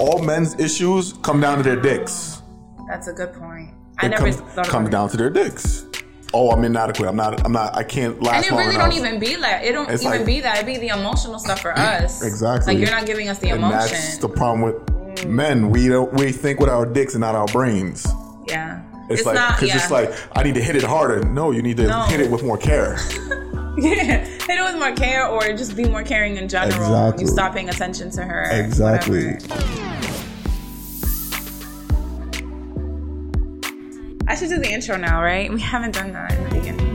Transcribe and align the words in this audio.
all 0.00 0.22
men's 0.22 0.58
issues 0.58 1.12
come 1.22 1.40
down 1.40 1.58
to 1.58 1.62
their 1.62 1.80
dicks. 1.80 2.42
That's 2.88 3.06
a 3.08 3.12
good 3.12 3.32
point. 3.34 3.70
I 3.98 4.06
It 4.06 4.08
never 4.10 4.24
comes, 4.24 4.36
thought 4.36 4.66
comes 4.68 4.88
down 4.88 5.10
to 5.10 5.16
their 5.16 5.30
dicks. 5.30 5.84
Oh, 6.32 6.50
I'm 6.52 6.64
inadequate. 6.64 7.08
I'm 7.08 7.16
not. 7.16 7.44
I'm 7.44 7.52
not. 7.52 7.76
I 7.76 7.82
can't 7.82 8.22
last 8.22 8.46
And 8.48 8.54
it 8.56 8.58
really 8.62 8.76
don't 8.76 8.92
even 8.92 9.18
be 9.18 9.34
that. 9.36 9.64
It 9.64 9.72
don't 9.72 9.90
It's 9.90 10.02
even 10.02 10.18
like- 10.18 10.26
be 10.26 10.40
that. 10.40 10.58
It 10.60 10.66
be 10.66 10.78
the 10.78 10.88
emotional 10.88 11.38
stuff 11.38 11.60
for 11.60 11.76
us. 11.76 12.22
Exactly. 12.22 12.74
Like 12.74 12.80
you're 12.82 12.96
not 12.96 13.04
giving 13.06 13.28
us 13.28 13.38
the 13.38 13.48
emotion. 13.48 13.72
and 13.72 13.90
that's 13.90 14.18
the 14.18 14.28
problem 14.28 14.62
with 14.62 15.26
men. 15.26 15.70
We 15.70 15.88
don't. 15.88 16.12
We 16.14 16.30
think 16.32 16.60
with 16.60 16.70
our 16.70 16.86
dicks 16.86 17.14
and 17.14 17.20
not 17.20 17.34
our 17.34 17.46
brains. 17.48 18.06
yeah. 18.48 18.82
It's, 19.10 19.22
It's, 19.22 19.26
like 19.26 19.56
because 19.56 19.68
Yeah. 19.68 19.76
it's 19.76 19.90
like 19.90 20.12
I 20.36 20.44
need 20.44 20.54
to 20.54 20.62
hit 20.62 20.76
it 20.76 20.84
harder. 20.84 21.20
No, 21.24 21.50
you 21.50 21.62
need 21.62 21.76
to 21.78 21.88
No. 21.88 22.02
hit 22.02 22.20
it 22.20 22.30
with 22.30 22.44
more 22.44 22.56
care. 22.56 22.96
yeah. 23.76 24.24
Hit 24.24 24.50
it 24.50 24.62
with 24.62 24.76
more 24.76 24.92
care, 24.92 25.26
or 25.26 25.42
just 25.48 25.76
be 25.76 25.84
more 25.84 26.04
caring 26.04 26.36
in 26.36 26.48
general. 26.48 26.80
Exactly. 26.80 27.24
You 27.24 27.28
stop 27.28 27.54
paying 27.54 27.68
attention 27.68 28.10
to 28.12 28.22
her. 28.22 28.44
Exactly. 28.52 29.32
whatever. 29.32 29.89
I 34.30 34.36
should 34.36 34.48
do 34.48 34.58
the 34.58 34.72
intro 34.72 34.96
now, 34.96 35.20
right? 35.24 35.52
We 35.52 35.60
haven't 35.60 35.90
done 35.90 36.12
that 36.12 36.32
in 36.32 36.44
the 36.44 36.50
beginning. 36.50 36.90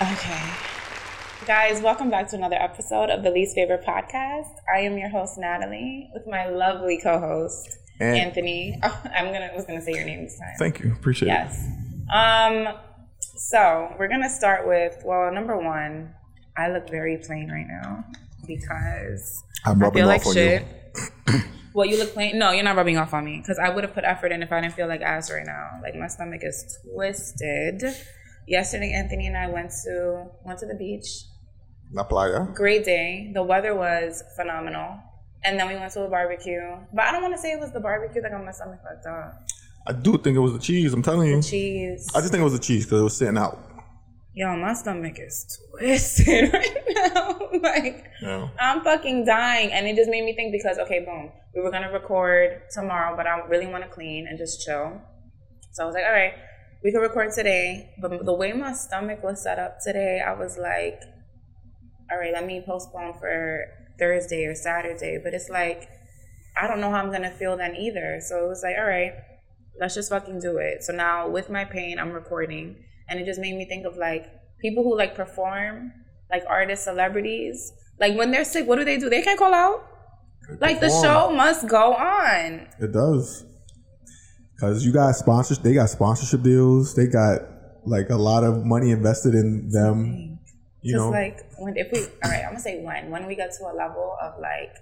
Okay. 0.00 0.42
Guys, 1.44 1.82
welcome 1.82 2.08
back 2.08 2.28
to 2.28 2.36
another 2.36 2.56
episode 2.56 3.10
of 3.10 3.22
the 3.22 3.30
Least 3.30 3.54
Favored 3.54 3.84
Podcast. 3.84 4.48
I 4.74 4.78
am 4.78 4.96
your 4.96 5.10
host, 5.10 5.36
Natalie, 5.36 6.08
with 6.14 6.26
my 6.26 6.48
lovely 6.48 6.98
co-host, 6.98 7.76
Anthony. 8.00 8.80
Oh, 8.82 9.02
I'm 9.14 9.26
gonna 9.26 9.50
was 9.54 9.66
gonna 9.66 9.82
say 9.82 9.92
your 9.92 10.06
name 10.06 10.24
this 10.24 10.38
time. 10.38 10.54
Thank 10.58 10.80
you. 10.80 10.90
Appreciate 10.94 11.28
it. 11.28 11.32
Yes. 11.32 11.68
Um. 12.10 12.78
So 13.36 13.94
we're 13.98 14.08
gonna 14.08 14.30
start 14.30 14.66
with 14.66 15.02
well, 15.04 15.30
number 15.30 15.58
one, 15.58 16.14
I 16.56 16.70
look 16.70 16.88
very 16.88 17.18
plain 17.18 17.50
right 17.50 17.66
now 17.68 18.06
because 18.46 19.44
I'm 19.64 19.80
I 19.82 19.84
rubbing 19.86 20.00
feel 20.00 20.06
like 20.06 20.20
off 20.22 20.26
on 20.28 20.34
shit. 20.34 20.66
you. 21.28 21.40
well, 21.74 21.86
you 21.86 21.98
look 21.98 22.12
plain. 22.12 22.38
No, 22.38 22.50
you're 22.52 22.64
not 22.64 22.76
rubbing 22.76 22.96
off 22.96 23.12
on 23.14 23.24
me 23.24 23.38
because 23.38 23.58
I 23.58 23.68
would 23.70 23.84
have 23.84 23.94
put 23.94 24.04
effort 24.04 24.32
in 24.32 24.42
if 24.42 24.52
I 24.52 24.60
didn't 24.60 24.74
feel 24.74 24.88
like 24.88 25.02
ass 25.02 25.30
right 25.30 25.46
now. 25.46 25.80
Like 25.82 25.94
my 25.94 26.08
stomach 26.08 26.40
is 26.42 26.78
twisted. 26.92 27.82
Yesterday, 28.46 28.92
Anthony 28.92 29.26
and 29.26 29.36
I 29.36 29.48
went 29.48 29.70
to 29.84 30.26
went 30.44 30.58
to 30.60 30.66
the 30.66 30.74
beach. 30.74 31.06
La 31.92 32.04
playa. 32.04 32.46
Great 32.54 32.84
day. 32.84 33.30
The 33.34 33.42
weather 33.42 33.74
was 33.74 34.22
phenomenal. 34.36 34.98
And 35.42 35.58
then 35.58 35.68
we 35.68 35.74
went 35.74 35.92
to 35.92 36.02
a 36.04 36.08
barbecue. 36.08 36.60
But 36.92 37.06
I 37.06 37.12
don't 37.12 37.22
want 37.22 37.34
to 37.34 37.38
say 37.40 37.52
it 37.52 37.60
was 37.60 37.72
the 37.72 37.80
barbecue 37.80 38.20
that 38.22 38.30
got 38.30 38.44
my 38.44 38.52
stomach 38.52 38.80
fucked 38.82 39.06
up. 39.06 39.42
I 39.86 39.92
do 39.92 40.18
think 40.18 40.36
it 40.36 40.40
was 40.40 40.52
the 40.52 40.58
cheese. 40.58 40.92
I'm 40.92 41.02
telling 41.02 41.28
you. 41.28 41.36
The 41.36 41.42
Cheese. 41.48 42.08
I 42.14 42.20
just 42.20 42.30
think 42.30 42.42
it 42.42 42.44
was 42.44 42.52
the 42.52 42.58
cheese 42.58 42.84
because 42.84 43.00
it 43.00 43.04
was 43.04 43.16
sitting 43.16 43.38
out. 43.38 43.58
Yo, 44.32 44.56
my 44.56 44.72
stomach 44.74 45.18
is 45.18 45.58
twisted 45.70 46.52
right 46.52 46.76
now. 46.88 47.38
like, 47.62 48.04
Yeah. 48.22 48.48
I'm 48.60 48.82
fucking 48.82 49.24
dying. 49.24 49.72
And 49.72 49.86
it 49.86 49.96
just 49.96 50.08
made 50.10 50.24
me 50.24 50.34
think 50.34 50.52
because, 50.52 50.78
okay, 50.78 51.00
boom, 51.04 51.32
we 51.54 51.60
were 51.62 51.70
going 51.70 51.82
to 51.82 51.88
record 51.88 52.62
tomorrow, 52.70 53.16
but 53.16 53.26
I 53.26 53.40
really 53.48 53.66
want 53.66 53.82
to 53.84 53.90
clean 53.90 54.26
and 54.28 54.38
just 54.38 54.64
chill. 54.64 55.00
So 55.72 55.82
I 55.82 55.86
was 55.86 55.94
like, 55.94 56.04
all 56.04 56.12
right, 56.12 56.34
we 56.84 56.92
can 56.92 57.00
record 57.00 57.32
today. 57.32 57.90
But 58.00 58.24
the 58.24 58.32
way 58.34 58.52
my 58.52 58.72
stomach 58.72 59.22
was 59.24 59.42
set 59.42 59.58
up 59.58 59.78
today, 59.84 60.22
I 60.24 60.32
was 60.34 60.56
like, 60.56 61.00
all 62.10 62.18
right, 62.18 62.32
let 62.32 62.46
me 62.46 62.62
postpone 62.64 63.14
for 63.18 63.64
Thursday 63.98 64.44
or 64.46 64.54
Saturday. 64.54 65.18
But 65.22 65.34
it's 65.34 65.48
like, 65.48 65.88
I 66.56 66.68
don't 66.68 66.80
know 66.80 66.90
how 66.90 66.98
I'm 66.98 67.10
going 67.10 67.22
to 67.22 67.30
feel 67.30 67.56
then 67.56 67.74
either. 67.74 68.20
So 68.20 68.44
it 68.44 68.48
was 68.48 68.62
like, 68.62 68.76
all 68.78 68.86
right, 68.86 69.12
let's 69.80 69.94
just 69.96 70.10
fucking 70.10 70.38
do 70.38 70.58
it. 70.58 70.84
So 70.84 70.92
now 70.92 71.28
with 71.28 71.50
my 71.50 71.64
pain, 71.64 71.98
I'm 71.98 72.12
recording. 72.12 72.84
And 73.10 73.20
it 73.20 73.26
just 73.26 73.40
made 73.40 73.54
me 73.56 73.66
think 73.66 73.84
of 73.84 73.96
like 73.98 74.26
people 74.60 74.82
who 74.84 74.96
like 74.96 75.14
perform, 75.14 75.92
like 76.30 76.44
artists, 76.48 76.84
celebrities. 76.86 77.72
Like 77.98 78.16
when 78.16 78.30
they're 78.30 78.44
sick, 78.44 78.66
what 78.66 78.78
do 78.78 78.84
they 78.84 78.96
do? 78.96 79.10
They 79.10 79.20
can't 79.20 79.38
call 79.38 79.52
out. 79.52 79.84
Like 80.60 80.80
the 80.80 80.88
show 80.88 81.30
must 81.32 81.68
go 81.68 81.92
on. 81.94 82.66
It 82.80 82.92
does. 82.92 83.44
Cause 84.58 84.84
you 84.84 84.92
got 84.92 85.12
sponsors. 85.16 85.58
They 85.58 85.74
got 85.74 85.88
sponsorship 85.90 86.42
deals. 86.42 86.94
They 86.94 87.06
got 87.06 87.40
like 87.86 88.10
a 88.10 88.16
lot 88.16 88.44
of 88.44 88.64
money 88.64 88.90
invested 88.90 89.34
in 89.34 89.68
them. 89.70 90.38
You 90.82 90.94
Just 90.94 91.04
know. 91.04 91.10
like 91.10 91.38
when 91.58 91.76
if 91.76 91.90
we 91.92 92.00
all 92.24 92.30
right, 92.30 92.42
I'm 92.44 92.50
gonna 92.52 92.60
say 92.60 92.82
when 92.82 93.10
when 93.10 93.26
we 93.26 93.34
get 93.36 93.52
to 93.58 93.64
a 93.64 93.74
level 93.74 94.16
of 94.20 94.34
like 94.40 94.74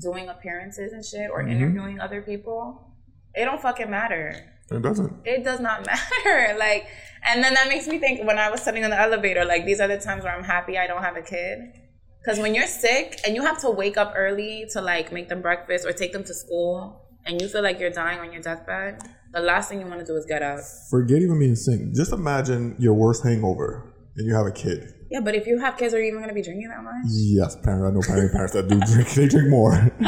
doing 0.00 0.28
appearances 0.28 0.92
and 0.92 1.04
shit 1.04 1.30
Mm-hmm. 1.30 1.32
or 1.32 1.46
interviewing 1.48 2.00
other 2.00 2.22
people, 2.22 2.90
it 3.34 3.44
don't 3.44 3.60
fucking 3.60 3.90
matter. 3.90 4.34
It 4.74 4.82
doesn't. 4.82 5.12
It 5.24 5.44
does 5.44 5.60
not 5.60 5.86
matter. 6.24 6.56
Like, 6.58 6.86
and 7.24 7.42
then 7.42 7.54
that 7.54 7.68
makes 7.68 7.86
me 7.86 7.98
think 7.98 8.26
when 8.26 8.38
I 8.38 8.50
was 8.50 8.62
sitting 8.62 8.82
in 8.82 8.90
the 8.90 9.00
elevator, 9.00 9.44
like 9.44 9.64
these 9.64 9.80
are 9.80 9.88
the 9.88 9.98
times 9.98 10.24
where 10.24 10.34
I'm 10.34 10.44
happy 10.44 10.78
I 10.78 10.86
don't 10.86 11.02
have 11.02 11.16
a 11.16 11.22
kid. 11.22 11.60
Because 12.22 12.38
when 12.38 12.54
you're 12.54 12.68
sick 12.68 13.18
and 13.26 13.34
you 13.34 13.42
have 13.42 13.60
to 13.62 13.70
wake 13.70 13.96
up 13.96 14.12
early 14.16 14.66
to 14.72 14.80
like 14.80 15.12
make 15.12 15.28
them 15.28 15.42
breakfast 15.42 15.84
or 15.84 15.92
take 15.92 16.12
them 16.12 16.22
to 16.24 16.34
school, 16.34 17.02
and 17.24 17.40
you 17.40 17.48
feel 17.48 17.62
like 17.62 17.78
you're 17.78 17.90
dying 17.90 18.18
on 18.18 18.32
your 18.32 18.42
deathbed, 18.42 19.00
the 19.32 19.40
last 19.40 19.68
thing 19.68 19.80
you 19.80 19.86
want 19.86 20.00
to 20.00 20.06
do 20.06 20.16
is 20.16 20.26
get 20.26 20.42
up. 20.42 20.60
Forget 20.90 21.22
even 21.22 21.38
being 21.38 21.56
sick. 21.56 21.92
Just 21.94 22.12
imagine 22.12 22.76
your 22.78 22.94
worst 22.94 23.22
hangover 23.22 23.92
and 24.16 24.26
you 24.26 24.34
have 24.34 24.46
a 24.46 24.50
kid. 24.50 24.92
Yeah, 25.12 25.20
but 25.20 25.34
if 25.34 25.46
you 25.46 25.58
have 25.58 25.76
kids, 25.76 25.92
are 25.94 26.00
you 26.00 26.06
even 26.06 26.18
going 26.20 26.28
to 26.30 26.34
be 26.34 26.42
drinking 26.42 26.68
that 26.68 26.82
much? 26.82 26.94
Yes, 27.08 27.54
parents. 27.56 27.84
I 27.86 27.90
know 27.90 28.00
parents, 28.00 28.32
parents 28.34 28.52
that 28.54 28.68
do 28.68 28.80
drink. 28.80 29.10
They 29.10 29.28
drink 29.28 29.48
more. 29.50 29.72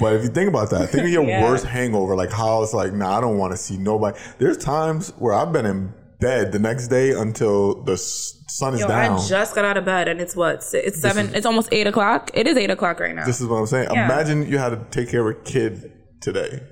but 0.00 0.14
if 0.14 0.22
you 0.22 0.28
think 0.28 0.48
about 0.48 0.70
that, 0.70 0.88
think 0.90 1.04
of 1.04 1.10
your 1.10 1.24
Yeah. 1.24 1.44
worst 1.44 1.64
hangover. 1.64 2.16
Like 2.16 2.32
how 2.32 2.62
it's 2.62 2.74
like, 2.74 2.92
nah, 2.92 3.16
I 3.18 3.20
don't 3.20 3.38
want 3.38 3.52
to 3.52 3.56
see 3.56 3.76
nobody. 3.76 4.18
There's 4.38 4.56
times 4.58 5.10
where 5.18 5.32
I've 5.32 5.52
been 5.52 5.66
in 5.66 5.92
bed 6.18 6.50
the 6.52 6.58
next 6.58 6.88
day 6.88 7.12
until 7.12 7.82
the 7.84 7.96
sun 7.96 8.74
is 8.74 8.80
Yo, 8.80 8.88
down. 8.88 9.18
I 9.18 9.26
just 9.28 9.54
got 9.54 9.64
out 9.64 9.76
of 9.76 9.84
bed 9.84 10.08
and 10.08 10.20
it's 10.20 10.34
what? 10.34 10.64
It's 10.72 11.00
seven. 11.00 11.34
it's 11.34 11.46
almost 11.46 11.68
eight 11.72 11.86
o'clock. 11.86 12.30
It 12.34 12.46
is 12.46 12.56
eight 12.56 12.70
o'clock 12.70 13.00
right 13.00 13.14
now. 13.14 13.24
This 13.26 13.40
is 13.40 13.46
what 13.46 13.56
I'm 13.56 13.66
saying. 13.66 13.88
Yeah. 13.92 14.06
Imagine 14.06 14.46
you 14.50 14.58
had 14.58 14.70
to 14.70 14.84
take 14.90 15.10
care 15.10 15.26
of 15.28 15.36
a 15.36 15.40
kid 15.40 15.92
today. 16.20 16.62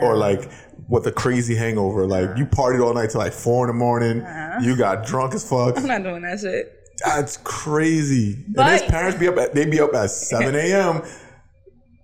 Or 0.00 0.16
like 0.16 0.50
with 0.88 1.06
a 1.06 1.12
crazy 1.12 1.54
hangover. 1.54 2.06
Like 2.06 2.36
you 2.36 2.44
uh-huh. 2.44 2.62
partied 2.62 2.84
all 2.84 2.94
night 2.94 3.10
till 3.10 3.20
like 3.20 3.32
four 3.32 3.66
in 3.66 3.68
the 3.68 3.78
morning. 3.78 4.22
Uh-huh. 4.22 4.60
You 4.60 4.76
got 4.76 5.06
drunk 5.06 5.34
as 5.34 5.48
fuck. 5.48 5.76
I'm 5.76 5.86
not 5.86 6.02
doing 6.02 6.22
that 6.22 6.40
shit. 6.40 6.72
That's 7.04 7.36
crazy. 7.38 8.44
But- 8.48 8.62
and 8.62 8.80
his 8.80 8.90
parents 8.90 9.18
be 9.18 9.28
up 9.28 9.36
at 9.36 9.54
they 9.54 9.66
be 9.66 9.80
up 9.80 9.94
at 9.94 10.10
seven 10.10 10.54
AM. 10.56 11.02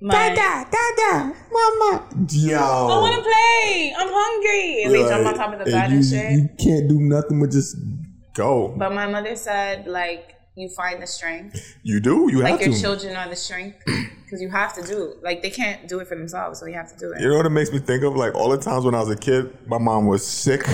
My, 0.05 0.34
Dada, 0.34 1.33
mama. 1.53 2.09
Yo. 2.28 2.59
I 2.59 2.99
want 2.99 3.15
to 3.15 3.22
play. 3.22 3.94
I'm 3.97 4.09
hungry. 4.10 4.83
And 4.83 4.93
they 4.93 5.09
jump 5.09 5.27
on 5.28 5.34
top 5.34 5.53
of 5.53 5.60
the 5.60 5.71
bed 5.71 5.91
you, 5.93 5.99
and 5.99 6.04
shit. 6.04 6.33
You 6.33 6.49
can't 6.59 6.89
do 6.89 6.99
nothing 6.99 7.39
but 7.39 7.53
just 7.53 7.77
go. 8.34 8.75
But 8.77 8.93
my 8.93 9.06
mother 9.06 9.37
said, 9.37 9.87
like, 9.87 10.34
you 10.55 10.69
find 10.69 11.03
the 11.03 11.07
strength. 11.07 11.77
you 11.83 12.01
do. 12.01 12.29
You 12.31 12.41
have 12.41 12.49
to. 12.49 12.53
Like, 12.57 12.67
your 12.67 12.79
children 12.79 13.17
are 13.17 13.29
the 13.29 13.37
strength. 13.37 13.83
Because 14.23 14.41
you 14.41 14.49
have 14.49 14.73
to 14.77 14.83
do. 14.83 15.17
Like, 15.21 15.43
they 15.43 15.51
can't 15.51 15.87
do 15.87 15.99
it 15.99 16.09
for 16.09 16.17
themselves, 16.17 16.59
so 16.59 16.65
you 16.65 16.73
have 16.73 16.91
to 16.91 16.99
do 16.99 17.13
it. 17.13 17.21
You 17.21 17.29
know 17.29 17.37
what 17.37 17.45
it 17.45 17.51
makes 17.51 17.71
me 17.71 17.81
think 17.81 18.03
of? 18.03 18.17
Like 18.17 18.35
all 18.35 18.49
the 18.49 18.57
times 18.57 18.87
when 18.87 18.95
I 18.95 19.01
was 19.01 19.11
a 19.11 19.17
kid, 19.17 19.55
my 19.67 19.77
mom 19.77 20.07
was 20.07 20.27
sick. 20.27 20.67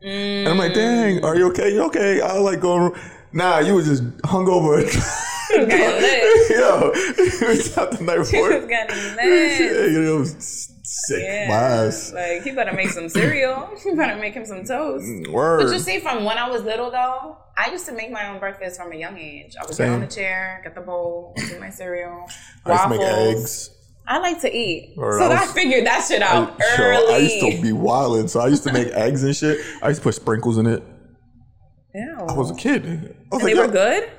And 0.00 0.48
I'm 0.48 0.56
like, 0.56 0.72
mm. 0.72 0.76
dang, 0.76 1.22
are 1.22 1.36
you 1.36 1.48
okay? 1.48 1.70
You 1.70 1.82
okay? 1.82 2.22
I 2.22 2.32
was 2.32 2.42
like 2.42 2.60
going, 2.60 2.94
nah, 3.30 3.58
you 3.58 3.74
was 3.74 3.88
just 3.88 4.04
hungover. 4.22 4.80
Yo, 5.54 5.60
you 5.68 7.46
was 7.46 7.76
out 7.76 7.92
the 7.92 7.98
night 8.00 8.16
before. 8.16 8.58
was 8.58 8.66
getting 8.66 9.16
lit. 9.16 9.92
you 9.92 10.02
know, 10.02 10.24
sick. 11.06 11.22
Yeah. 11.22 11.90
Like, 12.12 12.42
he 12.42 12.52
better 12.52 12.72
make 12.72 12.90
some 12.90 13.08
cereal. 13.08 13.70
He 13.84 13.94
better 13.94 14.16
make 14.16 14.34
him 14.34 14.44
some 14.46 14.64
toast. 14.64 15.04
Mm, 15.04 15.28
word. 15.32 15.64
But 15.64 15.72
you 15.72 15.78
see, 15.78 16.00
from 16.00 16.24
when 16.24 16.38
I 16.38 16.48
was 16.48 16.62
little, 16.62 16.90
though, 16.90 17.36
I 17.56 17.70
used 17.70 17.86
to 17.86 17.92
make 17.92 18.10
my 18.10 18.28
own 18.28 18.38
breakfast 18.38 18.80
from 18.80 18.92
a 18.92 18.96
young 18.96 19.18
age. 19.18 19.54
I 19.60 19.66
would 19.66 19.76
get 19.76 19.88
on 19.88 20.00
the 20.00 20.06
chair, 20.06 20.60
get 20.64 20.74
the 20.74 20.80
bowl, 20.80 21.34
do 21.36 21.58
my 21.60 21.70
cereal, 21.70 22.26
I 22.64 22.70
used 22.72 22.82
to 22.84 22.88
make 22.90 23.00
waffles. 23.00 23.40
eggs. 23.40 23.70
I 24.06 24.18
like 24.18 24.40
to 24.42 24.54
eat. 24.54 24.94
Or 24.98 25.18
so 25.18 25.26
I 25.30 25.42
I, 25.42 25.46
figured 25.46 25.86
that 25.86 26.04
shit 26.06 26.20
out 26.22 26.60
I, 26.60 26.76
early. 26.78 27.14
I 27.14 27.18
used 27.18 27.56
to 27.56 27.62
be 27.62 27.72
wilding, 27.72 28.28
so 28.28 28.40
I 28.40 28.48
used 28.48 28.64
to 28.64 28.72
make 28.72 28.88
eggs 28.92 29.22
and 29.22 29.34
shit. 29.34 29.60
I 29.82 29.88
used 29.88 30.00
to 30.00 30.04
put 30.04 30.14
sprinkles 30.14 30.58
in 30.58 30.66
it. 30.66 30.82
Ew. 31.94 32.18
I 32.28 32.32
was 32.34 32.50
a 32.50 32.54
kid. 32.54 32.84
I 32.84 32.90
was 32.90 33.04
and 33.04 33.32
like, 33.32 33.42
they 33.42 33.54
were 33.54 33.66
yo, 33.66 33.70
good? 33.70 34.10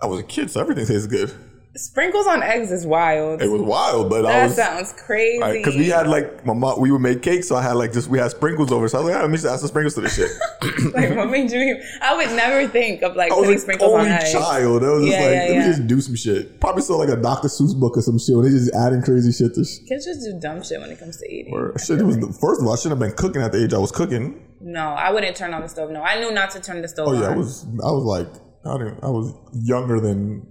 I 0.00 0.06
was 0.06 0.20
a 0.20 0.24
kid, 0.24 0.50
so 0.50 0.60
everything 0.60 0.86
tastes 0.86 1.06
good. 1.06 1.32
Sprinkles 1.76 2.26
on 2.26 2.42
eggs 2.42 2.72
is 2.72 2.86
wild. 2.86 3.40
It 3.40 3.48
was 3.50 3.62
wild, 3.62 4.10
but 4.10 4.26
I 4.26 4.32
that 4.32 4.42
was 4.46 4.56
sounds 4.56 4.92
crazy. 4.94 5.38
because 5.58 5.76
we 5.76 5.88
had 5.88 6.08
like 6.08 6.44
my 6.44 6.52
mom, 6.54 6.80
we 6.80 6.90
would 6.90 7.00
make 7.00 7.22
cakes, 7.22 7.46
so 7.46 7.54
I 7.56 7.62
had 7.62 7.74
like 7.74 7.92
just 7.92 8.08
we 8.08 8.18
had 8.18 8.30
sprinkles 8.32 8.72
over. 8.72 8.88
So 8.88 8.98
I 8.98 9.02
was 9.02 9.10
like, 9.10 9.18
ah, 9.18 9.22
let 9.22 9.30
me 9.30 9.36
just 9.36 9.46
add 9.46 9.60
some 9.60 9.68
sprinkles 9.68 9.94
to 9.94 10.00
this 10.00 10.16
shit. 10.16 10.30
like, 10.94 11.14
what 11.16 11.30
made 11.30 11.50
you? 11.52 11.80
I 12.02 12.16
would 12.16 12.34
never 12.34 12.66
think 12.66 13.02
of 13.02 13.14
like 13.14 13.30
putting 13.30 13.58
sprinkles 13.58 13.92
on 13.92 14.00
only 14.00 14.10
eggs. 14.12 14.32
child. 14.32 14.82
I 14.82 14.88
was 14.90 15.04
just 15.04 15.12
Yeah, 15.18 15.24
like, 15.24 15.34
yeah, 15.34 15.40
let 15.40 15.50
yeah. 15.52 15.58
me 15.60 15.64
just 15.66 15.86
do 15.86 16.00
some 16.00 16.16
shit. 16.16 16.58
Probably 16.60 16.82
saw 16.82 16.96
like 16.96 17.10
a 17.10 17.16
Dr. 17.16 17.48
Seuss 17.48 17.78
book 17.78 17.96
or 17.96 18.02
some 18.02 18.18
shit 18.18 18.34
where 18.34 18.44
they 18.44 18.50
just 18.50 18.74
adding 18.74 19.02
crazy 19.02 19.30
shit 19.30 19.54
to. 19.54 19.64
Sh- 19.64 19.78
Kids 19.86 20.04
just 20.06 20.20
do 20.24 20.38
dumb 20.40 20.62
shit 20.64 20.80
when 20.80 20.90
it 20.90 20.98
comes 20.98 21.18
to 21.18 21.26
eating. 21.32 21.52
or 21.54 21.78
shit, 21.78 22.00
it 22.00 22.04
was 22.04 22.16
the, 22.18 22.32
first 22.40 22.60
of 22.60 22.66
all, 22.66 22.72
I 22.72 22.76
shouldn't 22.76 23.00
have 23.00 23.08
been 23.08 23.16
cooking 23.16 23.42
at 23.42 23.52
the 23.52 23.62
age 23.62 23.72
I 23.74 23.78
was 23.78 23.92
cooking. 23.92 24.42
No, 24.60 24.80
I 24.88 25.12
wouldn't 25.12 25.36
turn 25.36 25.54
on 25.54 25.60
the 25.62 25.68
stove. 25.68 25.90
No, 25.90 26.02
I 26.02 26.18
knew 26.18 26.32
not 26.32 26.50
to 26.52 26.60
turn 26.60 26.82
the 26.82 26.88
stove 26.88 27.08
Oh 27.08 27.14
on. 27.14 27.20
yeah, 27.22 27.28
I 27.28 27.36
was 27.36 27.64
I 27.84 27.92
was 27.92 28.02
like 28.04 28.26
I 28.64 28.70
I 29.06 29.10
was 29.10 29.32
younger 29.52 30.00
than 30.00 30.44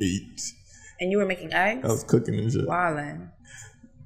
eight. 0.00 0.40
and 1.00 1.10
you 1.10 1.18
were 1.18 1.26
making 1.26 1.52
eggs? 1.52 1.84
I 1.84 1.88
was 1.88 2.04
cooking 2.04 2.34
and 2.38 2.52
shit. 2.52 2.66
Wildin'. 2.66 3.30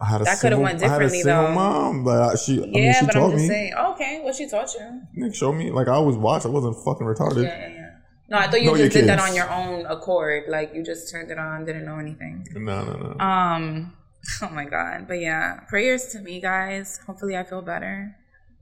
I 0.00 0.06
had 0.06 0.20
a 0.20 0.24
That 0.24 0.40
coulda 0.40 0.56
single, 0.56 0.62
went 0.62 0.82
I 0.82 0.88
had 0.88 1.02
a 1.02 1.04
differently, 1.04 1.22
though. 1.22 1.52
mom, 1.54 2.04
but 2.04 2.20
I, 2.22 2.34
she, 2.34 2.58
I 2.62 2.66
mean, 2.66 2.74
Yeah, 2.74 2.92
she 3.00 3.06
but 3.06 3.16
I'm 3.16 3.22
taught 3.22 3.30
just 3.32 3.42
me. 3.42 3.48
saying. 3.48 3.74
Okay, 3.74 4.20
what 4.22 4.34
she 4.34 4.48
taught 4.48 4.74
you? 4.74 5.02
Like, 5.24 5.34
show 5.34 5.52
me. 5.52 5.70
Like 5.70 5.88
I 5.88 5.92
always 5.92 6.16
watched. 6.16 6.46
I 6.46 6.48
wasn't 6.50 6.76
fucking 6.84 7.06
retarded. 7.06 7.44
Yeah, 7.44 7.58
yeah, 7.60 7.68
yeah. 7.74 7.90
No, 8.28 8.38
I 8.38 8.48
thought 8.48 8.60
you 8.62 8.70
Know 8.70 8.76
just 8.76 8.92
did 8.92 9.06
that 9.08 9.20
on 9.20 9.34
your 9.34 9.48
own 9.50 9.86
accord. 9.86 10.44
Like 10.48 10.72
you 10.74 10.82
just 10.82 11.10
turned 11.10 11.30
it 11.30 11.38
on, 11.38 11.64
didn't 11.64 11.84
know 11.84 11.98
anything. 11.98 12.44
No, 12.54 12.84
no, 12.84 12.92
no. 13.14 13.24
Um, 13.24 13.92
oh 14.42 14.48
my 14.50 14.64
god. 14.64 15.06
But 15.06 15.20
yeah, 15.20 15.60
prayers 15.68 16.06
to 16.08 16.20
me, 16.20 16.40
guys. 16.40 16.98
Hopefully, 17.06 17.36
I 17.36 17.44
feel 17.44 17.62
better. 17.62 18.16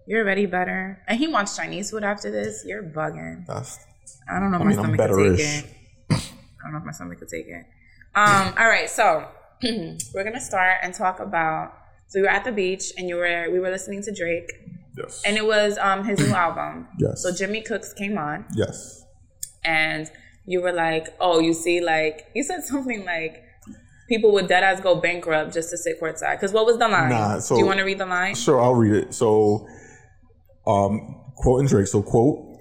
You're 0.06 0.23
already 0.25 0.46
better. 0.46 1.00
And 1.08 1.19
he 1.19 1.29
wants 1.29 1.56
Chinese 1.56 1.90
food 1.93 2.02
after 2.05 2.31
this. 2.31 2.64
You're 2.67 2.82
bugging. 2.82 3.46
That's 3.46 3.79
I 4.29 4.38
don't 4.40 4.50
know 4.50 4.58
I 4.58 4.64
my 4.64 4.70
mean, 4.70 4.79
I'm 4.81 4.84
stomach 4.96 5.00
could 5.00 5.06
take 5.06 5.37
better-ish. 5.37 5.64
it. 6.11 6.32
I 6.62 6.67
don't 6.67 6.73
know 6.73 6.79
if 6.79 6.85
my 6.85 6.93
stomach 6.93 7.19
could 7.19 7.29
take 7.29 7.47
it. 7.47 7.64
Um, 8.14 8.55
all 8.59 8.69
right, 8.69 8.88
so 8.88 9.26
we're 9.62 10.25
gonna 10.25 10.41
start 10.41 10.79
and 10.82 10.94
talk 10.94 11.20
about. 11.20 11.75
So 12.09 12.20
we 12.20 12.23
were 12.23 12.31
at 12.31 12.44
the 12.44 12.53
beach 12.53 12.93
and 12.99 13.09
you 13.09 13.17
were 13.17 13.49
we 13.50 13.59
were 13.59 13.70
listening 13.70 14.03
to 14.03 14.12
Drake 14.12 14.53
yes. 14.99 15.23
and 15.25 15.37
it 15.37 15.47
was 15.47 15.79
um 15.79 16.05
his 16.05 16.19
new 16.19 16.35
album. 16.35 16.88
Yes. 16.99 17.23
So 17.23 17.32
Jimmy 17.32 17.62
Cooks 17.62 17.93
came 17.93 18.19
on 18.19 18.44
yes. 18.55 19.05
and 19.64 20.11
you 20.44 20.61
were 20.61 20.73
like, 20.73 21.14
oh, 21.20 21.38
you 21.38 21.55
see, 21.55 21.81
like 21.81 22.26
you 22.35 22.43
said 22.43 22.65
something 22.65 23.05
like 23.05 23.44
people 24.08 24.32
would 24.32 24.47
dead 24.47 24.62
ass 24.62 24.81
go 24.81 24.97
bankrupt 24.97 25.55
just 25.55 25.70
to 25.70 25.79
sit 25.79 26.00
courtside. 26.00 26.35
Because 26.35 26.53
what 26.53 26.67
was 26.67 26.76
the 26.79 26.88
line? 26.88 27.11
Nah, 27.11 27.38
so- 27.38 27.55
Do 27.55 27.61
you 27.61 27.67
want 27.67 27.79
to 27.79 27.85
read 27.85 27.99
the 27.99 28.06
line? 28.06 28.35
Sure, 28.35 28.61
I'll 28.61 28.75
read 28.75 28.93
it. 28.93 29.15
So, 29.15 29.67
um, 30.67 31.23
quoting 31.37 31.67
Drake. 31.67 31.87
So, 31.87 32.03
quote, 32.03 32.52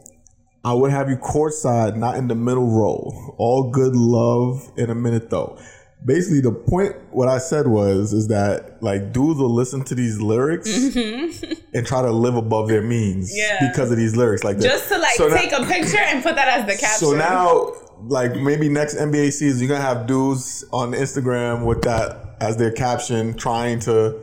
I 0.64 0.74
would 0.74 0.92
have 0.92 1.10
you 1.10 1.16
courtside, 1.18 1.96
not 1.96 2.16
in 2.18 2.28
the 2.28 2.36
middle 2.36 2.68
row. 2.68 3.34
All 3.38 3.72
good 3.72 3.96
love 3.96 4.72
in 4.78 4.90
a 4.92 4.96
minute, 4.96 5.30
though. 5.30 5.58
Basically, 6.06 6.42
the 6.42 6.52
point 6.52 6.96
what 7.12 7.28
I 7.28 7.38
said 7.38 7.68
was 7.68 8.12
is 8.14 8.28
that 8.30 8.82
like 8.82 9.12
dudes 9.14 9.40
will 9.40 9.54
listen 9.54 9.84
to 9.86 9.94
these 9.96 10.20
lyrics 10.20 10.68
and 10.96 11.86
try 11.86 12.02
to 12.02 12.12
live 12.12 12.36
above 12.36 12.68
their 12.70 12.82
means 12.82 13.30
Mm-hmm. 13.32 13.38
Yeah. 13.38 13.70
because 13.72 13.92
of 13.92 13.98
these 13.98 14.16
lyrics 14.16 14.44
like 14.44 14.58
that. 14.58 14.64
Just 14.64 14.90
to 14.90 14.98
like 14.98 15.14
So 15.16 15.28
now- 15.28 15.36
take 15.38 15.52
a 15.52 15.64
picture 15.64 16.00
and 16.00 16.24
put 16.24 16.36
that 16.36 16.48
as 16.48 16.66
the 16.66 16.76
caption. 16.80 17.08
So 17.08 17.12
now, 17.16 17.74
like 18.08 18.36
maybe 18.36 18.68
next 18.68 18.96
NBA 18.96 19.32
season, 19.32 19.60
you're 19.68 19.78
gonna 19.78 19.88
have 19.88 20.08
dudes 20.08 20.64
on 20.72 20.92
Instagram 20.94 21.66
with 21.66 21.84
that 21.84 22.36
as 22.42 22.58
their 22.58 22.72
caption, 22.72 23.36
trying 23.36 23.80
to 23.82 24.20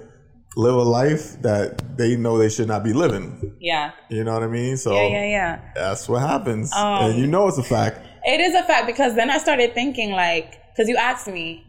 live 0.56 0.74
a 0.74 0.82
life 0.82 1.40
that 1.42 1.96
they 1.96 2.16
know 2.16 2.38
they 2.38 2.48
should 2.48 2.68
not 2.68 2.82
be 2.82 2.92
living. 2.92 3.54
yeah, 3.60 3.92
You 4.08 4.24
know 4.24 4.32
what 4.34 4.42
I 4.42 4.48
mean? 4.48 4.76
So 4.76 4.92
yeah, 4.94 5.08
yeah, 5.08 5.24
yeah. 5.26 5.60
that's 5.74 6.08
what 6.08 6.20
happens, 6.22 6.72
Um, 6.72 7.10
and 7.10 7.18
you 7.18 7.26
know 7.26 7.46
it's 7.48 7.58
a 7.58 7.62
fact. 7.62 8.00
It 8.24 8.40
is 8.40 8.54
a 8.54 8.62
fact 8.64 8.86
because 8.86 9.14
then 9.14 9.30
I 9.30 9.38
started 9.38 9.72
thinking 9.74 10.10
like, 10.12 10.54
because 10.74 10.88
you 10.88 10.96
asked 10.96 11.28
me, 11.28 11.64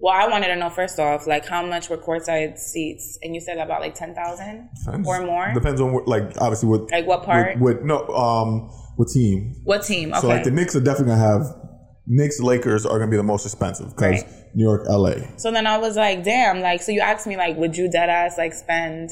well, 0.00 0.14
I 0.14 0.26
wanted 0.28 0.48
to 0.48 0.56
know 0.56 0.70
first 0.70 0.98
off, 0.98 1.26
like 1.26 1.46
how 1.46 1.64
much 1.64 1.90
were 1.90 1.98
courtside 1.98 2.58
seats, 2.58 3.18
and 3.22 3.34
you 3.34 3.40
said 3.40 3.58
about 3.58 3.80
like 3.82 3.94
ten 3.94 4.14
thousand 4.14 4.70
or 5.06 5.20
more. 5.24 5.52
Depends 5.52 5.80
on 5.80 5.92
what, 5.92 6.08
like 6.08 6.22
obviously 6.40 6.68
what 6.70 6.90
Like 6.90 7.06
what 7.06 7.22
part? 7.22 7.58
With, 7.60 7.76
with 7.76 7.84
no 7.84 8.06
um 8.08 8.70
what 8.96 9.08
team? 9.08 9.54
what 9.64 9.82
team? 9.84 10.12
Okay. 10.12 10.20
So 10.20 10.28
like 10.28 10.44
the 10.44 10.50
Knicks 10.50 10.74
are 10.74 10.80
definitely 10.80 11.12
gonna 11.14 11.22
have 11.22 11.59
Knicks 12.06 12.40
Lakers 12.40 12.86
are 12.86 12.98
gonna 12.98 13.10
be 13.10 13.16
the 13.16 13.22
most 13.22 13.44
expensive 13.44 13.90
because 13.90 14.22
Right. 14.22 14.54
New 14.54 14.64
York 14.64 14.86
LA. 14.88 15.14
So 15.36 15.50
then 15.50 15.66
I 15.66 15.78
was 15.78 15.96
like, 15.96 16.24
damn, 16.24 16.60
like, 16.60 16.82
so 16.82 16.92
you 16.92 17.00
asked 17.00 17.26
me, 17.26 17.36
like, 17.36 17.56
would 17.56 17.76
you 17.76 17.90
dead 17.90 18.08
ass, 18.08 18.36
like, 18.36 18.52
spend 18.52 19.10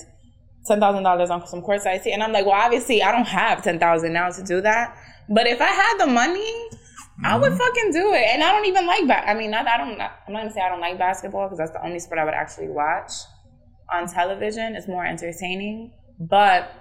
$10,000 0.69 1.31
on 1.31 1.47
some 1.47 1.63
courtside 1.63 2.03
seat? 2.03 2.13
And 2.13 2.23
I'm 2.23 2.33
like, 2.33 2.45
well, 2.45 2.61
obviously, 2.61 3.03
I 3.03 3.13
don't 3.13 3.29
have 3.29 3.63
10000 3.63 4.13
now 4.13 4.31
to 4.31 4.43
do 4.43 4.61
that. 4.63 4.97
But 5.29 5.47
if 5.47 5.61
I 5.61 5.67
had 5.67 5.99
the 5.99 6.07
money, 6.07 6.69
I 7.25 7.37
would 7.37 7.53
mm-hmm. 7.53 7.59
fucking 7.59 7.93
do 7.93 8.15
it. 8.15 8.27
And 8.29 8.43
I 8.43 8.53
don't 8.53 8.67
even 8.67 8.87
like, 8.87 9.07
ba- 9.07 9.29
I 9.29 9.35
mean, 9.35 9.51
not, 9.51 9.67
I 9.67 9.77
don't, 9.77 10.01
I'm 10.01 10.33
not 10.33 10.41
gonna 10.41 10.53
say 10.53 10.61
I 10.61 10.69
don't 10.69 10.81
like 10.81 10.99
basketball 10.99 11.47
because 11.47 11.59
that's 11.59 11.73
the 11.73 11.85
only 11.85 11.99
sport 11.99 12.19
I 12.19 12.25
would 12.25 12.35
actually 12.35 12.69
watch 12.69 13.13
on 13.93 14.09
television. 14.09 14.77
It's 14.77 14.89
more 14.89 15.05
entertaining. 15.05 15.93
But 16.21 16.73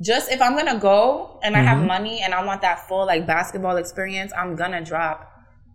just 0.00 0.30
if 0.30 0.40
I'm 0.40 0.56
gonna 0.56 0.78
go 0.78 1.40
and 1.42 1.56
I 1.56 1.60
have 1.60 1.78
mm-hmm. 1.78 1.86
money 1.86 2.20
and 2.22 2.32
I 2.32 2.44
want 2.44 2.62
that 2.62 2.86
full, 2.86 3.06
like, 3.06 3.26
basketball 3.26 3.76
experience, 3.76 4.32
I'm 4.36 4.54
gonna 4.54 4.84
drop 4.84 5.32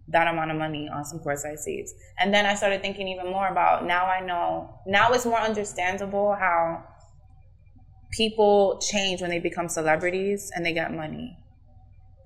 that 0.10 0.28
amount 0.28 0.52
of 0.52 0.58
money 0.58 0.90
on 0.90 1.06
some 1.06 1.20
courtside 1.20 1.58
seats. 1.58 1.94
And 2.20 2.34
then 2.34 2.46
I 2.46 2.56
started 2.56 2.82
thinking 2.82 3.08
even 3.08 3.28
more 3.28 3.48
about 3.48 3.86
now 3.86 4.06
I 4.06 4.20
know 4.20 4.80
now 4.86 5.12
it's 5.12 5.26
more 5.26 5.40
understandable 5.40 6.36
how 6.36 6.84
people 8.12 8.80
change 8.80 9.22
when 9.22 9.30
they 9.30 9.40
become 9.40 9.70
celebrities 9.70 10.52
and 10.56 10.66
they 10.66 10.74
get 10.74 10.94
money. 10.94 11.38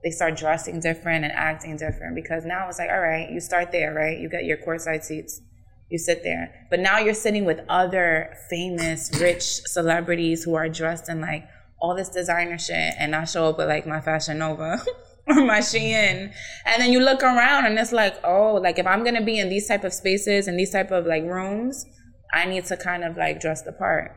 They 0.04 0.12
start 0.12 0.38
dressing 0.38 0.80
different 0.80 1.24
and 1.24 1.34
acting 1.34 1.78
different 1.78 2.16
because 2.16 2.46
now 2.46 2.68
it's 2.68 2.80
like, 2.80 2.90
all 2.90 3.00
right, 3.00 3.30
you 3.30 3.40
start 3.40 3.72
there, 3.72 3.94
right? 3.94 4.18
You 4.18 4.30
get 4.30 4.46
your 4.46 4.58
courtside 4.58 5.04
seats, 5.04 5.42
you 5.90 5.98
sit 5.98 6.24
there. 6.24 6.68
But 6.70 6.80
now 6.80 7.00
you're 7.00 7.14
sitting 7.14 7.46
with 7.46 7.62
other 7.70 8.36
famous, 8.50 9.12
rich 9.20 9.44
celebrities 9.44 10.44
who 10.44 10.56
are 10.56 10.70
dressed 10.70 11.10
in 11.10 11.22
like 11.22 11.48
all 11.80 11.96
this 11.96 12.10
designer 12.10 12.58
shit, 12.58 12.96
and 12.98 13.16
I 13.16 13.26
show 13.26 13.50
up 13.50 13.58
with 13.58 13.68
like 13.68 13.86
my 13.86 14.02
Fashion 14.02 14.40
Nova 14.40 14.82
or 15.28 15.46
my 15.46 15.60
Shein, 15.60 16.32
and 16.66 16.82
then 16.82 16.92
you 16.92 17.00
look 17.00 17.24
around 17.24 17.66
and 17.66 17.78
it's 17.78 17.92
like, 17.92 18.16
oh, 18.24 18.56
like 18.56 18.80
if 18.80 18.88
I'm 18.88 19.04
gonna 19.04 19.24
be 19.24 19.40
in 19.40 19.50
these 19.50 19.68
type 19.68 19.84
of 19.84 19.94
spaces 19.94 20.48
and 20.48 20.58
these 20.60 20.72
type 20.72 20.92
of 20.92 21.06
like 21.06 21.24
rooms, 21.24 21.86
I 22.34 22.46
need 22.46 22.66
to 22.66 22.78
kind 22.78 23.04
of 23.04 23.18
like 23.18 23.40
dress 23.40 23.62
the 23.62 23.72
part. 23.72 24.16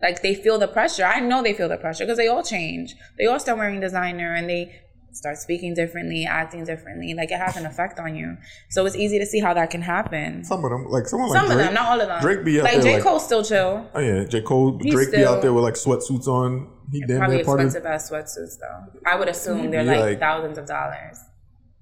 Like 0.00 0.22
they 0.22 0.34
feel 0.34 0.58
the 0.58 0.68
pressure. 0.68 1.04
I 1.04 1.20
know 1.20 1.42
they 1.42 1.54
feel 1.54 1.68
the 1.68 1.76
pressure 1.76 2.04
because 2.04 2.18
they 2.18 2.28
all 2.28 2.42
change. 2.42 2.94
They 3.18 3.26
all 3.26 3.40
start 3.40 3.58
wearing 3.58 3.80
designer 3.80 4.32
and 4.34 4.48
they 4.48 4.80
start 5.12 5.36
speaking 5.38 5.74
differently, 5.74 6.24
acting 6.26 6.64
differently. 6.64 7.14
Like 7.14 7.30
it 7.30 7.38
has 7.38 7.56
an 7.56 7.66
effect 7.66 7.98
on 7.98 8.14
you. 8.14 8.36
So 8.70 8.86
it's 8.86 8.96
easy 8.96 9.18
to 9.18 9.26
see 9.26 9.40
how 9.40 9.54
that 9.54 9.70
can 9.70 9.82
happen. 9.82 10.44
Some 10.44 10.64
of 10.64 10.70
them, 10.70 10.86
like 10.88 11.06
someone 11.06 11.30
like 11.30 11.40
Some 11.42 11.50
of 11.50 11.58
them, 11.58 11.74
not 11.74 11.86
all 11.88 12.00
of 12.00 12.08
them. 12.08 12.20
Drake 12.20 12.44
be 12.44 12.58
out 12.60 12.64
like 12.64 12.74
there 12.74 12.82
J. 12.82 12.94
like- 12.94 13.02
Cole 13.02 13.20
still 13.20 13.42
chill. 13.44 13.88
Oh 13.94 14.00
yeah, 14.00 14.24
J 14.24 14.40
Cole, 14.42 14.78
He's 14.82 14.94
Drake 14.94 15.10
be 15.12 15.24
out 15.24 15.42
there 15.42 15.52
with 15.52 15.64
like 15.64 15.74
sweatsuits 15.74 16.26
on. 16.28 16.70
He 16.92 17.00
damn 17.06 17.18
Probably 17.18 17.44
part 17.44 17.60
of. 17.60 17.66
expensive 17.66 17.86
ass 17.86 18.10
sweatsuits 18.10 18.58
though. 18.60 19.00
I 19.04 19.16
would 19.16 19.28
assume 19.28 19.70
they're 19.70 19.84
like, 19.84 20.00
like- 20.00 20.20
thousands 20.20 20.58
of 20.58 20.66
dollars. 20.66 21.18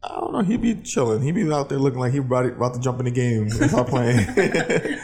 I 0.03 0.09
don't 0.21 0.33
know. 0.33 0.41
He'd 0.43 0.63
be 0.63 0.75
chilling. 0.83 1.21
He'd 1.23 1.35
be 1.35 1.51
out 1.53 1.69
there 1.69 1.79
looking 1.79 1.99
like 1.99 2.13
he 2.13 2.19
about, 2.19 2.47
about 2.47 2.75
to 2.75 2.81
jump 2.81 3.01
in 3.01 3.07
the 3.07 3.11
game 3.11 3.43
and 3.45 3.71
start 3.71 3.89
playing. 3.89 4.27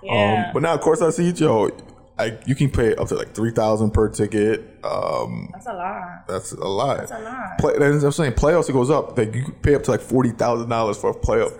Yeah. 0.00 0.44
um, 0.46 0.52
but 0.54 0.62
now, 0.62 0.74
of 0.74 0.80
course, 0.80 1.02
I 1.02 1.10
see 1.10 1.30
yo. 1.32 1.70
I, 2.18 2.36
you 2.46 2.54
can 2.56 2.70
pay 2.70 2.96
up 2.96 3.08
to 3.08 3.14
like 3.14 3.32
three 3.32 3.52
thousand 3.52 3.92
per 3.92 4.08
ticket. 4.08 4.60
Um, 4.82 5.50
That's 5.52 5.66
a 5.66 5.72
lot. 5.72 6.26
that's 6.26 6.52
a 6.52 6.56
lot. 6.56 6.98
That's 6.98 7.12
a 7.12 7.20
lot. 7.20 7.58
Play, 7.58 7.74
I'm 7.76 8.12
saying 8.12 8.32
playoffs 8.32 8.68
it 8.68 8.72
goes 8.72 8.90
up. 8.90 9.16
Like 9.16 9.34
you 9.34 9.54
pay 9.62 9.74
up 9.74 9.84
to 9.84 9.92
like 9.92 10.00
forty 10.00 10.30
thousand 10.30 10.68
dollars 10.68 10.98
for 10.98 11.10
a 11.10 11.14
playoff 11.14 11.56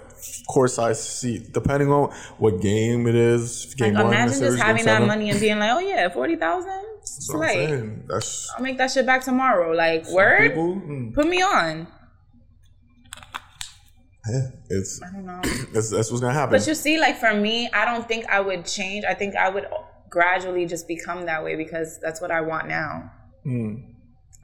court 0.48 0.70
size 0.70 1.02
seat, 1.02 1.52
depending 1.52 1.92
on 1.92 2.12
what 2.38 2.60
game 2.60 3.06
it 3.06 3.14
is. 3.14 3.74
Game 3.74 3.94
Like 3.94 4.04
one, 4.04 4.12
imagine 4.12 4.40
just 4.40 4.58
having 4.58 4.84
that 4.86 5.06
money 5.06 5.30
and 5.30 5.38
being 5.38 5.58
like, 5.58 5.70
oh 5.70 5.78
yeah, 5.78 6.08
forty 6.08 6.36
thousand. 6.36 6.84
That's 7.00 7.32
what 7.32 7.48
I'm 7.48 8.04
that's. 8.08 8.50
I'll 8.56 8.62
make 8.62 8.78
that 8.78 8.90
shit 8.90 9.06
back 9.06 9.22
tomorrow. 9.22 9.72
Like 9.72 10.08
word, 10.08 10.48
people. 10.48 10.74
mm, 10.74 11.14
put 11.14 11.28
me 11.28 11.40
on. 11.40 11.86
yeah, 14.28 14.48
it's 14.70 15.00
I 15.02 15.12
don't 15.12 15.24
know. 15.24 15.40
that's, 15.72 15.90
that's 15.90 16.10
what's 16.10 16.20
gonna 16.20 16.32
happen. 16.32 16.50
But 16.58 16.66
you 16.66 16.74
see, 16.74 16.98
like 16.98 17.16
for 17.16 17.32
me, 17.34 17.68
I 17.72 17.84
don't 17.84 18.06
think 18.08 18.26
I 18.26 18.40
would 18.40 18.66
change. 18.66 19.04
I 19.04 19.14
think 19.14 19.36
I 19.36 19.48
would 19.48 19.66
gradually 20.08 20.66
just 20.66 20.88
become 20.88 21.26
that 21.26 21.44
way 21.44 21.56
because 21.56 21.98
that's 22.00 22.20
what 22.20 22.30
I 22.30 22.40
want 22.40 22.68
now. 22.68 23.10
Mm. 23.46 23.94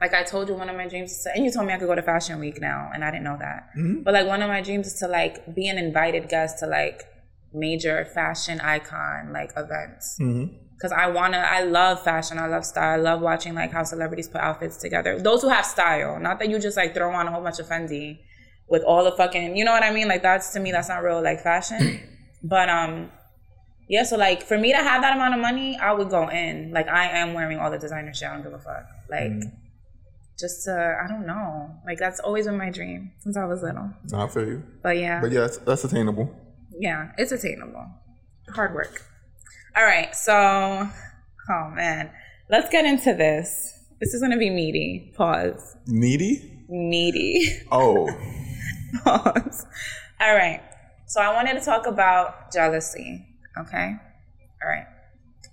Like 0.00 0.14
I 0.14 0.23
told 0.23 0.49
you, 0.49 0.54
one 0.54 0.68
of 0.68 0.76
my 0.76 0.88
dreams 0.88 1.12
is 1.12 1.23
to, 1.23 1.30
and 1.35 1.44
you 1.44 1.50
told 1.50 1.66
me 1.66 1.73
I 1.73 1.78
could 1.78 1.87
go 1.87 1.94
to 1.94 2.02
Fashion 2.02 2.38
Week 2.40 2.61
now, 2.61 2.90
and 2.92 3.04
I 3.04 3.11
didn't 3.11 3.25
know 3.25 3.37
that. 3.38 3.68
Mm-hmm. 3.78 4.02
But 4.02 4.14
like 4.14 4.26
one 4.26 4.42
of 4.42 4.49
my 4.49 4.61
dreams 4.61 4.88
is 4.88 4.94
to 4.94 5.09
like 5.09 5.54
be 5.54 5.68
an 5.68 5.78
invited 5.78 6.28
guest 6.28 6.59
to 6.59 6.66
like 6.66 7.04
major 7.52 8.04
fashion 8.04 8.61
icon 8.61 9.33
like 9.33 9.52
events. 9.56 10.18
Mm-hmm. 10.21 10.56
Cause 10.83 10.90
I 10.92 11.06
wanna, 11.06 11.38
I 11.38 11.62
love 11.62 12.02
fashion, 12.02 12.38
I 12.38 12.49
love 12.49 12.66
style, 12.66 12.99
I 12.99 13.02
love 13.02 13.21
watching 13.21 13.54
like 13.54 13.71
how 13.71 13.85
celebrities 13.85 14.28
put 14.28 14.40
outfits 14.40 14.76
together. 14.76 15.18
Those 15.21 15.40
who 15.40 15.49
have 15.49 15.64
style, 15.64 16.18
not 16.18 16.40
that 16.40 16.50
you 16.50 16.59
just 16.59 16.76
like 16.76 16.92
throw 16.94 17.14
on 17.14 17.28
a 17.28 17.30
whole 17.30 17.42
bunch 17.42 17.61
of 17.61 17.66
Fendi 17.66 18.18
with 18.68 18.83
all 18.83 19.04
the 19.04 19.12
fucking, 19.12 19.56
you 19.56 19.64
know 19.64 19.71
what 19.71 19.85
I 19.85 19.92
mean? 19.92 20.09
Like 20.09 20.23
that's 20.23 20.52
to 20.52 20.61
me, 20.61 20.73
that's 20.73 20.88
not 20.88 21.02
real 21.02 21.23
like 21.23 21.40
fashion. 21.40 22.00
but 22.42 22.68
um, 22.68 23.11
yeah. 23.88 24.02
So 24.04 24.16
like 24.16 24.42
for 24.42 24.58
me 24.58 24.72
to 24.72 24.78
have 24.78 25.02
that 25.02 25.14
amount 25.14 25.34
of 25.34 25.40
money, 25.40 25.76
I 25.76 25.92
would 25.92 26.10
go 26.10 26.28
in. 26.28 26.72
Like 26.72 26.88
I 26.88 27.06
am 27.18 27.34
wearing 27.34 27.58
all 27.58 27.70
the 27.70 27.78
designer 27.78 28.12
shit. 28.14 28.28
I 28.28 28.34
don't 28.34 28.42
give 28.42 28.52
a 28.54 28.58
fuck. 28.58 28.86
Like 29.10 29.32
just 30.38 30.66
uh, 30.68 30.94
I 31.02 31.06
don't 31.08 31.26
know. 31.26 31.70
Like 31.86 31.98
that's 31.98 32.20
always 32.20 32.46
been 32.46 32.56
my 32.58 32.70
dream 32.70 33.12
since 33.20 33.36
I 33.36 33.44
was 33.44 33.62
little. 33.62 33.90
I 34.14 34.26
feel 34.28 34.46
you. 34.46 34.62
But 34.82 34.98
yeah, 34.98 35.20
But 35.20 35.30
yeah, 35.32 35.40
that's, 35.42 35.58
that's 35.58 35.84
attainable. 35.84 36.34
yeah, 36.78 37.12
it's 37.18 37.32
attainable. 37.32 37.86
Hard 38.50 38.74
work. 38.74 39.02
All 39.76 39.84
right, 39.84 40.14
so 40.14 40.32
oh 41.50 41.70
man, 41.74 42.10
let's 42.50 42.68
get 42.70 42.84
into 42.84 43.14
this. 43.14 43.78
This 44.00 44.12
is 44.14 44.20
gonna 44.20 44.36
be 44.38 44.50
meaty. 44.50 45.12
Pause. 45.16 45.76
Needy? 45.86 46.64
Meaty. 46.68 47.60
Oh, 47.70 48.08
Pause. 49.04 49.66
All 50.20 50.34
right. 50.34 50.62
So 51.06 51.20
I 51.20 51.32
wanted 51.32 51.54
to 51.58 51.64
talk 51.64 51.86
about 51.86 52.52
jealousy. 52.52 53.26
Okay. 53.58 53.96
All 54.62 54.70
right. 54.70 54.87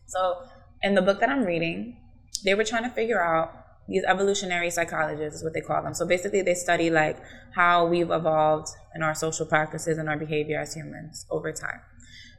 So 0.07 0.43
in 0.81 0.95
the 0.95 1.01
book 1.01 1.19
that 1.19 1.29
I'm 1.29 1.43
reading, 1.43 1.97
they 2.43 2.53
were 2.53 2.63
trying 2.63 2.83
to 2.83 2.89
figure 2.89 3.23
out 3.23 3.53
these 3.87 4.03
evolutionary 4.05 4.69
psychologists 4.69 5.39
is 5.39 5.43
what 5.43 5.53
they 5.53 5.61
call 5.61 5.83
them. 5.83 5.93
So 5.93 6.05
basically 6.05 6.41
they 6.41 6.53
study 6.53 6.89
like 6.89 7.17
how 7.53 7.85
we've 7.85 8.09
evolved 8.09 8.69
in 8.95 9.03
our 9.03 9.13
social 9.13 9.45
practices 9.45 9.97
and 9.97 10.07
our 10.07 10.17
behavior 10.17 10.59
as 10.59 10.73
humans 10.73 11.25
over 11.29 11.51
time. 11.51 11.81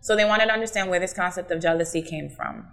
So 0.01 0.17
they 0.17 0.25
wanted 0.25 0.47
to 0.47 0.53
understand 0.53 0.91
where 0.91 0.99
this 0.99 1.13
concept 1.13 1.51
of 1.51 1.61
jealousy 1.61 2.03
came 2.03 2.31
from. 2.31 2.67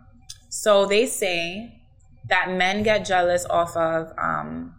So 0.50 0.86
they 0.86 1.05
say 1.05 1.81
that 2.27 2.51
men 2.51 2.84
get 2.84 3.05
jealous 3.05 3.46
off 3.46 3.75
of 3.75 4.12
um, 4.17 4.75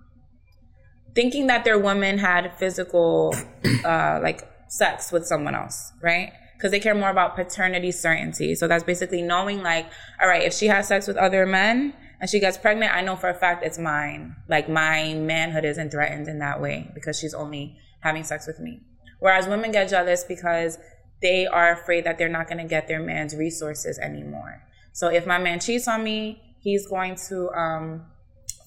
thinking 1.14 1.47
that 1.49 1.64
their 1.64 1.79
woman 1.79 2.19
had 2.19 2.57
physical, 2.59 3.35
uh, 3.85 4.21
like 4.23 4.49
sex 4.69 5.12
with 5.12 5.26
someone 5.26 5.55
else, 5.55 5.93
right? 6.02 6.33
Because 6.61 6.73
they 6.73 6.81
care 6.81 6.95
more 6.95 7.09
about 7.09 7.37
paternity 7.37 7.90
certainty. 7.90 8.55
So 8.55 8.69
that's 8.69 8.85
basically 8.85 9.23
knowing, 9.23 9.62
like, 9.62 9.90
all 10.21 10.29
right, 10.29 10.43
if 10.43 10.52
she 10.52 10.67
has 10.67 10.88
sex 10.88 11.07
with 11.07 11.17
other 11.17 11.47
men 11.47 11.95
and 12.21 12.29
she 12.29 12.38
gets 12.38 12.59
pregnant, 12.59 12.95
I 12.95 13.00
know 13.00 13.17
for 13.17 13.31
a 13.31 13.35
fact 13.35 13.64
it's 13.64 13.79
mine. 13.79 14.37
Like, 14.47 14.69
my 14.69 15.14
manhood 15.14 15.64
isn't 15.64 15.90
threatened 15.90 16.29
in 16.29 16.38
that 16.40 16.61
way 16.61 16.90
because 16.95 17.19
she's 17.19 17.33
only 17.33 17.79
having 18.00 18.25
sex 18.25 18.47
with 18.47 18.61
me. 18.61 18.83
Whereas 19.21 19.49
women 19.49 19.73
get 19.73 19.88
jealous 19.88 20.23
because 20.23 20.76
they 21.23 21.47
are 21.47 21.73
afraid 21.73 22.05
that 22.05 22.19
they're 22.19 22.29
not 22.29 22.47
going 22.47 22.59
to 22.59 22.69
get 22.69 22.88
their 22.88 23.00
man's 23.00 23.35
resources 23.35 23.99
anymore. 23.99 24.62
So 24.93 25.09
if 25.09 25.26
my 25.26 25.38
man 25.38 25.61
cheats 25.61 25.88
on 25.88 26.05
me, 26.05 26.43
he's 26.61 26.87
going 26.87 27.17
to 27.29 27.49
um, 27.52 28.05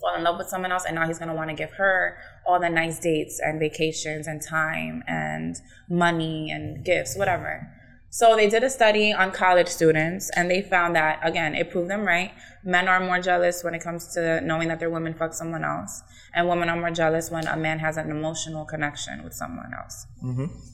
fall 0.01 0.15
in 0.15 0.23
love 0.23 0.39
with 0.39 0.47
someone 0.47 0.71
else, 0.71 0.85
and 0.85 0.95
now 0.95 1.05
he's 1.05 1.19
going 1.19 1.29
to 1.29 1.35
want 1.35 1.51
to 1.51 1.55
give 1.55 1.73
her 1.73 2.17
all 2.47 2.59
the 2.59 2.69
nice 2.69 2.99
dates 2.99 3.39
and 3.39 3.59
vacations 3.59 4.25
and 4.25 4.41
time 4.41 5.03
and 5.07 5.57
money 5.87 6.49
and 6.49 6.83
gifts, 6.83 7.15
whatever. 7.15 7.69
So 8.13 8.35
they 8.35 8.47
did 8.47 8.63
a 8.63 8.69
study 8.69 9.11
on 9.11 9.31
college 9.31 9.67
students, 9.67 10.29
and 10.35 10.47
they 10.47 10.61
found 10.61 10.95
that 10.95 11.19
again, 11.23 11.55
it 11.55 11.71
proved 11.71 11.89
them 11.89 12.05
right. 12.05 12.31
Men 12.63 12.87
are 12.87 12.99
more 12.99 13.19
jealous 13.19 13.63
when 13.63 13.73
it 13.73 13.81
comes 13.81 14.05
to 14.13 14.39
knowing 14.41 14.67
that 14.67 14.79
their 14.79 14.91
women 14.91 15.15
fuck 15.15 15.33
someone 15.33 15.63
else, 15.63 16.03
and 16.31 16.47
women 16.47 16.69
are 16.69 16.77
more 16.77 16.91
jealous 16.91 17.31
when 17.31 17.47
a 17.47 17.57
man 17.57 17.79
has 17.79 17.97
an 17.97 18.11
emotional 18.11 18.65
connection 18.65 19.23
with 19.23 19.33
someone 19.33 19.71
else. 19.73 20.05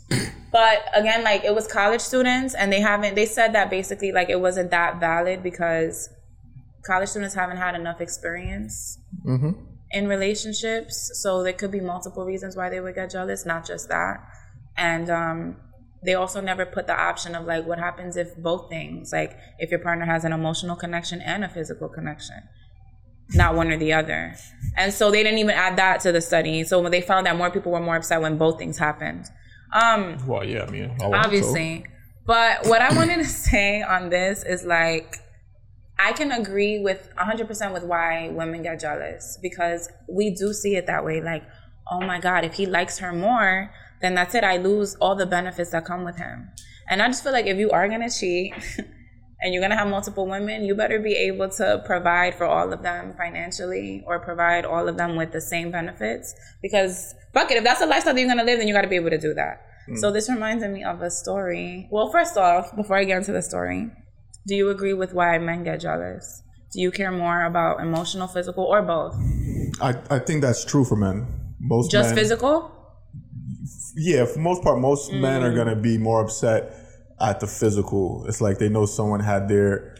But 0.52 0.80
again, 0.94 1.24
like 1.24 1.46
it 1.46 1.56
was 1.56 1.66
college 1.66 2.02
students, 2.02 2.56
and 2.56 2.74
they 2.74 2.82
haven't. 2.82 3.16
They 3.16 3.26
said 3.26 3.54
that 3.54 3.70
basically, 3.70 4.12
like 4.12 4.30
it 4.30 4.42
wasn't 4.42 4.72
that 4.72 5.00
valid 5.00 5.42
because 5.42 6.10
college 6.84 7.08
students 7.08 7.36
haven't 7.36 7.58
had 7.58 7.74
enough 7.74 8.02
experience 8.02 8.98
in 9.92 10.10
relationships. 10.10 11.12
So 11.22 11.42
there 11.42 11.54
could 11.54 11.72
be 11.72 11.80
multiple 11.80 12.26
reasons 12.26 12.58
why 12.58 12.68
they 12.70 12.82
would 12.82 12.96
get 12.96 13.12
jealous, 13.12 13.46
not 13.46 13.66
just 13.66 13.88
that. 13.88 14.18
And 14.76 15.10
um, 15.10 15.56
they 16.04 16.14
also 16.14 16.40
never 16.42 16.66
put 16.66 16.88
the 16.88 16.98
option 16.98 17.36
of 17.36 17.46
like, 17.46 17.66
what 17.66 17.80
happens 17.80 18.16
if 18.16 18.36
both 18.38 18.70
things, 18.70 19.12
like 19.12 19.36
if 19.58 19.70
your 19.70 19.80
partner 19.80 20.06
has 20.06 20.24
an 20.24 20.32
emotional 20.34 20.76
connection 20.76 21.22
and 21.22 21.44
a 21.44 21.50
physical 21.50 21.90
connection, 21.90 22.38
not 23.34 23.56
one 23.56 23.70
or 23.72 23.78
the 23.78 23.94
other. 23.94 24.34
And 24.78 24.94
so 24.94 25.12
they 25.12 25.24
didn't 25.24 25.40
even 25.40 25.56
add 25.56 25.78
that 25.78 26.00
to 26.02 26.12
the 26.12 26.22
study. 26.22 26.64
So 26.64 26.80
when 26.82 26.92
they 26.92 27.02
found 27.02 27.26
that 27.26 27.36
more 27.38 27.52
people 27.52 27.72
were 27.72 27.80
more 27.82 27.98
upset 27.98 28.22
when 28.22 28.38
both 28.38 28.58
things 28.58 28.78
happened. 28.78 29.26
Um, 29.74 30.18
Well, 30.26 30.44
yeah, 30.44 30.64
I 30.64 30.70
mean, 30.72 30.86
I 30.86 31.04
hope 31.04 31.14
so. 31.14 31.16
obviously. 31.16 31.86
But 32.26 32.66
what 32.68 32.82
I 32.82 32.94
wanted 32.96 33.18
to 33.18 33.26
say 33.50 33.82
on 33.82 34.10
this 34.10 34.44
is 34.44 34.64
like, 34.64 35.18
I 36.00 36.14
can 36.14 36.32
agree 36.32 36.80
with 36.80 37.10
100% 37.18 37.74
with 37.74 37.84
why 37.84 38.30
women 38.30 38.64
get 38.64 38.80
jealous 38.80 39.38
because 39.42 39.90
we 40.08 40.34
do 40.34 40.54
see 40.54 40.76
it 40.76 40.86
that 40.88 41.04
way. 41.04 41.22
Like, 41.22 41.44
oh 41.92 42.00
my 42.00 42.20
God, 42.20 42.46
if 42.46 42.54
he 42.54 42.66
likes 42.66 43.00
her 43.00 43.12
more, 43.12 43.70
then 44.02 44.16
that's 44.16 44.36
it. 44.36 44.44
I 44.44 44.58
lose 44.58 44.96
all 44.96 45.16
the 45.16 45.26
benefits 45.26 45.72
that 45.72 45.86
come 45.86 46.04
with 46.04 46.18
him. 46.18 46.50
And 46.90 47.02
I 47.02 47.08
just 47.08 47.24
feel 47.24 47.32
like 47.32 47.46
if 47.46 47.58
you 47.58 47.70
are 47.72 47.88
going 47.88 48.02
to 48.02 48.10
cheat 48.10 48.54
and 49.42 49.54
you're 49.54 49.62
going 49.62 49.72
to 49.72 49.78
have 49.78 49.88
multiple 49.88 50.28
women, 50.28 50.64
you 50.64 50.76
better 50.76 51.00
be 51.00 51.14
able 51.14 51.50
to 51.50 51.84
provide 51.86 52.36
for 52.36 52.46
all 52.46 52.74
of 52.74 52.82
them 52.82 53.14
financially 53.18 54.04
or 54.08 54.20
provide 54.20 54.66
all 54.66 54.88
of 54.88 54.98
them 54.98 55.16
with 55.16 55.32
the 55.32 55.42
same 55.42 55.72
benefits 55.72 56.34
because 56.62 57.14
fuck 57.34 57.52
it, 57.52 57.58
if 57.58 57.64
that's 57.64 57.80
the 57.80 57.86
lifestyle 57.86 58.14
that 58.14 58.20
you're 58.20 58.28
going 58.28 58.40
to 58.40 58.44
live, 58.44 58.60
then 58.60 58.68
you 58.68 58.74
got 58.74 58.82
to 58.82 58.88
be 58.88 58.96
able 58.96 59.12
to 59.12 59.20
do 59.20 59.34
that. 59.34 59.62
Hmm. 59.88 59.96
So 59.98 60.12
this 60.12 60.30
reminds 60.30 60.64
me 60.66 60.84
of 60.84 61.02
a 61.02 61.12
story. 61.12 61.88
Well, 61.92 62.12
first 62.12 62.38
off, 62.38 62.76
before 62.76 62.98
I 62.98 63.04
get 63.04 63.18
into 63.18 63.32
the 63.32 63.42
story, 63.42 63.92
do 64.48 64.56
you 64.56 64.70
agree 64.70 64.94
with 64.94 65.14
why 65.14 65.38
men 65.38 65.64
get 65.64 65.82
jealous? 65.82 66.42
Do 66.72 66.82
you 66.82 66.92
care 66.92 67.12
more 67.12 67.46
about 67.46 67.82
emotional, 67.82 68.28
physical, 68.28 68.64
or 68.64 68.82
both? 68.84 69.16
I, 69.82 69.96
I 70.10 70.20
think 70.20 70.42
that's 70.42 70.64
true 70.64 70.86
for 70.86 70.96
men. 70.96 71.28
Most 71.60 71.92
Just 71.92 72.10
men, 72.10 72.16
physical? 72.16 72.72
Yeah, 74.00 74.26
for 74.26 74.40
most 74.40 74.62
part, 74.64 74.80
most 74.80 75.12
men 75.12 75.42
Mm. 75.42 75.46
are 75.46 75.54
gonna 75.54 75.76
be 75.76 75.98
more 75.98 76.22
upset 76.22 76.62
at 77.20 77.40
the 77.42 77.48
physical. 77.48 78.26
It's 78.28 78.40
like 78.42 78.58
they 78.60 78.70
know 78.70 78.86
someone 78.86 79.20
had 79.20 79.50
their 79.50 79.96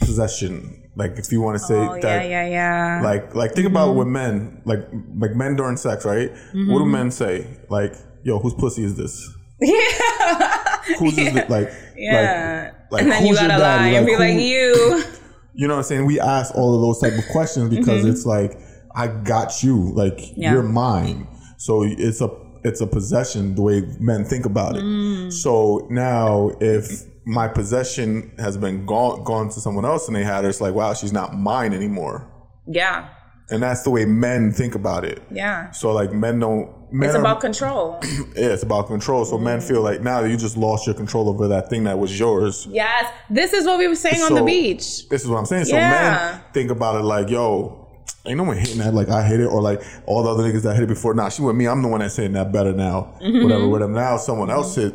possession. 0.00 0.78
Like 0.94 1.12
if 1.16 1.32
you 1.32 1.40
want 1.40 1.58
to 1.58 1.64
say 1.64 1.74
Oh, 1.76 1.94
yeah, 1.94 2.00
that, 2.02 2.28
yeah, 2.28 2.46
yeah. 2.48 3.00
like 3.02 3.34
like 3.34 3.52
think 3.52 3.66
about 3.66 3.94
with 3.96 4.08
men, 4.08 4.60
like 4.66 4.80
like 5.16 5.34
men 5.34 5.56
during 5.56 5.76
sex, 5.76 6.04
right? 6.04 6.30
What 6.52 6.78
do 6.80 6.86
men 6.86 7.10
say? 7.10 7.46
Like, 7.70 7.94
yo, 8.24 8.38
whose 8.38 8.54
pussy 8.54 8.84
is 8.84 8.94
this? 8.96 9.26
yeah. 9.60 10.82
Who's 10.98 11.16
this? 11.16 11.48
Like, 11.48 11.70
yeah. 11.96 12.72
like, 12.90 12.90
like 12.90 13.02
and 13.04 13.12
then 13.12 13.26
you 13.26 13.34
gotta 13.34 13.48
lie 13.58 13.90
daddy? 13.90 13.96
and 13.96 14.06
be 14.06 14.12
Like, 14.16 14.34
like, 14.34 14.40
you. 14.40 15.02
You 15.54 15.68
know 15.68 15.74
what 15.74 15.80
I'm 15.80 15.84
saying? 15.84 16.06
We 16.06 16.18
ask 16.18 16.54
all 16.54 16.74
of 16.74 16.80
those 16.80 16.98
type 16.98 17.12
of 17.18 17.28
questions 17.30 17.68
because 17.68 18.00
Mm-hmm. 18.02 18.10
it's 18.10 18.24
like 18.24 18.58
I 18.94 19.06
got 19.06 19.62
you, 19.62 19.92
like 19.94 20.18
Yeah. 20.34 20.52
you're 20.52 20.62
mine. 20.62 21.28
So 21.58 21.82
it's 21.84 22.22
a 22.22 22.28
it's 22.64 22.80
a 22.80 22.86
possession 22.86 23.54
the 23.54 23.62
way 23.62 23.82
men 23.98 24.24
think 24.24 24.46
about 24.46 24.76
it. 24.76 24.82
Mm. 24.82 25.32
So 25.32 25.86
now 25.90 26.50
if 26.60 27.02
my 27.24 27.46
possession 27.48 28.32
has 28.38 28.56
been 28.56 28.84
gone 28.86 29.22
gone 29.24 29.48
to 29.48 29.60
someone 29.60 29.84
else 29.84 30.06
and 30.08 30.16
they 30.16 30.24
had 30.24 30.44
her, 30.44 30.50
it's 30.50 30.60
like 30.60 30.74
wow, 30.74 30.94
she's 30.94 31.12
not 31.12 31.34
mine 31.36 31.72
anymore. 31.72 32.28
Yeah. 32.66 33.08
And 33.50 33.62
that's 33.62 33.82
the 33.82 33.90
way 33.90 34.04
men 34.06 34.52
think 34.52 34.74
about 34.74 35.04
it. 35.04 35.22
Yeah. 35.30 35.70
So 35.72 35.92
like 35.92 36.12
men 36.12 36.38
don't 36.40 36.70
men 36.92 37.08
It's 37.08 37.16
are- 37.16 37.20
about 37.20 37.40
control. 37.40 37.98
yeah, 38.36 38.52
it's 38.54 38.62
about 38.62 38.86
control. 38.86 39.24
So 39.24 39.38
men 39.38 39.60
feel 39.60 39.82
like 39.82 40.00
now 40.02 40.20
you 40.24 40.36
just 40.36 40.56
lost 40.56 40.86
your 40.86 40.94
control 40.94 41.28
over 41.28 41.48
that 41.48 41.68
thing 41.70 41.84
that 41.84 41.98
was 41.98 42.18
yours. 42.18 42.66
yes. 42.70 43.12
This 43.30 43.52
is 43.52 43.66
what 43.66 43.78
we 43.78 43.88
were 43.88 43.96
saying 43.96 44.22
on 44.22 44.34
the 44.34 44.42
beach. 44.44 45.08
This 45.08 45.22
is 45.24 45.28
what 45.28 45.38
I'm 45.38 45.46
saying. 45.46 45.64
So 45.66 45.76
Yeah. 45.76 45.90
men 46.32 46.40
think 46.52 46.70
about 46.70 46.96
it 47.00 47.04
like, 47.04 47.28
yo, 47.30 47.81
ain't 48.26 48.36
no 48.38 48.44
one 48.44 48.56
hitting 48.56 48.78
that 48.78 48.94
like 48.94 49.08
I 49.08 49.22
hit 49.26 49.40
it, 49.40 49.46
or 49.46 49.60
like 49.60 49.82
all 50.06 50.22
the 50.22 50.30
other 50.30 50.42
niggas 50.44 50.62
that 50.62 50.74
hit 50.74 50.84
it 50.84 50.88
before. 50.88 51.14
Nah, 51.14 51.28
she 51.28 51.42
with 51.42 51.56
me. 51.56 51.66
I'm 51.66 51.82
the 51.82 51.88
one 51.88 52.00
that's 52.00 52.16
hitting 52.16 52.32
that 52.32 52.52
better 52.52 52.72
now. 52.72 53.14
Mm-hmm. 53.22 53.42
Whatever, 53.42 53.68
whatever. 53.68 53.92
Now 53.92 54.16
someone 54.16 54.50
else 54.50 54.74
hit 54.76 54.94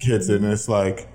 hits 0.00 0.28
it, 0.28 0.40
and 0.42 0.52
it's 0.52 0.68
like 0.68 1.08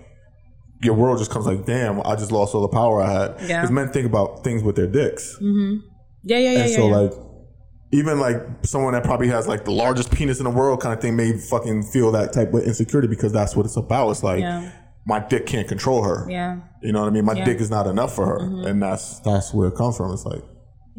your 0.82 0.96
world 0.96 1.20
just 1.20 1.30
comes 1.32 1.46
like, 1.46 1.66
damn, 1.66 2.02
I 2.02 2.16
just 2.16 2.32
lost 2.32 2.56
all 2.56 2.62
the 2.62 2.68
power 2.68 3.02
I 3.02 3.12
had. 3.12 3.36
Yeah. 3.42 3.62
Because 3.62 3.72
men 3.72 3.90
think 3.90 4.06
about 4.08 4.44
things 4.44 4.64
with 4.64 4.76
their 4.76 4.88
dicks, 4.88 5.38
Yeah, 5.42 5.48
yeah, 6.24 6.38
yeah, 6.38 6.60
and 6.62 6.70
yeah. 6.70 6.76
so 6.76 6.88
yeah. 6.88 6.96
like. 6.98 7.12
Even 7.94 8.22
like 8.22 8.38
someone 8.64 8.94
that 8.94 9.04
probably 9.04 9.28
has 9.28 9.50
like 9.50 9.66
the 9.66 9.72
largest 9.72 10.12
penis 10.14 10.40
in 10.40 10.46
the 10.46 10.50
world 10.50 10.80
kind 10.82 10.96
of 10.96 11.02
thing 11.02 11.14
may 11.18 11.38
fucking 11.38 11.84
feel 11.84 12.10
that 12.14 12.32
type 12.32 12.54
of 12.54 12.64
insecurity 12.64 13.10
because 13.10 13.34
that's 13.34 13.54
what 13.54 13.66
it's 13.66 13.76
about. 13.76 14.10
It's 14.12 14.24
like 14.24 14.40
Yeah. 14.40 14.72
my 15.06 15.20
dick 15.20 15.46
can't 15.46 15.68
control 15.68 16.02
her. 16.06 16.26
yeah. 16.30 16.60
You 16.82 16.94
know 16.94 17.02
what 17.02 17.08
I 17.08 17.10
mean? 17.10 17.26
My 17.26 17.34
Yeah. 17.34 17.40
Mm-hmm. 17.40 17.52
dick 17.52 17.60
is 17.60 17.70
not 17.70 17.88
enough 17.88 18.16
for 18.16 18.26
her, 18.26 18.38
and 18.66 18.82
that's 18.82 19.20
that's 19.20 19.54
where 19.54 19.68
it 19.68 19.76
comes 19.76 19.98
from. 19.98 20.14
It's 20.14 20.24
like, 20.24 20.42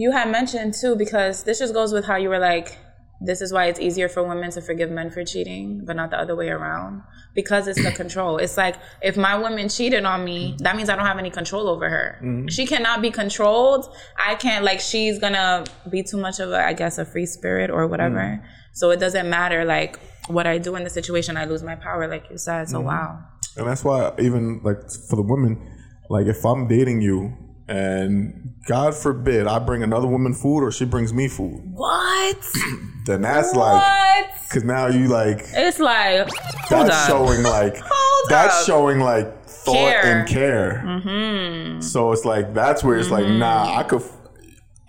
You 0.03 0.11
had 0.11 0.33
mentioned 0.33 0.75
too, 0.75 0.97
because 0.97 1.45
this 1.45 1.61
just 1.61 1.73
goes 1.73 1.93
with 1.93 2.05
how 2.05 2.17
you 2.17 2.29
were 2.29 2.41
like, 2.41 2.77
this 3.21 3.41
is 3.41 3.53
why 3.53 3.67
it's 3.67 3.79
easier 3.79 4.09
for 4.09 4.25
women 4.25 4.51
to 4.51 4.61
forgive 4.61 4.91
men 4.91 5.11
for 5.11 5.25
cheating, 5.25 5.85
but 5.85 5.95
not 5.95 6.11
the 6.11 6.19
other 6.19 6.35
way 6.35 6.49
around. 6.49 7.05
Because 7.37 7.69
it's 7.69 7.81
the 7.81 7.93
control. 8.03 8.39
It's 8.39 8.57
like 8.57 8.75
if 9.01 9.17
my 9.17 9.39
woman 9.39 9.69
cheated 9.69 10.05
on 10.05 10.25
me, 10.25 10.57
that 10.59 10.75
means 10.75 10.89
I 10.89 10.97
don't 10.97 11.07
have 11.07 11.21
any 11.21 11.31
control 11.31 11.69
over 11.69 11.89
her. 11.89 12.19
Mm-hmm. 12.21 12.49
She 12.49 12.67
cannot 12.67 13.01
be 13.01 13.13
controlled. 13.13 13.95
I 14.19 14.35
can't 14.35 14.65
like 14.65 14.81
she's 14.81 15.21
gonna 15.21 15.65
be 15.89 16.03
too 16.03 16.17
much 16.17 16.41
of 16.41 16.51
a 16.51 16.59
I 16.67 16.73
guess 16.73 16.99
a 16.99 17.05
free 17.05 17.27
spirit 17.27 17.71
or 17.71 17.87
whatever. 17.87 18.17
Mm-hmm. 18.17 18.47
So 18.73 18.91
it 18.91 18.99
doesn't 18.99 19.31
matter 19.31 19.65
like 19.65 20.01
what 20.27 20.49
I 20.49 20.59
do 20.59 20.75
in 20.75 20.83
the 20.83 20.91
situation, 20.91 21.37
I 21.37 21.45
lose 21.45 21.63
my 21.63 21.77
power, 21.77 22.09
like 22.09 22.29
you 22.29 22.39
said. 22.39 22.69
So 22.69 22.79
mm-hmm. 22.79 22.89
wow. 22.89 23.25
and 23.57 23.69
that's 23.69 23.85
why 23.85 24.13
even 24.19 24.63
like 24.65 24.91
for 25.09 25.15
the 25.15 25.23
women, 25.23 25.63
like 26.11 26.27
if 26.27 26.45
I'm 26.45 26.67
dating 26.67 27.03
you 27.03 27.37
and 27.69 28.55
God 28.67 28.95
forbid 28.95 29.47
I 29.47 29.59
bring 29.59 29.83
another 29.83 30.07
woman 30.07 30.35
food 30.35 30.61
or 30.63 30.71
she 30.73 30.85
brings 30.85 31.13
me 31.13 31.29
food, 31.29 31.61
What? 31.73 32.37
then 33.07 33.23
that's 33.23 33.55
like, 33.55 33.83
what? 33.83 34.31
because 34.49 34.65
now 34.65 34.87
you 34.89 35.09
like 35.09 35.45
It's 35.53 35.79
like 35.79 36.29
hold 36.69 36.89
that's 36.89 37.07
showing 37.07 37.43
like 37.43 37.77
Hold 37.85 38.31
that's 38.31 38.61
up. 38.61 38.67
showing 38.67 39.01
like 39.01 39.45
thought 39.47 39.75
Care. 39.75 40.05
and 40.21 40.29
care. 40.29 40.83
Mm-hmm. 40.85 41.81
So 41.81 42.13
it's 42.13 42.25
like 42.25 42.53
that's 42.55 42.83
where 42.85 42.99
it's 42.99 43.11
like, 43.11 43.27
nah, 43.27 43.77
I 43.77 43.83
could. 43.85 44.03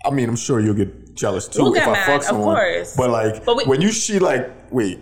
I 0.04 0.10
mean, 0.10 0.28
I'm 0.28 0.36
sure 0.36 0.60
you'll 0.60 0.74
get 0.74 1.14
jealous 1.14 1.48
too 1.48 1.62
We'll 1.62 1.74
if 1.76 1.86
I 1.86 1.92
mad, 1.92 2.06
fuck 2.06 2.20
of 2.20 2.24
someone. 2.24 2.56
course. 2.56 2.96
But 2.96 3.10
like 3.10 3.44
But 3.44 3.56
we- 3.56 3.64
when 3.64 3.80
you 3.80 3.90
she 3.92 4.18
like 4.18 4.50
wait, 4.72 4.98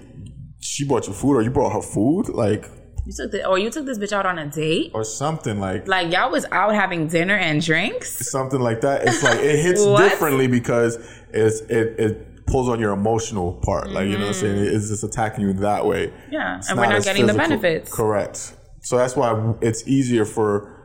she 0.60 0.84
bought 0.86 1.06
you 1.06 1.12
food 1.12 1.36
or 1.36 1.42
you 1.42 1.50
brought 1.50 1.72
her 1.72 1.82
food 1.82 2.28
like 2.28 2.68
You 3.04 3.12
took 3.12 3.32
the 3.32 3.46
or 3.46 3.58
you 3.58 3.68
took 3.70 3.84
this 3.84 3.98
bitch 3.98 4.12
out 4.12 4.26
on 4.26 4.38
a 4.38 4.46
date? 4.46 4.92
or 4.94 5.02
something 5.04 5.58
like 5.58 5.88
Like 5.88 6.12
y'all 6.12 6.30
was 6.30 6.46
out 6.52 6.74
having 6.74 7.08
dinner 7.08 7.36
and 7.36 7.60
drinks? 7.60 8.30
something 8.30 8.60
like 8.60 8.80
that. 8.82 9.02
It's 9.06 9.22
like 9.22 9.38
it 9.40 9.58
hits 9.60 9.84
differently 9.98 10.46
because 10.46 10.96
it's 11.32 11.60
it 11.62 11.98
it 11.98 12.46
pulls 12.46 12.68
on 12.68 12.78
your 12.78 12.92
emotional 12.92 13.54
part. 13.64 13.90
Like 13.90 14.06
you 14.06 14.12
know 14.14 14.20
what 14.20 14.28
I'm 14.28 14.34
saying? 14.34 14.56
It's 14.74 14.88
just 14.88 15.02
attacking 15.04 15.44
you 15.44 15.52
that 15.54 15.84
way. 15.84 16.12
Yeah, 16.30 16.58
It's 16.58 16.70
and 16.70 16.78
we're 16.78 16.86
not 16.88 17.02
getting 17.02 17.26
the 17.26 17.34
benefits. 17.34 17.92
Correct. 17.92 18.54
So 18.82 18.96
that's 18.96 19.16
why 19.16 19.54
it's 19.60 19.86
easier 19.88 20.24
for 20.24 20.78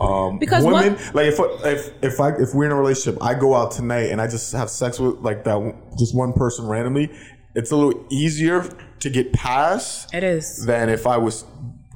um, 0.00 0.38
Because 0.38 0.64
women. 0.64 0.94
Like 1.14 1.26
if 1.26 1.38
if 1.64 1.92
if 2.02 2.20
I 2.20 2.30
if 2.30 2.54
we're 2.54 2.66
in 2.66 2.72
a 2.72 2.76
relationship, 2.76 3.22
I 3.22 3.34
go 3.34 3.54
out 3.54 3.70
tonight 3.72 4.10
and 4.10 4.20
I 4.20 4.26
just 4.26 4.52
have 4.52 4.68
sex 4.68 4.98
with 4.98 5.16
like 5.20 5.44
that 5.44 5.58
just 5.98 6.14
one 6.14 6.32
person 6.34 6.66
randomly. 6.66 7.10
It's 7.54 7.70
a 7.70 7.76
little 7.76 8.06
easier 8.10 8.62
to 9.02 9.10
get 9.10 9.32
past 9.32 10.14
It 10.14 10.22
is. 10.24 10.64
than 10.64 10.88
if 10.88 11.06
I 11.06 11.16
was 11.16 11.44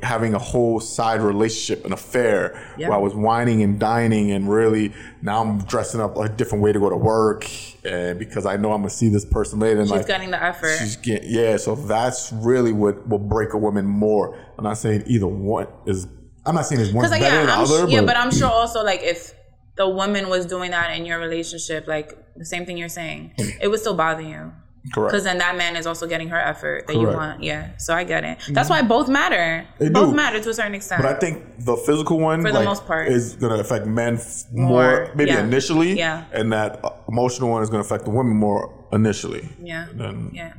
having 0.02 0.34
a 0.34 0.38
whole 0.38 0.78
side 0.78 1.22
relationship, 1.22 1.86
an 1.86 1.92
affair, 1.92 2.60
Yeah. 2.76 2.88
where 2.88 2.98
I 2.98 3.00
was 3.00 3.14
whining 3.14 3.62
and 3.62 3.78
dining, 3.78 4.30
and 4.32 4.50
really 4.50 4.92
now 5.22 5.40
I'm 5.40 5.58
dressing 5.64 6.00
up 6.00 6.18
a 6.18 6.28
different 6.28 6.62
way 6.62 6.72
to 6.72 6.78
go 6.78 6.90
to 6.90 6.96
work, 6.96 7.46
and 7.84 8.18
because 8.18 8.44
I 8.44 8.56
know 8.56 8.72
I'm 8.72 8.80
gonna 8.82 8.90
see 8.90 9.08
this 9.08 9.24
person 9.24 9.58
later. 9.60 9.80
And 9.80 9.88
She's 9.88 9.96
like, 9.96 10.06
getting 10.06 10.30
the 10.32 10.42
effort. 10.42 10.76
She's 10.78 10.96
getting 10.96 11.30
yeah, 11.30 11.56
so 11.56 11.74
that's 11.76 12.32
really 12.32 12.72
what 12.72 13.08
will 13.08 13.18
break 13.18 13.54
a 13.54 13.58
woman 13.58 13.86
more. 13.86 14.36
I'm 14.58 14.64
not 14.64 14.76
saying 14.78 15.04
either 15.06 15.26
one 15.26 15.68
is. 15.86 16.06
I'm 16.44 16.54
not 16.54 16.66
saying 16.66 16.80
it's 16.80 16.92
one 16.92 17.08
like, 17.10 17.20
better 17.20 17.34
yeah, 17.34 17.40
than 17.40 17.46
the 17.46 17.52
I'm, 17.54 17.60
other, 17.60 17.88
sh- 17.88 17.92
yeah, 17.92 18.00
but, 18.00 18.06
but 18.06 18.16
I'm 18.18 18.30
sure 18.30 18.48
also 18.48 18.84
like 18.84 19.00
if 19.02 19.34
the 19.76 19.88
woman 19.88 20.28
was 20.28 20.46
doing 20.46 20.72
that 20.72 20.96
in 20.96 21.06
your 21.06 21.18
relationship, 21.18 21.86
like 21.86 22.16
the 22.36 22.44
same 22.44 22.66
thing 22.66 22.76
you're 22.76 22.88
saying, 22.88 23.32
hmm. 23.38 23.48
it 23.60 23.68
would 23.68 23.80
still 23.80 23.94
bother 23.94 24.22
you. 24.22 24.52
Correct. 24.92 25.10
Because 25.12 25.24
then 25.24 25.38
that 25.38 25.56
man 25.56 25.76
is 25.76 25.86
also 25.86 26.06
getting 26.06 26.28
her 26.28 26.38
effort 26.38 26.86
that 26.86 26.94
you 26.94 27.06
want. 27.06 27.42
Yeah. 27.42 27.76
So 27.78 27.94
I 27.94 28.04
get 28.04 28.24
it. 28.24 28.38
That's 28.50 28.68
why 28.70 28.82
both 28.82 29.08
matter. 29.08 29.66
They 29.78 29.88
both 29.88 30.10
do. 30.10 30.16
matter 30.16 30.40
to 30.40 30.50
a 30.50 30.54
certain 30.54 30.74
extent. 30.74 31.02
But 31.02 31.16
I 31.16 31.18
think 31.18 31.64
the 31.64 31.76
physical 31.76 32.18
one, 32.20 32.42
For 32.42 32.50
the 32.52 32.58
like, 32.60 32.64
most 32.64 32.86
part. 32.86 33.08
is 33.08 33.34
going 33.36 33.52
to 33.54 33.60
affect 33.60 33.86
men 33.86 34.14
f- 34.16 34.44
more, 34.52 34.68
More, 34.68 35.12
maybe 35.14 35.30
yeah. 35.30 35.40
initially, 35.44 35.92
Yeah. 35.98 36.24
and 36.32 36.52
that 36.52 36.84
uh, 36.84 36.90
emotional 37.08 37.50
one 37.50 37.62
is 37.62 37.70
going 37.70 37.82
to 37.82 37.86
affect 37.86 38.04
the 38.04 38.10
women 38.10 38.36
more 38.36 38.86
initially. 38.92 39.48
yeah. 39.60 39.86
Then 39.94 40.30
Yeah. 40.32 40.52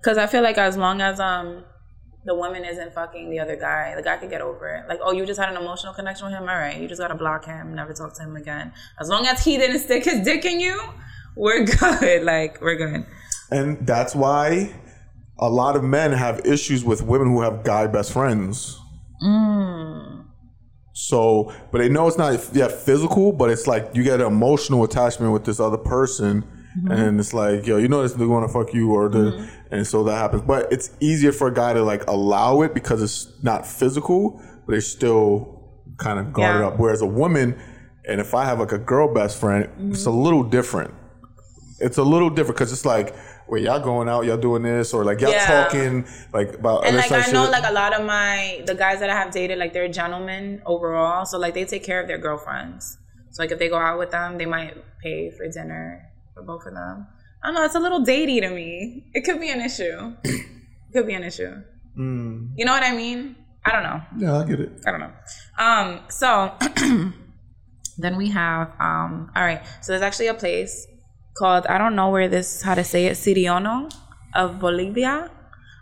Because 0.00 0.18
I 0.18 0.26
feel 0.26 0.42
like 0.42 0.58
as 0.58 0.76
long 0.76 1.00
as 1.00 1.20
um 1.20 1.64
the 2.24 2.34
woman 2.36 2.64
isn't 2.64 2.94
fucking 2.94 3.30
the 3.30 3.40
other 3.40 3.56
guy, 3.56 3.94
the 3.96 4.02
guy 4.02 4.16
could 4.16 4.30
get 4.30 4.40
over 4.40 4.68
it. 4.68 4.88
Like, 4.88 5.00
oh, 5.02 5.10
you 5.12 5.26
just 5.26 5.40
had 5.40 5.48
an 5.48 5.56
emotional 5.56 5.92
connection 5.92 6.26
with 6.26 6.34
him. 6.34 6.48
All 6.48 6.54
right, 6.56 6.76
you 6.80 6.86
just 6.86 7.00
gotta 7.00 7.16
block 7.16 7.44
him, 7.46 7.74
never 7.74 7.92
talk 7.92 8.14
to 8.14 8.22
him 8.22 8.36
again. 8.36 8.72
As 9.00 9.08
long 9.08 9.26
as 9.26 9.44
he 9.44 9.56
didn't 9.58 9.80
stick 9.80 10.04
his 10.04 10.20
dick 10.24 10.44
in 10.44 10.60
you, 10.60 10.80
we're 11.36 11.64
good. 11.80 12.22
Like, 12.22 12.60
we're 12.60 12.76
good. 12.76 13.06
And 13.50 13.86
that's 13.86 14.14
why 14.14 14.74
a 15.38 15.48
lot 15.48 15.76
of 15.76 15.82
men 15.82 16.12
have 16.12 16.40
issues 16.46 16.84
with 16.84 17.02
women 17.02 17.28
who 17.28 17.42
have 17.42 17.64
guy 17.64 17.86
best 17.86 18.12
friends. 18.12 18.78
Mm. 19.22 20.24
So, 20.94 21.52
but 21.70 21.78
they 21.78 21.88
know 21.88 22.06
it's 22.06 22.18
not 22.18 22.38
yeah 22.52 22.68
physical, 22.68 23.32
but 23.32 23.50
it's 23.50 23.66
like 23.66 23.90
you 23.94 24.02
get 24.02 24.20
an 24.20 24.26
emotional 24.26 24.84
attachment 24.84 25.32
with 25.32 25.44
this 25.44 25.60
other 25.60 25.78
person, 25.78 26.44
Mm-hmm. 26.72 26.90
and 26.90 27.20
it's 27.20 27.34
like 27.34 27.66
yo, 27.66 27.76
you 27.76 27.86
know 27.86 28.00
this 28.02 28.14
they 28.14 28.24
want 28.24 28.46
to 28.48 28.52
fuck 28.52 28.72
you, 28.72 28.92
or 28.94 29.10
the, 29.10 29.46
and 29.70 29.86
so 29.86 30.04
that 30.04 30.16
happens. 30.16 30.40
But 30.40 30.72
it's 30.72 30.88
easier 31.00 31.30
for 31.30 31.48
a 31.48 31.52
guy 31.52 31.74
to 31.74 31.82
like 31.82 32.06
allow 32.08 32.62
it 32.62 32.72
because 32.72 33.02
it's 33.02 33.30
not 33.42 33.66
physical, 33.66 34.40
but 34.66 34.74
it's 34.76 34.86
still 34.86 35.70
kind 35.98 36.18
of 36.18 36.32
guarded 36.32 36.60
Yeah. 36.62 36.68
up. 36.68 36.78
Whereas 36.78 37.02
a 37.02 37.06
woman, 37.06 37.60
and 38.08 38.22
if 38.22 38.32
I 38.34 38.46
have 38.46 38.58
like 38.58 38.72
a 38.72 38.78
girl 38.78 39.12
best 39.12 39.38
friend, 39.38 39.68
it's 39.90 40.06
a 40.06 40.08
Mm-hmm. 40.08 40.18
little 40.22 40.42
different. 40.44 40.94
It's 41.78 41.98
a 41.98 42.02
little 42.02 42.30
different 42.30 42.56
because 42.56 42.72
it's 42.72 42.86
like, 42.86 43.14
wait, 43.52 43.64
y'all 43.64 43.78
going 43.78 44.08
out, 44.08 44.24
y'all 44.24 44.38
doing 44.38 44.62
this, 44.62 44.94
or 44.94 45.04
like 45.04 45.20
y'all 45.20 45.30
Yeah. 45.30 45.44
talking 45.46 46.06
like 46.32 46.54
about 46.54 46.86
And 46.86 46.96
other 46.96 47.02
like 47.02 47.12
I 47.12 47.30
know 47.30 47.42
shit. 47.44 47.52
like 47.52 47.68
a 47.68 47.72
lot 47.82 47.92
of 47.98 48.02
my 48.06 48.62
the 48.66 48.74
guys 48.74 48.98
that 49.00 49.10
I 49.10 49.14
have 49.14 49.30
dated, 49.30 49.58
like 49.58 49.72
they're 49.74 49.88
gentlemen 49.88 50.62
overall. 50.64 51.26
So 51.26 51.38
like 51.38 51.52
they 51.52 51.66
take 51.66 51.84
care 51.84 52.00
of 52.00 52.06
their 52.08 52.18
girlfriends. 52.26 52.96
So 53.30 53.42
like 53.42 53.52
if 53.52 53.58
they 53.58 53.68
go 53.68 53.76
out 53.76 53.98
with 53.98 54.10
them, 54.10 54.38
they 54.38 54.46
might 54.46 54.74
pay 55.02 55.30
for 55.36 55.46
dinner 55.48 55.84
for 56.34 56.42
both 56.42 56.64
of 56.66 56.72
them. 56.74 57.06
I 57.42 57.48
don't 57.48 57.54
know, 57.56 57.64
it's 57.64 57.74
a 57.74 57.80
little 57.80 58.00
datey 58.00 58.40
to 58.40 58.48
me. 58.50 59.04
It 59.12 59.22
could 59.26 59.38
be 59.38 59.50
an 59.50 59.60
issue. 59.60 60.14
it 60.24 60.92
could 60.94 61.06
be 61.06 61.14
an 61.14 61.24
issue. 61.24 61.54
Mm, 61.98 62.52
You 62.56 62.64
know 62.64 62.72
what 62.72 62.82
I 62.84 62.96
mean? 62.96 63.36
I 63.66 63.70
don't 63.72 63.82
know. 63.82 64.00
yeah, 64.16 64.38
I 64.40 64.44
get 64.44 64.60
it. 64.60 64.70
I 64.86 64.90
don't 64.92 65.00
know. 65.00 65.12
Um, 65.58 66.00
so 66.08 66.52
then 67.98 68.16
we 68.16 68.30
have 68.30 68.68
um 68.80 69.30
all 69.36 69.44
right, 69.44 69.62
so 69.82 69.92
there's 69.92 70.02
actually 70.02 70.28
a 70.28 70.34
place 70.34 70.86
called 71.34 71.66
I 71.66 71.78
don't 71.78 71.96
know 71.96 72.10
where 72.10 72.28
this 72.28 72.62
how 72.62 72.74
to 72.74 72.84
say 72.84 73.06
it, 73.06 73.12
Siriono 73.12 73.92
of 74.34 74.58
Bolivia. 74.58 75.30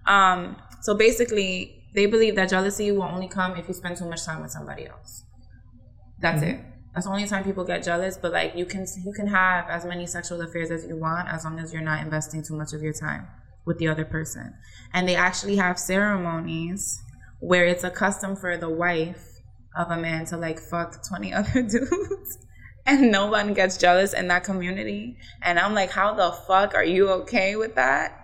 Um, 0.07 0.57
so 0.83 0.95
basically 0.95 1.85
they 1.95 2.07
believe 2.07 2.37
that 2.37 2.49
jealousy 2.49 2.93
will 2.93 3.03
only 3.03 3.29
come 3.29 3.57
if 3.57 3.69
you 3.69 3.75
spend 3.75 3.97
too 3.97 4.09
much 4.09 4.25
time 4.25 4.43
with 4.43 4.51
somebody 4.51 4.87
else. 4.87 5.25
That's 6.21 6.43
it. 6.43 6.61
That's 6.95 7.07
the 7.07 7.13
only 7.13 7.27
time 7.27 7.45
people 7.45 7.65
get 7.65 7.85
jealous, 7.85 8.17
but 8.17 8.33
like 8.33 8.57
you 8.57 8.67
can 8.67 8.87
you 9.05 9.13
can 9.13 9.29
have 9.29 9.69
as 9.69 9.85
many 9.85 10.07
sexual 10.07 10.41
affairs 10.41 10.71
as 10.71 10.87
you 10.87 10.97
want 10.97 11.29
as 11.29 11.45
long 11.45 11.59
as 11.59 11.73
you're 11.73 11.83
not 11.83 12.03
investing 12.03 12.43
too 12.43 12.55
much 12.57 12.73
of 12.73 12.83
your 12.83 12.93
time 12.93 13.29
with 13.65 13.79
the 13.79 13.89
other 13.89 14.05
person. 14.05 14.55
And 14.93 15.09
they 15.09 15.15
actually 15.15 15.57
have 15.57 15.79
ceremonies 15.79 17.01
where 17.41 17.65
it's 17.65 17.85
a 17.85 17.91
custom 17.91 18.37
for 18.37 18.57
the 18.57 18.69
wife 18.69 19.41
of 19.77 19.91
a 19.91 19.97
man 19.97 20.25
to 20.27 20.37
like 20.37 20.59
fuck 20.59 21.07
20 21.07 21.33
other 21.41 21.63
dudes 21.63 22.39
and 22.87 23.11
no 23.11 23.27
one 23.27 23.55
gets 23.55 23.77
jealous 23.77 24.13
in 24.13 24.29
that 24.29 24.45
community. 24.45 25.17
And 25.43 25.59
I'm 25.59 25.75
like, 25.75 25.91
how 25.91 26.15
the 26.15 26.33
fuck 26.47 26.75
are 26.75 26.85
you 26.85 27.09
okay 27.11 27.57
with 27.57 27.75
that? 27.77 28.17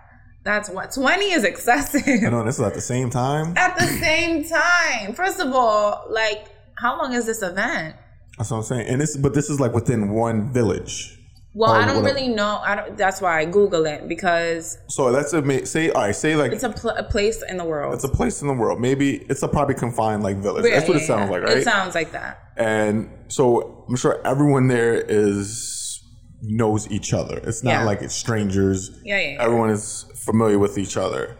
That's 0.43 0.69
what 0.69 0.93
20 0.93 1.25
is 1.31 1.43
excessive 1.43 2.03
I 2.07 2.29
know 2.29 2.43
this 2.45 2.55
is 2.57 2.61
at 2.65 2.73
the 2.73 2.81
same 2.81 3.09
time. 3.09 3.57
at 3.57 3.77
the 3.77 3.85
same 3.85 4.45
time. 4.47 5.13
First 5.13 5.39
of 5.41 5.53
all, 5.53 6.05
like, 6.09 6.47
how 6.77 6.97
long 6.97 7.13
is 7.13 7.25
this 7.25 7.41
event? 7.41 7.95
That's 8.37 8.51
what 8.51 8.57
I'm 8.57 8.63
saying. 8.63 8.87
And 8.87 9.01
this, 9.01 9.17
but 9.17 9.33
this 9.33 9.49
is 9.49 9.59
like 9.59 9.73
within 9.73 10.11
one 10.11 10.53
village. 10.53 11.16
Well, 11.59 11.71
Or 11.71 11.77
I 11.77 11.85
don't 11.85 12.03
really 12.03 12.27
know. 12.27 12.59
I 12.63 12.75
don't. 12.75 12.95
That's 12.95 13.19
why 13.19 13.39
I 13.39 13.45
Google 13.45 13.85
it 13.87 14.07
because 14.07 14.77
So 14.89 15.11
that's 15.11 15.33
a 15.33 15.65
say. 15.65 15.89
All 15.89 16.03
right, 16.03 16.15
say 16.15 16.35
like 16.35 16.51
it's 16.51 16.63
a, 16.63 16.69
pl- 16.69 16.91
a 16.91 17.03
place 17.03 17.43
in 17.49 17.57
the 17.57 17.65
world. 17.65 17.95
it's 17.95 18.03
a 18.03 18.09
place 18.19 18.41
in 18.43 18.47
the 18.47 18.53
world. 18.53 18.79
Maybe 18.79 19.15
it's 19.31 19.41
a 19.41 19.47
probably 19.47 19.73
confined 19.73 20.21
like 20.21 20.37
village. 20.37 20.65
that's 20.71 20.87
what 20.87 20.97
it 20.97 21.05
sounds 21.11 21.29
yeah. 21.29 21.35
like, 21.35 21.41
right? 21.43 21.57
It 21.57 21.63
sounds 21.63 21.95
like 21.95 22.11
that. 22.11 22.37
and 22.57 23.09
so 23.27 23.85
I'm 23.89 23.95
sure 23.95 24.21
everyone 24.23 24.67
there 24.67 24.93
is 24.93 26.03
knows 26.43 26.87
each 26.91 27.11
other. 27.11 27.37
It's 27.39 27.63
not 27.63 27.71
Yeah. 27.71 27.83
like 27.85 28.01
it's 28.03 28.13
strangers. 28.13 28.91
Yeah, 29.03 29.19
yeah, 29.19 29.29
yeah. 29.33 29.43
Everyone 29.43 29.71
is 29.71 30.05
familiar 30.15 30.59
with 30.59 30.77
each 30.77 30.95
other, 30.95 31.35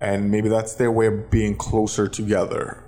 and 0.00 0.30
maybe 0.30 0.48
that's 0.48 0.76
their 0.76 0.90
way 0.90 1.08
of 1.08 1.30
being 1.30 1.54
closer 1.56 2.08
together, 2.08 2.82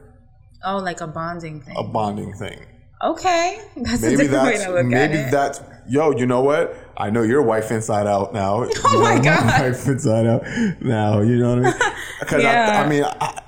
Oh, 0.64 0.78
like 0.78 1.02
a 1.02 1.06
bonding 1.06 1.60
thing. 1.60 1.74
a 1.76 1.82
bonding 1.84 2.32
thing. 2.32 2.58
okay, 3.02 3.58
that's 3.76 4.02
a 4.02 4.06
Maybe 4.06 4.16
different 4.22 4.44
way 4.44 4.52
that's 4.52 4.64
to 4.64 4.70
look 4.72 4.86
maybe 4.86 5.18
at 5.18 5.28
it. 5.28 5.30
that's 5.30 5.60
yo. 5.90 6.12
You 6.12 6.26
know 6.26 6.40
what? 6.40 6.74
I 6.96 7.10
know 7.10 7.22
your 7.22 7.42
wife 7.42 7.70
inside 7.70 8.06
out 8.06 8.32
now. 8.32 8.66
Oh 8.84 9.00
my 9.02 9.18
God. 9.20 9.44
wife 9.60 9.86
inside 9.86 10.26
out 10.26 10.42
now. 10.80 11.20
You 11.20 11.36
know 11.36 11.56
what 11.56 11.66
I 11.66 11.70
mean? 11.70 11.92
Because 12.20 12.42
Yeah. 12.42 12.80
I, 12.82 12.84
I 12.84 12.88
mean, 12.88 13.04
I, 13.04 13.42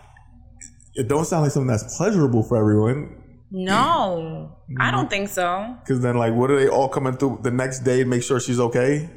it 0.94 1.08
don't 1.08 1.24
sound 1.24 1.42
like 1.44 1.52
something 1.52 1.68
that's 1.68 1.96
pleasurable 1.96 2.42
for 2.42 2.56
everyone. 2.58 3.16
no, 3.50 4.56
I 4.78 4.90
don't 4.90 5.02
mm-hmm. 5.02 5.08
think 5.10 5.28
so. 5.28 5.76
Because 5.80 6.00
then, 6.00 6.16
like, 6.16 6.34
what 6.34 6.50
are 6.50 6.56
they 6.58 6.68
all 6.68 6.88
coming 6.88 7.14
through 7.16 7.40
the 7.42 7.50
next 7.50 7.80
day 7.80 7.98
to 7.98 8.04
make 8.04 8.22
sure 8.22 8.40
she's 8.40 8.60
okay? 8.60 9.08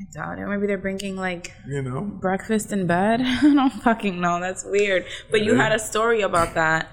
I 0.00 0.04
doubt 0.12 0.38
it. 0.38 0.46
Maybe 0.46 0.66
they're 0.66 0.78
bringing 0.78 1.16
like 1.16 1.52
You 1.66 1.82
know? 1.82 2.00
breakfast 2.00 2.72
in 2.72 2.86
bed. 2.86 3.20
I 3.24 3.40
don't 3.42 3.70
fucking 3.70 4.20
know. 4.20 4.40
That's 4.40 4.64
weird. 4.64 5.04
But 5.30 5.42
you 5.42 5.54
had 5.54 5.72
a 5.72 5.78
story 5.78 6.22
about 6.22 6.54
that. 6.54 6.88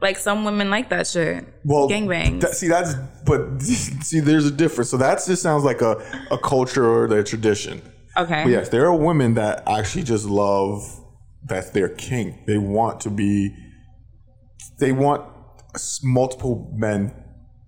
Like 0.00 0.16
some 0.16 0.44
women 0.44 0.70
like 0.70 0.88
that 0.90 1.06
shit. 1.06 1.44
Well, 1.64 1.88
Gangbangs. 1.88 2.40
that- 2.40 2.54
see, 2.54 2.68
that's 2.68 2.94
but 3.24 3.60
see, 3.62 4.20
there's 4.20 4.46
a 4.46 4.50
difference. 4.50 4.90
So 4.90 4.96
that 4.96 5.22
just 5.26 5.42
sounds 5.42 5.64
like 5.64 5.82
a 5.82 6.02
a 6.30 6.38
culture 6.38 6.88
or 6.88 7.08
their 7.08 7.22
tradition. 7.22 7.82
Okay. 8.16 8.42
But 8.42 8.50
yes, 8.50 8.68
there 8.70 8.86
are 8.86 8.94
women 8.94 9.34
that 9.34 9.62
actually 9.68 10.02
just 10.04 10.26
love 10.26 10.82
that's 11.44 11.70
their 11.70 11.88
kink. 11.88 12.46
They 12.46 12.58
want 12.58 13.00
to 13.02 13.10
be, 13.10 13.54
they 14.78 14.92
want 14.92 15.24
multiple 16.02 16.70
men 16.74 17.14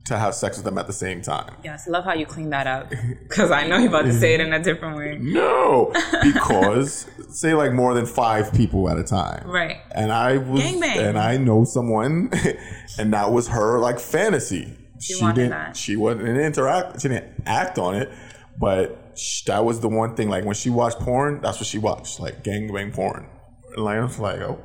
to 0.07 0.19
have 0.19 0.35
sex 0.35 0.57
with 0.57 0.65
them 0.65 0.79
at 0.79 0.87
the 0.87 0.93
same 0.93 1.23
time. 1.23 1.55
Yes, 1.63 1.87
I 1.87 1.91
love 1.93 2.05
how 2.05 2.13
you 2.15 2.27
clean 2.27 2.51
that 2.51 2.67
up. 2.67 2.91
Because 2.91 3.51
I 3.51 3.67
know 3.69 3.79
you're 3.79 3.89
about 3.89 4.03
to 4.07 4.13
say 4.13 4.35
it 4.35 4.41
in 4.41 4.53
a 4.53 4.63
different 4.63 4.97
way. 4.97 5.17
No, 5.21 5.93
because 6.23 7.07
say 7.31 7.55
like 7.55 7.73
more 7.73 7.95
than 7.95 8.07
five 8.07 8.53
people 8.53 8.89
at 8.91 8.99
a 8.99 9.05
time. 9.05 9.49
Right. 9.49 9.79
And 9.95 10.13
I 10.13 10.39
was, 10.39 10.63
Gangbang. 10.63 10.97
and 11.09 11.19
I 11.19 11.37
know 11.37 11.65
someone, 11.65 12.31
and 12.99 13.13
that 13.13 13.31
was 13.31 13.49
her 13.49 13.79
like 13.79 14.01
fantasy. 14.01 14.77
She 15.01 15.21
wanted 15.21 15.35
didn't. 15.35 15.51
that. 15.51 15.77
She 15.77 15.97
wasn't 15.97 16.29
interact. 16.39 17.01
She 17.03 17.09
didn't 17.09 17.43
act 17.47 17.79
on 17.79 17.95
it, 17.97 18.11
but 18.59 19.13
sh- 19.17 19.43
that 19.45 19.65
was 19.65 19.81
the 19.81 19.89
one 19.89 20.15
thing. 20.17 20.29
Like 20.29 20.45
when 20.45 20.55
she 20.55 20.71
watched 20.71 20.99
porn, 21.01 21.41
that's 21.41 21.59
what 21.59 21.67
she 21.67 21.79
watched, 21.79 22.21
like 22.21 22.43
gangbang 22.45 22.93
porn. 22.93 23.27
And 23.75 23.85
like 23.85 23.99
I 23.99 24.03
was 24.03 24.19
like, 24.19 24.41
oh, 24.41 24.61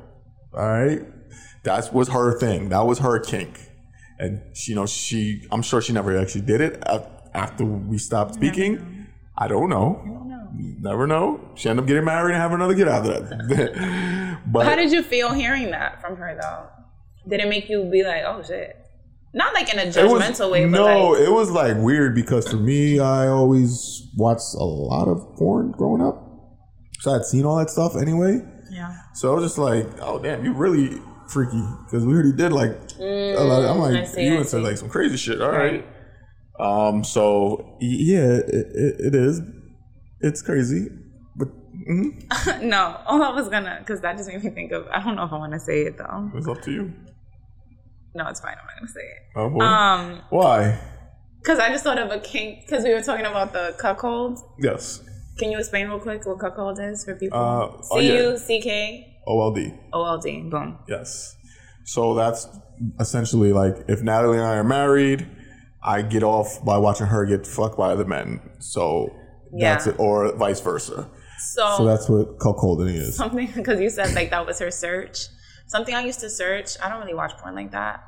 all 0.54 0.68
right, 0.68 1.02
that 1.64 1.92
was 1.92 2.08
her 2.10 2.38
thing. 2.38 2.68
That 2.70 2.86
was 2.86 2.98
her 3.00 3.18
kink. 3.20 3.67
And 4.18 4.56
she, 4.56 4.72
you 4.72 4.76
know, 4.76 4.86
she. 4.86 5.46
I'm 5.50 5.62
sure 5.62 5.80
she 5.80 5.92
never 5.92 6.18
actually 6.18 6.42
did 6.42 6.60
it 6.60 6.82
after 7.34 7.64
we 7.64 7.98
stopped 7.98 8.34
speaking. 8.34 9.06
I 9.36 9.46
don't 9.48 9.70
know. 9.70 10.02
Never 10.80 11.06
know. 11.06 11.40
She 11.54 11.68
ended 11.68 11.84
up 11.84 11.88
getting 11.88 12.04
married 12.04 12.32
and 12.32 12.42
having 12.42 12.56
another 12.56 12.74
kid 12.74 12.88
out 12.88 13.06
of 13.06 13.28
that. 13.28 14.40
but 14.46 14.66
How 14.66 14.74
did 14.74 14.90
you 14.90 15.02
feel 15.02 15.32
hearing 15.32 15.70
that 15.70 16.00
from 16.00 16.16
her 16.16 16.36
though? 16.40 16.66
Did 17.28 17.40
it 17.40 17.48
make 17.48 17.68
you 17.68 17.84
be 17.84 18.02
like, 18.02 18.22
oh 18.26 18.42
shit? 18.42 18.76
Not 19.34 19.54
like 19.54 19.72
in 19.72 19.78
a 19.78 19.82
it 19.82 19.88
was 19.88 20.22
judgmental 20.22 20.50
way, 20.50 20.64
but 20.64 20.70
no. 20.70 21.10
like, 21.10 21.20
it 21.20 21.30
was 21.30 21.50
like 21.50 21.76
weird 21.76 22.14
because 22.14 22.48
for 22.48 22.56
me, 22.56 22.98
I 22.98 23.28
always 23.28 24.08
watched 24.16 24.54
a 24.54 24.64
lot 24.64 25.06
of 25.06 25.36
porn 25.36 25.72
growing 25.72 26.00
up, 26.00 26.24
so 27.00 27.14
I'd 27.14 27.24
seen 27.24 27.44
all 27.44 27.56
that 27.58 27.68
stuff 27.68 27.94
anyway. 27.94 28.40
yeah. 28.70 28.96
So 29.14 29.30
I 29.30 29.34
was 29.34 29.44
just 29.44 29.58
like, 29.58 29.86
oh 30.00 30.18
damn, 30.18 30.44
you 30.44 30.54
really 30.54 31.00
freaky 31.28 31.62
because 31.84 32.06
we 32.06 32.14
already 32.14 32.32
did 32.32 32.52
like 32.52 32.87
a 33.00 33.42
lot. 33.44 33.64
Of, 33.64 33.70
I'm 33.70 33.78
like, 33.78 34.06
see, 34.06 34.24
you 34.26 34.34
I 34.34 34.36
into 34.38 34.48
see. 34.50 34.56
like 34.58 34.76
some 34.76 34.88
crazy 34.88 35.16
shit. 35.16 35.40
All 35.40 35.50
Right. 35.50 35.84
right. 36.58 36.88
Um. 36.88 37.04
So 37.04 37.76
yeah, 37.80 38.24
it, 38.36 38.66
it, 38.74 39.00
it 39.08 39.14
is. 39.14 39.40
It's 40.20 40.42
crazy, 40.42 40.88
but 41.36 41.48
no, 42.60 43.00
all 43.06 43.22
I 43.22 43.30
was 43.30 43.48
gonna, 43.48 43.76
because 43.78 44.00
that 44.00 44.16
just 44.16 44.28
made 44.28 44.42
me 44.42 44.50
think 44.50 44.72
of. 44.72 44.86
I 44.88 45.02
don't 45.02 45.14
know 45.16 45.24
if 45.24 45.32
I 45.32 45.38
want 45.38 45.52
to 45.52 45.60
say 45.60 45.82
it 45.82 45.96
though. 45.96 46.30
It's 46.34 46.48
up 46.48 46.60
to 46.62 46.72
you. 46.72 46.92
No, 48.14 48.26
it's 48.26 48.40
fine. 48.40 48.56
I'm 48.60 48.66
not 48.66 48.74
gonna 48.76 48.88
say 48.88 49.00
it. 49.00 49.18
Oh 49.36 49.50
boy. 49.50 49.60
Um, 49.64 50.22
Why? 50.30 50.78
because 51.40 51.60
I 51.60 51.68
just 51.70 51.84
thought 51.84 51.98
of 51.98 52.10
a 52.10 52.18
kink. 52.18 52.62
Because 52.66 52.82
we 52.84 52.92
were 52.92 53.00
talking 53.02 53.24
about 53.24 53.52
the 53.52 53.74
cuckold. 53.78 54.40
Yes. 54.58 55.02
Can 55.38 55.52
you 55.52 55.58
explain 55.58 55.86
real 55.88 56.00
quick 56.00 56.26
what 56.26 56.40
cuckold 56.40 56.80
is 56.80 57.04
for 57.04 57.14
people? 57.14 57.38
Uh, 57.38 57.70
oh, 57.92 58.00
C. 58.00 58.16
U 58.16 58.36
C 58.36 58.60
K 58.60 59.16
OLD. 59.28 59.58
O 59.92 60.04
L 60.04 60.18
D. 60.18 60.42
Boom. 60.50 60.78
Yes. 60.88 61.36
So 61.84 62.14
that's 62.14 62.48
essentially 63.00 63.52
like 63.52 63.74
if 63.88 64.02
Natalie 64.02 64.38
and 64.38 64.46
I 64.46 64.56
are 64.56 64.64
married, 64.64 65.26
I 65.82 66.02
get 66.02 66.22
off 66.22 66.64
by 66.64 66.78
watching 66.78 67.06
her 67.06 67.24
get 67.26 67.46
fucked 67.46 67.76
by 67.78 67.90
other 67.92 68.04
men. 68.04 68.40
So 68.58 69.14
that's 69.58 69.86
it, 69.86 69.96
or 69.98 70.34
vice 70.36 70.60
versa. 70.60 71.08
So, 71.38 71.74
So 71.78 71.84
that's 71.84 72.08
what 72.08 72.38
cuckolding 72.38 72.94
is. 72.94 73.16
something 73.16 73.50
because 73.54 73.80
you 73.80 73.90
said 73.90 74.14
like 74.14 74.30
that 74.30 74.44
was 74.46 74.58
her 74.58 74.70
search. 74.70 75.18
Something 75.66 75.94
I 75.94 76.04
used 76.04 76.20
to 76.20 76.30
search. 76.30 76.70
I 76.82 76.88
don't 76.88 77.00
really 77.00 77.14
watch 77.14 77.32
porn 77.38 77.54
like 77.54 77.72
that, 77.72 78.02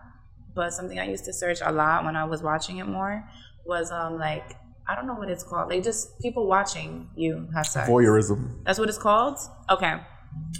but 0.54 0.72
something 0.72 0.98
I 0.98 1.06
used 1.09 1.24
to 1.26 1.33
search 1.33 1.59
a 1.62 1.70
lot 1.72 2.04
when 2.04 2.16
I 2.16 2.24
was 2.24 2.42
watching 2.42 2.78
it 2.78 2.87
more 2.87 3.24
was 3.64 3.90
um 3.92 4.18
like 4.18 4.56
I 4.88 4.96
don't 4.96 5.06
know 5.06 5.14
what 5.14 5.30
it's 5.30 5.44
called. 5.44 5.70
Like 5.70 5.85
just 5.85 6.18
people 6.20 6.46
watching 6.48 7.09
you 7.14 7.48
have 7.54 7.66
sex. 7.66 7.88
Voyeurism. 7.88 8.64
That's 8.64 8.78
what 8.78 8.88
it's 8.88 8.98
called. 8.98 9.38
Okay. 9.70 9.94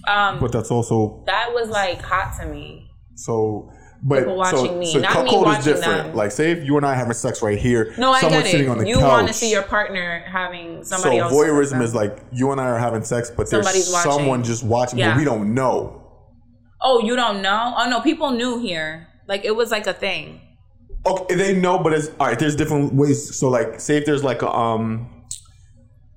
Um, 0.09 0.39
But 0.41 0.53
that's 0.53 0.71
also 0.71 1.23
that 1.27 1.53
was 1.53 1.69
like 1.69 2.01
hot 2.03 2.37
to 2.41 2.47
me. 2.47 2.89
so. 3.17 3.71
But 4.03 4.21
People 4.21 4.37
watching 4.37 4.59
so, 4.67 4.79
me, 4.79 4.93
so 4.95 4.99
not 5.01 5.25
me 5.25 5.31
cuckold 5.31 5.49
is 5.59 5.65
different. 5.65 6.05
them. 6.09 6.17
Like, 6.17 6.31
say 6.33 6.53
if 6.53 6.65
you 6.65 6.77
and 6.79 6.87
I 6.87 6.95
having 6.95 7.13
sex 7.13 7.43
right 7.43 7.59
here, 7.59 7.93
No, 7.99 8.13
I 8.13 8.21
someone's 8.21 8.45
get 8.45 8.51
sitting 8.53 8.67
it. 8.67 8.71
on 8.71 8.79
the 8.79 8.89
You 8.89 8.95
couch. 8.95 9.03
want 9.05 9.29
to 9.29 9.35
see 9.35 9.51
your 9.51 9.63
partner 9.63 10.25
having 10.27 10.83
so 10.85 10.97
somebody 10.97 11.19
else. 11.19 11.31
voyeurism 11.33 11.83
is 11.83 11.95
like 11.95 12.19
you 12.33 12.51
and 12.51 12.59
I 12.61 12.65
are 12.69 12.79
having 12.79 13.03
sex, 13.05 13.31
but 13.31 13.51
there's 13.51 13.67
watching. 13.93 14.11
someone 14.13 14.43
just 14.43 14.65
watching, 14.65 14.99
Yeah. 14.99 15.11
but 15.11 15.19
we 15.19 15.25
don't 15.25 15.53
know. 15.53 16.01
Oh, 16.81 17.03
you 17.05 17.15
don't 17.15 17.43
know? 17.43 17.75
Oh 17.77 17.91
no, 17.91 18.01
people 18.01 18.31
knew 18.31 18.59
here. 18.59 19.07
Like 19.29 19.45
it 19.45 19.55
was 19.55 19.71
like 19.71 19.87
a 19.87 19.93
thing. 19.93 20.41
Okay, 21.05 21.35
they 21.35 21.55
know, 21.55 21.79
but 21.79 21.93
it's 21.93 22.09
all 22.19 22.27
right. 22.29 22.39
There's 22.39 22.57
different 22.57 22.95
ways. 22.95 23.39
So, 23.39 23.49
like, 23.49 23.81
say 23.81 23.99
if 23.99 24.07
there's 24.07 24.25
like 24.25 24.41
a 24.43 24.51
um, 24.51 25.25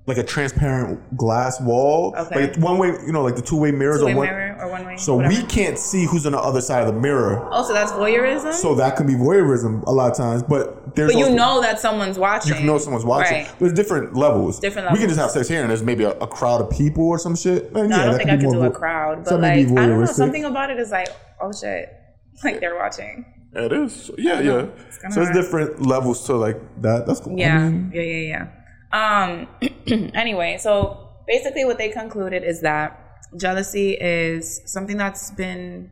like 0.06 0.16
a 0.18 0.22
transparent 0.22 1.16
glass 1.16 1.60
wall, 1.60 2.14
Okay. 2.16 2.46
like 2.48 2.56
one 2.56 2.78
way, 2.78 2.88
you 3.06 3.12
know, 3.12 3.22
like 3.22 3.36
the 3.36 3.42
two 3.42 3.56
way 3.58 3.70
mirrors 3.72 4.00
Two-way 4.00 4.12
or 4.12 4.16
one. 4.16 4.26
mirror 4.26 4.43
or 4.60 4.68
one 4.70 4.84
way. 4.84 4.96
So 4.96 5.16
whatever. 5.16 5.34
we 5.34 5.42
can't 5.46 5.78
see 5.78 6.06
who's 6.06 6.26
on 6.26 6.32
the 6.32 6.38
other 6.38 6.60
side 6.60 6.86
of 6.86 6.94
the 6.94 7.00
mirror. 7.00 7.46
Oh, 7.50 7.66
so 7.66 7.72
that's 7.72 7.92
voyeurism. 7.92 8.52
So 8.52 8.74
that 8.76 8.96
can 8.96 9.06
be 9.06 9.14
voyeurism 9.14 9.82
a 9.86 9.90
lot 9.90 10.10
of 10.10 10.16
times, 10.16 10.42
but 10.42 10.94
there's 10.94 11.12
but 11.12 11.18
you 11.18 11.24
also- 11.26 11.36
know 11.36 11.60
that 11.62 11.80
someone's 11.80 12.18
watching. 12.18 12.56
you 12.56 12.64
know 12.64 12.78
someone's 12.78 13.04
watching. 13.04 13.44
Right. 13.44 13.58
There's 13.58 13.72
different 13.72 14.14
levels. 14.14 14.60
Different 14.60 14.86
levels. 14.86 14.98
We 14.98 15.02
can 15.02 15.08
just 15.08 15.20
have 15.20 15.30
sex 15.30 15.48
here, 15.48 15.60
and 15.60 15.70
there's 15.70 15.82
maybe 15.82 16.04
a, 16.04 16.12
a 16.12 16.26
crowd 16.26 16.60
of 16.60 16.70
people 16.70 17.08
or 17.08 17.18
some 17.18 17.36
shit. 17.36 17.64
And 17.74 17.88
No, 17.90 17.96
yeah, 17.96 18.02
I 18.02 18.04
don't 18.06 18.16
think 18.18 18.30
I 18.30 18.36
could 18.36 18.50
do 18.50 18.54
more 18.54 18.66
a 18.66 18.70
crowd, 18.70 19.24
but 19.24 19.40
like 19.40 19.58
I 19.58 19.62
don't 19.64 20.00
know. 20.00 20.06
Something 20.06 20.44
about 20.44 20.70
it 20.70 20.78
is 20.78 20.90
like, 20.90 21.08
oh 21.40 21.52
shit, 21.52 21.92
like 22.44 22.60
they're 22.60 22.76
watching. 22.76 23.26
It 23.56 23.72
is. 23.72 24.10
Yeah, 24.18 24.40
yeah. 24.40 24.62
kinda 24.62 25.10
So 25.12 25.24
there's 25.24 25.30
different 25.36 25.86
levels 25.86 26.26
to 26.26 26.34
like 26.34 26.60
that. 26.82 27.06
That's 27.06 27.20
cool. 27.20 27.38
Yeah, 27.38 27.58
I 27.58 27.68
mean, 27.70 27.92
yeah, 27.94 28.02
yeah, 28.02 28.48
yeah. 28.92 29.24
Um. 29.24 29.48
anyway, 30.14 30.58
so 30.60 31.08
basically, 31.26 31.64
what 31.64 31.78
they 31.78 31.88
concluded 31.90 32.42
is 32.42 32.60
that 32.62 33.00
jealousy 33.36 33.92
is 33.92 34.60
something 34.66 34.96
that's 34.96 35.30
been 35.30 35.90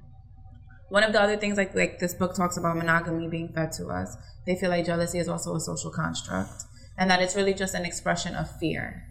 one 0.88 1.02
of 1.02 1.12
the 1.12 1.20
other 1.20 1.36
things. 1.36 1.56
Like 1.56 1.74
like 1.74 1.98
this 1.98 2.14
book 2.14 2.34
talks 2.34 2.56
about 2.56 2.76
monogamy 2.76 3.28
being 3.28 3.48
fed 3.48 3.72
to 3.72 3.88
us. 3.88 4.16
They 4.46 4.56
feel 4.56 4.70
like 4.70 4.84
jealousy 4.84 5.18
is 5.18 5.28
also 5.28 5.54
a 5.54 5.60
social 5.60 5.90
construct, 5.90 6.64
and 6.98 7.10
that 7.10 7.22
it's 7.22 7.36
really 7.36 7.54
just 7.54 7.74
an 7.74 7.84
expression 7.84 8.34
of 8.34 8.50
fear. 8.58 9.04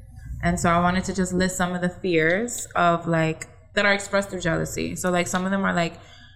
And 0.43 0.59
so 0.59 0.69
I 0.69 0.79
wanted 0.79 1.03
to 1.05 1.13
just 1.13 1.33
list 1.33 1.55
some 1.55 1.73
of 1.73 1.81
the 1.81 1.89
fears 1.89 2.67
of 2.75 3.07
like 3.07 3.47
that 3.73 3.85
are 3.85 3.93
expressed 3.93 4.29
through 4.29 4.41
jealousy. 4.41 4.95
So 4.95 5.11
like 5.11 5.27
some 5.27 5.45
of 5.45 5.51
them 5.51 5.63
are 5.63 5.73
like 5.73 5.93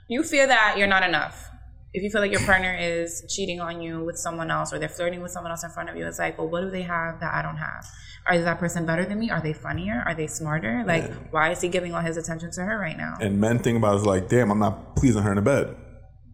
you 0.08 0.24
fear 0.24 0.48
that 0.48 0.76
you're 0.78 0.88
not 0.88 1.04
enough. 1.04 1.50
If 1.96 2.04
you 2.04 2.10
feel 2.10 2.22
like 2.22 2.32
your 2.32 2.42
partner 2.46 2.76
is 2.78 3.24
cheating 3.34 3.60
on 3.62 3.82
you 3.82 4.04
with 4.04 4.18
someone 4.18 4.52
else 4.52 4.74
or 4.74 4.80
they're 4.80 4.90
flirting 4.90 5.22
with 5.22 5.32
someone 5.32 5.52
else 5.52 5.64
in 5.64 5.70
front 5.72 5.90
of 5.90 5.96
you, 5.96 6.06
it's 6.06 6.20
like, 6.20 6.38
well, 6.38 6.50
what 6.50 6.62
do 6.62 6.70
they 6.70 6.82
have 6.84 7.20
that 7.22 7.34
I 7.34 7.42
don't 7.42 7.56
have? 7.58 7.86
Are 8.28 8.34
is 8.36 8.44
that 8.44 8.60
person 8.60 8.86
better 8.86 9.06
than 9.06 9.18
me? 9.20 9.30
Are 9.30 9.40
they 9.42 9.54
funnier? 9.54 10.04
Are 10.06 10.14
they 10.14 10.28
smarter? 10.28 10.84
Like, 10.86 11.06
why 11.32 11.52
is 11.52 11.62
he 11.62 11.70
giving 11.70 11.94
all 11.94 12.02
his 12.02 12.18
attention 12.18 12.52
to 12.52 12.62
her 12.64 12.78
right 12.80 12.98
now? 12.98 13.14
and 13.22 13.40
men 13.40 13.60
think 13.60 13.78
about 13.78 14.00
it 14.00 14.04
like, 14.06 14.28
damn, 14.30 14.52
I'm 14.52 14.60
not 14.60 14.96
pleasing 14.98 15.22
her 15.24 15.30
in 15.32 15.38
the 15.38 15.42
bed. 15.42 15.76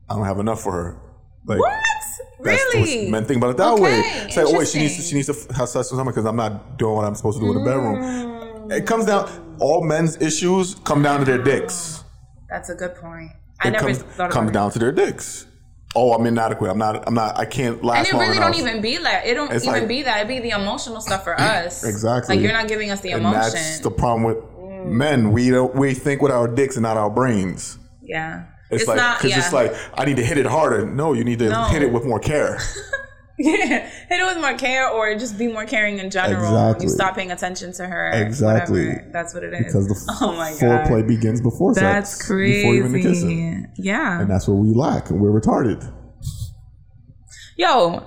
I 0.10 0.16
don't 0.16 0.26
have 0.26 0.40
enough 0.40 0.62
for 0.62 0.72
her. 0.72 0.98
Like, 1.46 1.60
What? 1.60 1.74
Really? 2.40 3.10
men 3.12 3.26
think 3.26 3.38
about 3.38 3.52
it 3.52 3.58
that 3.58 3.74
Okay, 3.74 3.84
way. 3.84 4.00
It's 4.26 4.36
like, 4.38 4.48
oh 4.48 4.58
wait, 4.58 4.68
she 4.68 4.80
needs 4.80 4.96
to, 4.96 5.02
she 5.04 5.14
needs 5.16 5.28
to 5.28 5.54
have 5.54 5.70
sex 5.70 5.92
with 5.92 5.98
someone 6.00 6.08
because 6.08 6.26
I'm 6.26 6.36
not 6.36 6.80
doing 6.80 6.96
what 6.96 7.06
I'm 7.06 7.14
supposed 7.14 7.40
to 7.40 7.46
do 7.46 7.52
in 7.52 7.64
the 7.64 7.70
bedroom. 7.70 7.98
Mm. 8.02 8.72
It 8.80 8.88
comes 8.88 9.06
down. 9.06 9.58
All 9.60 9.84
men's 9.84 10.20
issues 10.20 10.74
come 10.84 11.04
down 11.04 11.20
to 11.20 11.26
their 11.26 11.38
dicks. 11.44 12.04
That's 12.50 12.70
a 12.70 12.76
good 12.76 12.96
point. 12.96 13.30
I 13.60 13.68
It 13.68 13.72
never 13.72 13.86
comes, 13.86 13.98
thought 14.00 14.16
about 14.16 14.32
comes 14.32 14.50
it. 14.50 14.54
down 14.54 14.72
to 14.72 14.80
their 14.80 14.92
dicks. 14.92 15.46
Oh, 15.96 16.14
I'm 16.14 16.26
inadequate. 16.26 16.72
I'm 16.72 16.78
not. 16.78 17.06
I'm 17.08 17.14
not. 17.14 17.38
I 17.38 17.46
can't 17.46 17.84
last 17.84 18.08
And 18.12 18.18
it 18.18 18.24
really 18.24 18.40
don't 18.40 18.56
even 18.56 18.82
be 18.82 18.98
that. 18.98 19.26
It 19.26 19.34
don't 19.34 19.52
It's 19.52 19.66
even 19.66 19.80
like- 19.82 19.88
be 19.90 20.04
that. 20.04 20.22
It 20.22 20.28
be 20.28 20.40
the 20.40 20.52
emotional 20.52 21.02
stuff 21.02 21.24
for 21.24 21.40
us. 21.40 21.84
Exactly. 21.84 22.36
Like 22.36 22.44
you're 22.44 22.54
not 22.54 22.68
giving 22.70 22.92
us 22.92 23.02
the 23.02 23.12
and 23.12 23.26
that's 23.26 23.80
the 23.80 23.92
problem 23.92 24.24
with 24.24 24.38
men. 24.86 25.32
We 25.34 25.50
don't. 25.50 25.76
We 25.76 25.94
think 25.94 26.22
with 26.22 26.32
our 26.32 26.48
dicks 26.48 26.76
and 26.78 26.84
not 26.84 26.98
our 26.98 27.10
brains. 27.10 27.78
yeah. 28.02 28.44
It's, 28.70 28.84
It's, 28.84 28.88
like 28.88 29.18
because 29.18 29.32
Yeah. 29.32 29.40
it's 29.40 29.52
like 29.52 29.74
I 29.96 30.06
need 30.06 30.16
to 30.16 30.24
hit 30.26 30.38
it 30.38 30.46
harder. 30.46 30.86
No, 30.86 31.12
you 31.12 31.26
need 31.26 31.40
to 31.40 31.50
No. 31.50 31.64
hit 31.66 31.82
it 31.84 31.92
with 31.92 32.06
more 32.06 32.20
care. 32.20 32.58
yeah. 33.46 33.90
Hit 34.10 34.20
it 34.20 34.26
with 34.26 34.40
more 34.40 34.58
care 34.58 34.90
or 34.90 35.16
just 35.16 35.38
be 35.38 35.48
more 35.48 35.66
caring 35.66 36.00
in 36.00 36.10
general. 36.10 36.44
Exactly. 36.44 36.86
You 36.86 36.90
stop 36.90 37.16
paying 37.16 37.32
attention 37.32 37.74
to 37.74 37.88
her. 37.88 38.12
Exactly. 38.12 38.88
Whatever. 38.88 39.10
That's 39.12 39.34
what 39.34 39.44
it 39.44 39.54
is. 39.54 39.66
because 39.66 39.88
the 39.88 40.18
oh 40.22 40.34
my 40.34 40.52
god. 40.52 40.88
foreplay 40.88 41.08
begins 41.08 41.42
before 41.42 41.74
sex. 41.74 41.82
That's 41.82 42.10
sex. 42.12 42.28
crazy. 42.28 42.62
Before 42.62 42.74
you 42.74 42.80
even 42.80 42.92
the 42.92 43.02
kissing. 43.02 43.74
Yeah. 43.78 44.22
And 44.22 44.30
that's 44.30 44.48
what 44.48 44.56
we 44.56 44.74
lack. 44.74 45.10
We're 45.10 45.32
retarded. 45.32 45.92
Yo. 47.58 48.06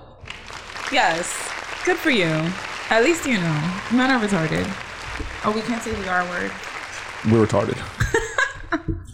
Yes. 0.92 1.50
Good 1.84 1.96
for 1.96 2.10
you. 2.10 2.50
At 2.90 3.02
least 3.02 3.26
you 3.26 3.34
know. 3.34 3.80
Men 3.92 4.10
are 4.10 4.20
retarded. 4.20 4.64
Oh, 5.44 5.52
we 5.54 5.62
can't 5.62 5.82
say 5.82 5.92
the 5.92 6.08
R 6.08 6.24
word. 6.24 6.50
We're 7.30 7.46
retarded. 7.46 7.78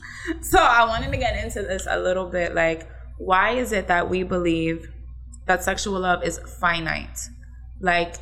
So 0.50 0.58
I 0.58 0.84
wanted 0.84 1.12
to 1.12 1.16
get 1.16 1.42
into 1.44 1.62
this 1.62 1.86
a 1.88 1.98
little 1.98 2.26
bit. 2.26 2.56
Like, 2.56 2.88
why 3.18 3.52
is 3.52 3.70
it 3.70 3.86
that 3.86 4.10
we 4.10 4.24
believe 4.24 4.90
that 5.50 5.64
sexual 5.64 5.98
love 5.98 6.22
is 6.22 6.38
finite? 6.60 7.18
Like, 7.80 8.14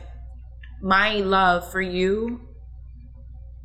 my 0.81 1.17
love 1.17 1.71
for 1.71 1.83
you 1.83 2.41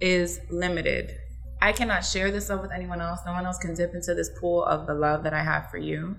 is 0.01 0.41
limited. 0.49 1.15
I 1.61 1.71
cannot 1.71 2.03
share 2.03 2.29
this 2.29 2.49
love 2.49 2.61
with 2.61 2.73
anyone 2.73 2.99
else. 2.99 3.21
No 3.25 3.31
one 3.31 3.45
else 3.45 3.57
can 3.57 3.73
dip 3.73 3.93
into 3.95 4.13
this 4.13 4.29
pool 4.37 4.65
of 4.65 4.85
the 4.85 4.93
love 4.93 5.23
that 5.23 5.33
I 5.33 5.43
have 5.43 5.71
for 5.71 5.77
you. 5.77 6.17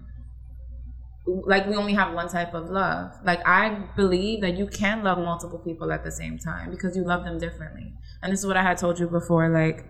Like, 1.26 1.66
we 1.66 1.74
only 1.76 1.92
have 1.92 2.14
one 2.14 2.28
type 2.28 2.54
of 2.54 2.70
love. 2.70 3.12
Like, 3.24 3.46
I 3.46 3.88
believe 3.94 4.40
that 4.40 4.56
you 4.56 4.66
can 4.66 5.04
love 5.04 5.18
multiple 5.18 5.58
people 5.58 5.92
at 5.92 6.02
the 6.02 6.12
same 6.12 6.38
time 6.38 6.70
because 6.70 6.96
you 6.96 7.04
love 7.04 7.24
them 7.24 7.38
differently. 7.38 7.92
And 8.22 8.32
this 8.32 8.40
is 8.40 8.46
what 8.46 8.56
I 8.56 8.62
had 8.62 8.78
told 8.78 8.98
you 8.98 9.06
before. 9.06 9.50
Like, 9.50 9.84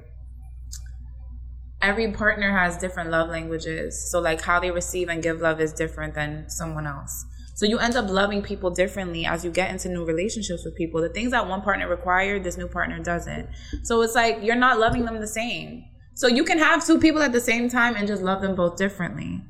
every 1.84 2.10
partner 2.12 2.50
has 2.50 2.78
different 2.78 3.10
love 3.10 3.28
languages. 3.28 4.10
So 4.10 4.18
like 4.18 4.40
how 4.40 4.58
they 4.58 4.70
receive 4.70 5.08
and 5.08 5.22
give 5.22 5.40
love 5.40 5.60
is 5.60 5.72
different 5.72 6.14
than 6.14 6.48
someone 6.48 6.86
else. 6.86 7.26
So 7.54 7.66
you 7.66 7.78
end 7.78 7.94
up 7.96 8.08
loving 8.10 8.42
people 8.42 8.70
differently 8.70 9.24
as 9.26 9.44
you 9.44 9.50
get 9.50 9.70
into 9.70 9.88
new 9.88 10.04
relationships 10.04 10.64
with 10.64 10.74
people. 10.76 11.00
The 11.00 11.08
things 11.08 11.30
that 11.30 11.48
one 11.48 11.62
partner 11.62 11.88
required, 11.88 12.42
this 12.44 12.56
new 12.56 12.66
partner 12.68 12.98
doesn't. 12.98 13.48
So 13.84 14.02
it's 14.02 14.14
like 14.14 14.38
you're 14.42 14.56
not 14.56 14.78
loving 14.78 15.04
them 15.04 15.20
the 15.20 15.26
same. 15.28 15.84
So 16.14 16.26
you 16.28 16.44
can 16.44 16.58
have 16.58 16.84
two 16.86 16.98
people 16.98 17.22
at 17.22 17.32
the 17.32 17.40
same 17.40 17.68
time 17.68 17.94
and 17.96 18.06
just 18.08 18.22
love 18.22 18.42
them 18.42 18.54
both 18.54 18.76
differently. 18.76 19.42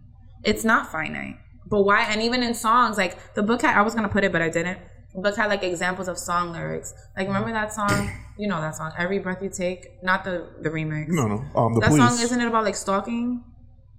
It's 0.45 0.65
not 0.65 0.93
finite. 0.93 1.37
But 1.67 1.83
why? 1.85 2.03
And 2.05 2.21
even 2.23 2.43
in 2.43 2.55
songs, 2.55 2.99
like 2.99 3.35
the 3.35 3.43
book 3.43 3.63
had, 3.63 3.77
I 3.77 3.83
was 3.83 3.95
gonna 3.95 4.09
put 4.09 4.23
it, 4.25 4.33
but 4.33 4.43
I 4.43 4.51
didn't. 4.51 4.79
The 5.15 5.23
book 5.23 5.37
had 5.37 5.47
like 5.49 5.63
examples 5.63 6.09
of 6.09 6.19
song 6.19 6.53
lyrics. 6.53 6.93
Like 7.17 7.27
remember 7.27 7.53
that 7.53 7.73
song? 7.73 8.11
You 8.37 8.49
know 8.49 8.61
that 8.61 8.75
song, 8.77 8.93
"Every 8.99 9.19
Breath 9.19 9.43
You 9.43 9.49
Take." 9.49 10.03
Not 10.03 10.25
the 10.25 10.49
the 10.61 10.69
remix. 10.69 11.07
No, 11.09 11.27
no. 11.27 11.45
Um, 11.55 11.75
the 11.75 11.81
That 11.81 11.91
police. 11.91 12.03
song 12.11 12.21
isn't 12.21 12.41
it 12.41 12.47
about 12.49 12.65
like 12.65 12.77
stalking 12.77 13.45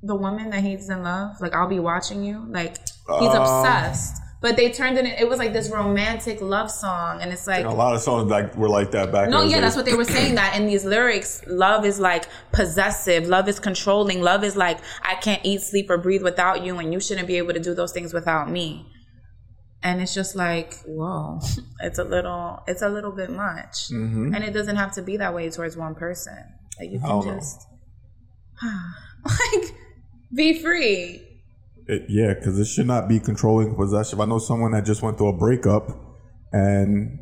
the 0.03 0.15
woman 0.15 0.49
that 0.51 0.61
he's 0.63 0.89
in 0.89 1.01
love? 1.03 1.39
Like 1.41 1.53
I'll 1.55 1.69
be 1.69 1.79
watching 1.79 2.23
you. 2.23 2.45
Like 2.49 2.77
he's 3.07 3.29
Uh, 3.33 3.41
obsessed. 3.41 4.21
But 4.41 4.57
they 4.57 4.71
turned 4.71 4.97
it. 4.99 5.05
It 5.19 5.27
was 5.27 5.39
like 5.39 5.53
this 5.53 5.71
romantic 5.71 6.39
love 6.39 6.69
song, 6.69 7.19
and 7.21 7.31
it's 7.31 7.47
like 7.47 7.65
a 7.65 7.69
lot 7.69 7.95
of 7.95 8.01
songs 8.01 8.29
like 8.29 8.55
were 8.55 8.69
like 8.69 8.91
that 8.91 9.11
back. 9.11 9.29
no, 9.29 9.41
yeah, 9.41 9.55
day. 9.55 9.61
that's 9.61 9.75
what 9.75 9.85
they 9.85 9.95
were 9.95 10.05
saying. 10.05 10.35
That 10.35 10.55
in 10.55 10.67
these 10.67 10.85
lyrics, 10.85 11.41
love 11.47 11.83
is 11.83 11.99
like 11.99 12.25
possessive. 12.51 13.27
Love 13.27 13.49
is 13.49 13.59
controlling. 13.59 14.21
Love 14.21 14.43
is 14.43 14.55
like 14.55 14.77
I 15.01 15.15
can't 15.15 15.41
eat, 15.43 15.61
sleep, 15.61 15.89
or 15.89 15.97
breathe 15.97 16.21
without 16.21 16.63
you, 16.63 16.77
and 16.77 16.93
you 16.93 16.99
shouldn't 16.99 17.27
be 17.27 17.37
able 17.37 17.53
to 17.53 17.59
do 17.59 17.73
those 17.73 17.91
things 17.91 18.13
without 18.13 18.51
me. 18.51 18.85
And 19.81 19.99
it's 20.01 20.13
just 20.13 20.35
like, 20.35 20.75
whoa, 20.85 21.39
it's 21.79 21.97
a 21.97 22.03
little, 22.03 22.61
it's 22.67 22.83
a 22.83 22.89
little 22.89 23.11
bit 23.13 23.31
much, 23.31 23.89
Mhm. 23.91 24.35
and 24.35 24.43
it 24.43 24.51
doesn't 24.51 24.75
have 24.75 24.91
to 24.93 25.01
be 25.01 25.17
that 25.17 25.33
way 25.33 25.49
towards 25.49 25.75
one 25.75 25.95
person. 25.95 26.37
Like 26.79 26.91
you 26.91 26.99
can 26.99 27.21
just, 27.23 27.65
like, 29.25 29.75
be 30.35 30.61
free. 30.61 31.34
It, 31.87 32.03
yeah, 32.09 32.33
because 32.33 32.57
it 32.59 32.65
should 32.65 32.87
not 32.87 33.07
be 33.07 33.19
controlling 33.19 33.75
possession. 33.75 34.19
I 34.19 34.25
know 34.25 34.39
someone 34.39 34.71
that 34.71 34.85
just 34.85 35.01
went 35.03 35.17
through 35.17 35.29
a 35.29 35.37
breakup, 35.37 35.89
and 36.51 37.19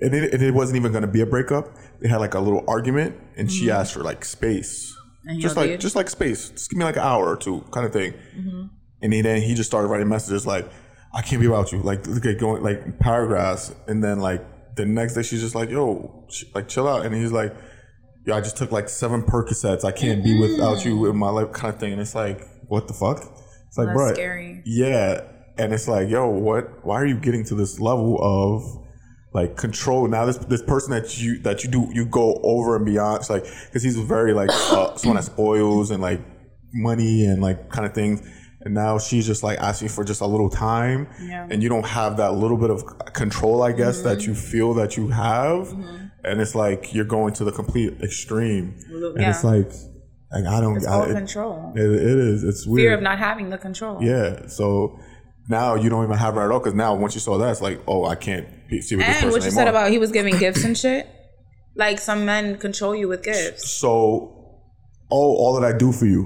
and 0.00 0.14
it, 0.14 0.34
and 0.34 0.42
it 0.42 0.52
wasn't 0.52 0.76
even 0.76 0.92
going 0.92 1.02
to 1.02 1.08
be 1.10 1.20
a 1.20 1.26
breakup. 1.26 1.68
They 2.00 2.08
had 2.08 2.18
like 2.18 2.34
a 2.34 2.40
little 2.40 2.64
argument, 2.68 3.16
and 3.36 3.50
she 3.50 3.66
Mm-hmm. 3.66 3.80
asked 3.80 3.94
for 3.94 4.02
like 4.02 4.24
space, 4.24 4.94
And 5.24 5.40
just 5.40 5.56
like 5.56 5.66
agreed? 5.66 5.80
just 5.80 5.96
like 5.96 6.10
space. 6.10 6.50
Just 6.50 6.70
give 6.70 6.78
me 6.78 6.84
like 6.84 6.96
an 6.96 7.02
hour 7.02 7.26
or 7.26 7.36
two, 7.36 7.64
kind 7.70 7.86
of 7.86 7.92
thing. 7.92 8.12
Mm-hmm. 8.36 8.64
And 9.02 9.12
he, 9.12 9.22
then 9.22 9.40
he 9.42 9.54
just 9.54 9.70
started 9.70 9.88
writing 9.88 10.08
messages 10.08 10.46
like, 10.46 10.68
"I 11.14 11.22
can't 11.22 11.40
be 11.40 11.48
without 11.48 11.72
you." 11.72 11.80
Like 11.80 12.02
going 12.38 12.62
like 12.62 12.98
paragraphs, 12.98 13.74
and 13.86 14.02
then 14.04 14.20
like 14.20 14.42
the 14.76 14.84
next 14.84 15.14
day 15.14 15.22
she's 15.22 15.40
just 15.40 15.54
like, 15.54 15.70
"Yo, 15.70 16.26
like 16.54 16.68
chill 16.68 16.86
out," 16.88 17.06
and 17.06 17.14
he's 17.14 17.32
like, 17.32 17.54
"Yo, 18.26 18.34
I 18.36 18.40
just 18.40 18.56
took 18.58 18.72
like 18.72 18.88
seven 18.90 19.22
Percocets. 19.22 19.84
I 19.84 19.92
can't 19.92 20.22
be 20.22 20.38
without 20.38 20.84
you 20.84 21.06
in 21.08 21.16
my 21.16 21.30
life," 21.30 21.52
kind 21.52 21.72
of 21.72 21.80
thing. 21.80 21.92
And 21.92 22.00
it's 22.00 22.14
like, 22.14 22.46
what 22.68 22.88
the 22.88 22.94
fuck? 22.94 23.18
It's 23.68 23.78
like, 23.78 23.88
That's 23.88 23.96
bro, 23.96 24.12
scary. 24.14 24.62
yeah, 24.64 25.22
and 25.58 25.72
it's 25.72 25.88
like, 25.88 26.08
yo, 26.08 26.28
what? 26.28 26.84
Why 26.84 26.96
are 27.00 27.06
you 27.06 27.18
getting 27.18 27.44
to 27.46 27.54
this 27.54 27.80
level 27.80 28.18
of 28.22 28.84
like 29.32 29.56
control? 29.56 30.06
Now 30.08 30.26
this 30.26 30.38
this 30.38 30.62
person 30.62 30.90
that 30.92 31.18
you 31.20 31.38
that 31.40 31.64
you 31.64 31.70
do 31.70 31.88
you 31.92 32.06
go 32.06 32.40
over 32.42 32.76
and 32.76 32.84
beyond. 32.86 33.20
It's 33.20 33.30
like 33.30 33.44
because 33.66 33.82
he's 33.82 33.96
very 33.98 34.32
like 34.32 34.50
uh, 34.52 34.94
someone 34.96 35.16
that 35.16 35.24
spoils 35.24 35.90
and 35.90 36.00
like 36.02 36.20
money 36.72 37.24
and 37.26 37.42
like 37.42 37.70
kind 37.70 37.86
of 37.86 37.94
things. 37.94 38.22
And 38.60 38.72
now 38.72 38.98
she's 38.98 39.26
just 39.26 39.42
like 39.42 39.58
asking 39.58 39.88
for 39.90 40.04
just 40.04 40.22
a 40.22 40.26
little 40.26 40.48
time, 40.48 41.06
Yeah. 41.20 41.46
and 41.50 41.62
you 41.62 41.68
don't 41.68 41.84
have 41.84 42.16
that 42.16 42.32
little 42.32 42.56
bit 42.56 42.70
of 42.70 42.82
control, 43.12 43.62
I 43.62 43.72
guess, 43.72 44.00
that 44.00 44.26
you 44.26 44.34
feel 44.34 44.72
that 44.74 44.96
you 44.96 45.08
have, 45.08 45.70
and 46.24 46.40
it's 46.40 46.54
like 46.54 46.94
you're 46.94 47.04
going 47.04 47.34
to 47.34 47.44
the 47.44 47.52
complete 47.52 48.00
extreme, 48.00 48.74
and 48.88 49.22
it's 49.22 49.44
like, 49.44 49.70
like 50.34 50.44
I 50.46 50.60
don't, 50.60 50.76
It's 50.76 50.86
I, 50.86 50.92
all 50.94 51.02
it, 51.10 51.14
control. 51.14 51.72
it, 51.76 51.80
it 51.82 52.18
is, 52.18 52.44
it's 52.44 52.66
weird. 52.66 52.84
Fear 52.88 52.94
of 52.94 53.02
not 53.02 53.18
having 53.18 53.50
the 53.50 53.58
control. 53.58 54.02
Yeah. 54.02 54.46
So 54.48 54.98
now 55.48 55.74
you 55.76 55.88
don't 55.90 56.04
even 56.04 56.16
have 56.16 56.36
it 56.36 56.40
at 56.40 56.50
all 56.50 56.58
because 56.58 56.74
now 56.74 56.94
once 56.94 57.14
you 57.14 57.20
saw 57.20 57.38
that, 57.38 57.50
it's 57.50 57.60
like, 57.62 57.80
oh, 57.86 58.04
I 58.04 58.14
can't 58.16 58.46
see 58.70 58.96
with 58.96 59.06
this 59.06 59.14
person. 59.14 59.24
And 59.24 59.32
what 59.32 59.42
you 59.42 59.46
anymore. 59.48 59.50
said 59.50 59.68
about 59.68 59.90
he 59.90 59.98
was 59.98 60.10
giving 60.10 60.36
gifts 60.38 60.64
and 60.64 60.76
shit. 60.76 61.08
Like 61.76 61.98
some 61.98 62.24
men 62.24 62.56
control 62.58 62.94
you 62.94 63.08
with 63.08 63.22
gifts. 63.22 63.68
so, 63.80 63.90
oh, 65.10 65.34
all 65.36 65.58
that 65.60 65.74
I 65.74 65.76
do 65.76 65.92
for 65.92 66.06
you, 66.06 66.22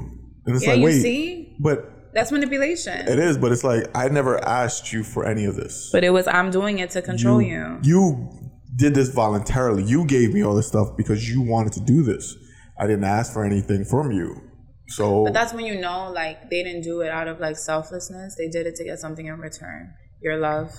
and 0.47 0.55
it's 0.57 0.65
Yeah, 0.65 0.73
like, 0.73 0.79
you 0.81 0.85
wait, 0.85 1.01
see? 1.03 1.57
but 1.61 1.91
That's 2.15 2.31
manipulation. 2.31 3.09
it 3.09 3.19
is, 3.19 3.39
but 3.39 3.51
it's 3.53 3.65
like 3.65 3.85
I 3.95 4.09
never 4.09 4.43
asked 4.45 4.93
you 4.93 5.03
for 5.03 5.25
any 5.27 5.45
of 5.47 5.57
this. 5.57 5.91
But 5.93 6.05
it 6.05 6.11
was 6.11 6.27
I'm 6.27 6.51
doing 6.51 6.79
it 6.81 6.91
to 6.91 7.03
control 7.03 7.41
you. 7.43 7.79
You 7.83 8.29
did 8.77 8.95
this 8.95 9.09
voluntarily. 9.09 9.83
You 9.85 10.05
gave 10.05 10.33
me 10.35 10.43
all 10.45 10.55
this 10.55 10.69
stuff 10.69 10.97
because 10.97 11.29
you 11.29 11.41
wanted 11.43 11.73
to 11.75 11.81
do 11.81 12.03
this. 12.03 12.37
I 12.79 12.87
didn't 12.87 13.05
ask 13.05 13.33
for 13.33 13.45
anything 13.45 13.85
from 13.85 14.13
you. 14.13 14.41
So 14.89 15.25
But 15.25 15.35
that's 15.35 15.53
when 15.53 15.67
you 15.67 15.81
know 15.81 16.11
like 16.13 16.49
they 16.51 16.63
didn't 16.63 16.83
do 16.83 17.01
it 17.03 17.11
out 17.11 17.29
of 17.29 17.41
like 17.41 17.57
selflessness. 17.57 18.37
They 18.37 18.49
did 18.49 18.67
it 18.67 18.75
to 18.77 18.85
get 18.85 18.99
something 18.99 19.27
in 19.27 19.39
return. 19.39 19.93
Your 20.23 20.39
love. 20.39 20.71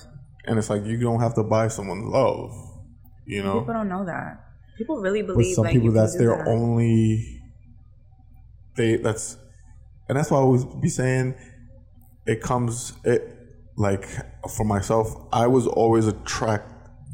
and 0.46 0.58
it's 0.58 0.68
like 0.70 0.84
you 0.84 0.98
don't 0.98 1.20
have 1.20 1.34
to 1.34 1.42
buy 1.42 1.68
someone's 1.68 2.04
love. 2.04 2.50
You 3.26 3.42
know, 3.42 3.60
People 3.60 3.74
don't 3.74 3.88
know 3.88 4.04
that. 4.06 4.40
People 4.78 4.96
really 5.00 5.22
believe 5.22 5.54
but 5.54 5.54
some 5.54 5.64
like 5.64 5.74
people 5.74 5.92
that's 5.92 6.16
their 6.16 6.36
that. 6.38 6.48
only 6.48 7.40
they 8.76 8.96
that's 8.96 9.36
and 10.08 10.16
that's 10.16 10.30
why 10.30 10.38
i 10.38 10.40
always 10.40 10.64
be 10.64 10.88
saying 10.88 11.34
it 12.26 12.40
comes 12.40 12.94
it 13.04 13.36
like 13.76 14.06
for 14.48 14.64
myself 14.64 15.08
i 15.32 15.46
was 15.46 15.66
always 15.66 16.06
attract 16.06 16.66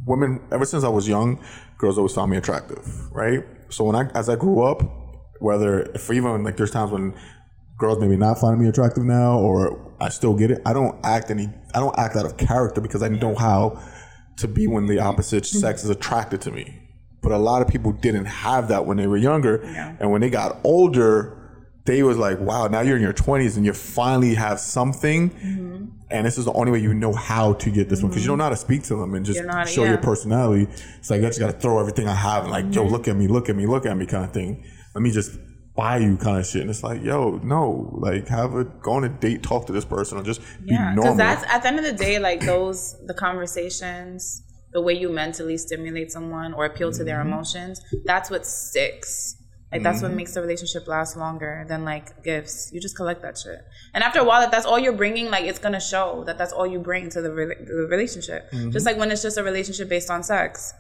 women 0.07 0.41
ever 0.53 0.65
since 0.65 0.85
i 0.85 0.89
was 0.89 1.09
young 1.09 1.43
girls 1.79 1.99
always 1.99 2.13
found 2.15 2.31
me 2.31 2.37
attractive 2.37 2.87
right 3.13 3.45
so 3.69 3.85
when 3.85 3.97
i 3.97 4.09
as 4.15 4.29
i 4.29 4.37
grew 4.37 4.63
up 4.63 4.83
whether 5.41 5.83
if 5.95 6.11
even 6.11 6.43
like 6.43 6.57
there's 6.57 6.71
times 6.71 6.91
when 6.91 7.15
girls 7.79 7.99
maybe 7.99 8.17
not 8.17 8.39
finding 8.39 8.63
me 8.63 8.69
attractive 8.69 9.05
now 9.05 9.39
or 9.39 9.95
i 10.01 10.09
still 10.09 10.35
get 10.35 10.51
it 10.51 10.63
i 10.65 10.73
don't 10.73 10.99
act 11.05 11.31
any 11.31 11.49
i 11.75 11.81
don't 11.81 11.99
act 11.99 12.17
out 12.17 12.25
of 12.25 12.37
character 12.37 12.81
because 12.81 13.03
i 13.03 13.09
know 13.09 13.35
how 13.35 13.79
to 14.37 14.49
be 14.49 14.67
when 14.67 14.87
the 14.87 14.99
opposite 15.01 15.45
mm-hmm. 15.45 15.59
sex 15.59 15.85
is 15.85 15.91
attracted 15.91 16.41
to 16.43 16.51
me. 16.51 16.83
But 17.23 17.33
a 17.33 17.39
lot 17.39 17.63
of 17.63 17.69
people 17.69 17.93
didn't 17.93 18.27
have 18.27 18.69
that 18.69 18.87
when 18.87 18.99
they 18.99 19.07
were 19.07 19.17
younger. 19.17 19.61
Yeah. 19.65 19.97
And 19.99 20.13
when 20.13 20.21
they 20.21 20.31
got 20.31 20.59
older, 20.63 21.46
they 21.87 22.03
was 22.03 22.17
like, 22.19 22.39
wow, 22.41 22.67
now 22.69 22.81
you're 22.81 22.97
in 22.97 23.03
your 23.03 23.13
20s 23.13 23.57
and 23.57 23.65
you 23.65 23.73
finally 23.73 24.35
have 24.35 24.61
something. 24.61 25.31
Mm-hmm. 25.31 25.85
And 26.11 26.27
this 26.27 26.39
is 26.39 26.45
the 26.45 26.53
only 26.53 26.71
way 26.71 26.79
you 26.81 26.95
know 26.95 27.13
how 27.13 27.55
to 27.55 27.71
get 27.71 27.89
this 27.89 28.01
one 28.03 28.11
because 28.11 28.23
you 28.25 28.29
don't 28.29 28.39
know 28.39 28.45
how 28.45 28.51
to 28.51 28.57
speak 28.57 28.83
to 28.85 28.97
them 28.97 29.15
and 29.15 29.25
just 29.27 29.39
You 29.41 29.47
know 29.47 29.53
how 29.55 29.65
to- 29.65 29.71
show 29.71 29.85
your 29.85 29.99
personality. 29.99 30.69
It's 30.99 31.11
like, 31.11 31.21
I 31.23 31.27
just 31.27 31.41
got 31.41 31.51
to 31.53 31.59
throw 31.59 31.81
everything 31.81 32.07
I 32.09 32.15
have 32.15 32.43
and 32.45 32.53
like, 32.53 32.65
Mm-hmm. 32.67 32.75
yo, 32.75 32.85
look 32.87 33.09
at 33.09 33.17
me, 33.17 33.27
look 33.29 33.49
at 33.49 33.57
me, 33.57 33.67
look 33.67 33.87
at 33.87 33.97
me 33.97 34.07
kind 34.07 34.25
of 34.25 34.33
thing. 34.33 34.65
Let 34.95 35.03
me 35.03 35.11
just 35.11 35.39
buy 35.75 35.99
you 35.99 36.17
kind 36.17 36.39
of 36.39 36.47
shit. 36.47 36.63
And 36.63 36.71
it's 36.71 36.83
like, 36.83 37.03
yo, 37.03 37.39
no, 37.43 37.91
like 38.01 38.29
have 38.29 38.55
a, 38.55 38.65
go 38.65 38.93
on 38.93 39.05
a 39.05 39.09
date, 39.09 39.43
talk 39.43 39.67
to 39.67 39.73
this 39.73 39.85
person 39.85 40.17
or 40.19 40.23
just 40.23 40.41
be 40.65 40.73
normal. 40.73 41.03
because 41.03 41.17
that's 41.19 41.45
at 41.53 41.63
the 41.63 41.69
end 41.69 41.79
of 41.79 41.85
the 41.85 41.93
day, 41.93 42.19
like 42.19 42.41
those 42.41 42.97
the 43.07 43.15
conversations, 43.15 44.43
the 44.73 44.81
way 44.81 44.93
you 44.95 45.09
mentally 45.11 45.57
stimulate 45.57 46.11
someone 46.13 46.53
or 46.55 46.65
appeal 46.67 46.91
to 46.93 46.99
Mm-hmm. 46.99 47.07
their 47.07 47.21
emotions. 47.21 47.81
That's 48.05 48.31
what 48.31 48.47
sticks. 48.47 49.36
Like 49.73 49.83
that's 49.83 50.01
what 50.01 50.13
makes 50.13 50.33
the 50.33 50.41
relationship 50.41 50.87
last 50.87 51.17
longer 51.17 51.65
than 51.69 51.85
like 51.85 52.23
gifts. 52.23 52.71
You 52.73 52.81
just 52.81 52.97
collect 52.97 53.21
that 53.23 53.37
shit, 53.37 53.59
and 53.95 54.05
after 54.05 54.21
a 54.21 54.25
while, 54.25 54.43
if 54.43 54.51
that's 54.51 54.65
all 54.65 54.79
you're 54.79 54.93
bringing, 54.93 55.29
like 55.29 55.45
it's 55.45 55.59
gonna 55.59 55.81
show 55.81 56.23
that 56.27 56.39
that's 56.39 56.53
all 56.53 56.67
you 56.67 56.79
bring 56.79 57.11
to 57.11 57.21
the, 57.21 57.33
re- 57.33 57.57
the 57.67 57.87
relationship. 57.91 58.51
Mm-hmm. 58.53 58.71
Just 58.71 58.87
like 58.87 58.97
when 58.97 59.11
it's 59.11 59.23
just 59.23 59.37
a 59.39 59.43
relationship 59.43 59.89
based 59.89 60.09
on 60.11 60.23
sex, 60.23 60.73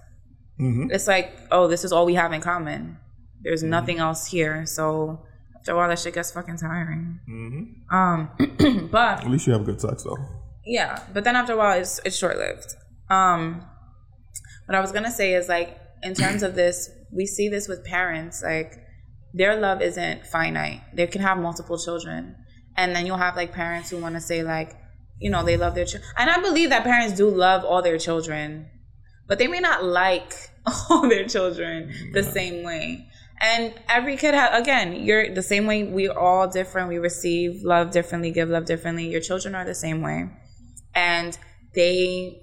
it's 0.58 1.06
like, 1.06 1.36
oh, 1.50 1.66
this 1.68 1.84
is 1.84 1.92
all 1.92 2.06
we 2.06 2.14
have 2.14 2.32
in 2.32 2.40
common. 2.40 2.98
There's 3.42 3.60
Mm-hmm. 3.62 3.70
nothing 3.70 3.98
else 3.98 4.26
here. 4.28 4.64
So 4.66 5.20
after 5.56 5.72
a 5.72 5.76
while, 5.76 5.88
that 5.88 5.98
shit 5.98 6.14
gets 6.14 6.30
fucking 6.30 6.56
tiring. 6.56 7.20
Mm-hmm. 7.28 7.94
Um, 7.94 8.88
but 8.90 9.24
At 9.24 9.30
least 9.30 9.46
you 9.46 9.52
have 9.52 9.64
good 9.66 9.80
sex 9.80 10.04
though. 10.04 10.16
yeah, 10.64 11.02
but 11.12 11.24
then 11.24 11.36
after 11.36 11.52
a 11.52 11.56
while, 11.56 11.78
it's 11.78 12.00
it's 12.04 12.16
short 12.16 12.38
lived. 12.38 12.74
Um, 13.10 13.62
what 14.66 14.74
I 14.74 14.80
was 14.80 14.92
gonna 14.92 15.10
say 15.10 15.34
is 15.34 15.48
like 15.48 15.76
in 16.02 16.14
terms 16.14 16.42
of 16.42 16.54
this, 16.54 16.88
we 17.12 17.26
see 17.26 17.48
this 17.48 17.68
with 17.68 17.84
parents. 17.84 18.42
Like 18.42 18.74
their 19.34 19.56
love 19.60 19.82
isn't 19.82 20.26
finite. 20.26 20.82
They 20.94 21.06
can 21.06 21.22
have 21.22 21.38
multiple 21.38 21.78
children, 21.78 22.36
and 22.76 22.94
then 22.94 23.06
you'll 23.06 23.18
have 23.18 23.36
like 23.36 23.52
parents 23.52 23.90
who 23.90 23.98
want 23.98 24.14
to 24.14 24.20
say 24.20 24.42
like, 24.42 24.72
you 25.20 25.30
know, 25.30 25.42
they 25.44 25.56
love 25.56 25.74
their 25.74 25.84
children, 25.84 26.10
and 26.18 26.30
I 26.30 26.40
believe 26.40 26.70
that 26.70 26.84
parents 26.84 27.16
do 27.16 27.28
love 27.28 27.64
all 27.64 27.82
their 27.82 27.98
children, 27.98 28.68
but 29.26 29.38
they 29.38 29.46
may 29.46 29.60
not 29.60 29.84
like 29.84 30.32
all 30.90 31.08
their 31.08 31.26
children 31.26 31.92
the 32.12 32.22
same 32.22 32.64
way. 32.64 33.08
And 33.38 33.74
every 33.88 34.16
kid 34.16 34.34
has 34.34 34.58
again, 34.58 35.04
you're 35.04 35.34
the 35.34 35.42
same 35.42 35.66
way. 35.66 35.84
We're 35.84 36.18
all 36.18 36.48
different. 36.48 36.88
We 36.88 36.98
receive 36.98 37.62
love 37.62 37.90
differently, 37.90 38.30
give 38.30 38.48
love 38.48 38.64
differently. 38.64 39.08
Your 39.08 39.20
children 39.20 39.54
are 39.54 39.64
the 39.64 39.74
same 39.74 40.00
way, 40.00 40.30
and 40.94 41.36
they 41.74 42.40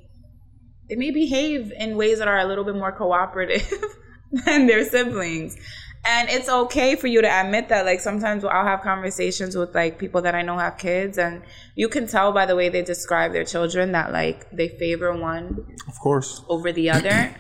they 0.88 0.96
may 0.96 1.12
behave 1.12 1.72
in 1.72 1.98
ways 1.98 2.20
that 2.20 2.28
are 2.28 2.38
a 2.38 2.46
little 2.46 2.64
bit 2.64 2.76
more 2.76 2.92
cooperative 2.92 3.68
than 4.46 4.68
their 4.68 4.84
siblings. 4.84 5.58
And 6.06 6.30
it's 6.30 6.50
okay 6.50 6.98
for 6.98 7.08
you 7.08 7.22
to 7.22 7.28
admit 7.42 7.70
that. 7.70 7.86
Like 7.86 8.02
sometimes 8.02 8.44
I'll 8.44 8.66
have 8.66 8.82
conversations 8.82 9.56
with 9.56 9.74
like 9.74 9.98
people 9.98 10.22
that 10.24 10.36
I 10.36 10.42
know 10.42 10.58
have 10.58 10.78
kids, 10.78 11.18
and 11.18 11.44
you 11.76 11.88
can 11.88 12.08
tell 12.08 12.34
by 12.34 12.46
the 12.46 12.56
way 12.58 12.68
they 12.68 12.82
describe 12.82 13.32
their 13.32 13.46
children 13.46 13.94
that 13.94 14.12
like 14.12 14.50
they 14.52 14.68
favor 14.68 15.16
one 15.18 15.66
Of 15.88 15.98
course. 16.00 16.42
over 16.50 16.74
the 16.74 16.90
other, 16.90 17.34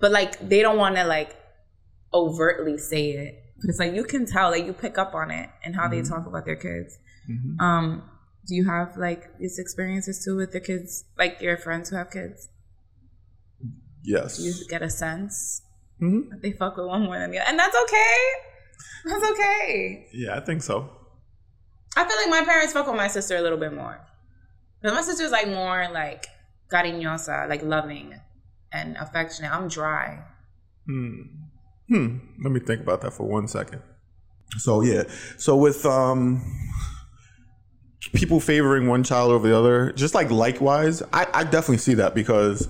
but 0.00 0.10
like 0.10 0.40
they 0.40 0.60
don't 0.60 0.76
want 0.76 0.96
to 0.96 1.04
like 1.04 1.36
overtly 2.12 2.78
say 2.78 3.10
it. 3.10 3.36
But 3.60 3.68
it's 3.70 3.78
like 3.78 3.94
you 3.94 4.02
can 4.04 4.26
tell, 4.26 4.50
like 4.50 4.64
you 4.64 4.72
pick 4.72 4.98
up 4.98 5.14
on 5.14 5.30
it 5.30 5.48
and 5.64 5.76
how 5.76 5.86
they 5.86 6.02
talk 6.02 6.26
about 6.26 6.46
their 6.46 6.56
kids. 6.56 6.98
Um, 7.60 8.02
do 8.46 8.56
you 8.56 8.66
have 8.66 8.96
like 8.96 9.38
these 9.38 9.58
experiences 9.58 10.24
too 10.24 10.34
with 10.34 10.50
the 10.50 10.60
kids, 10.60 11.04
like 11.16 11.40
your 11.40 11.56
friends 11.56 11.90
who 11.90 11.96
have 11.96 12.10
kids? 12.10 12.48
Yes. 14.02 14.40
You 14.40 14.52
get 14.68 14.82
a 14.82 14.90
sense 14.90 15.62
Mhm. 16.02 16.40
they 16.42 16.52
fuck 16.52 16.76
with 16.76 16.86
one 16.86 17.02
more 17.02 17.18
than 17.18 17.30
the 17.30 17.38
other, 17.38 17.48
and 17.48 17.58
that's 17.58 17.76
okay. 17.84 18.16
That's 19.04 19.30
okay. 19.32 20.06
Yeah, 20.12 20.36
I 20.36 20.40
think 20.40 20.62
so. 20.62 20.88
I 21.96 22.04
feel 22.04 22.16
like 22.16 22.30
my 22.30 22.44
parents 22.44 22.72
fuck 22.72 22.86
with 22.86 22.96
my 22.96 23.08
sister 23.08 23.36
a 23.36 23.40
little 23.42 23.58
bit 23.58 23.72
more. 23.74 24.00
But 24.82 24.94
my 24.94 25.02
sister's 25.02 25.30
like 25.30 25.48
more 25.48 25.88
like 25.92 26.26
cariñosa, 26.72 27.48
like 27.48 27.62
loving 27.62 28.14
and 28.72 28.96
affectionate. 28.98 29.52
I'm 29.52 29.68
dry. 29.68 30.24
Hmm. 30.86 31.22
Hmm. 31.88 32.18
Let 32.42 32.52
me 32.52 32.60
think 32.60 32.80
about 32.80 33.00
that 33.02 33.12
for 33.12 33.26
one 33.26 33.48
second. 33.48 33.82
So 34.58 34.80
yeah. 34.82 35.02
So 35.36 35.56
with 35.56 35.84
um 35.84 36.42
people 38.14 38.40
favoring 38.40 38.88
one 38.88 39.02
child 39.04 39.30
over 39.32 39.48
the 39.48 39.56
other, 39.56 39.92
just 39.92 40.14
like 40.14 40.30
likewise, 40.30 41.02
I, 41.12 41.26
I 41.34 41.44
definitely 41.44 41.78
see 41.78 41.94
that 41.94 42.14
because 42.14 42.68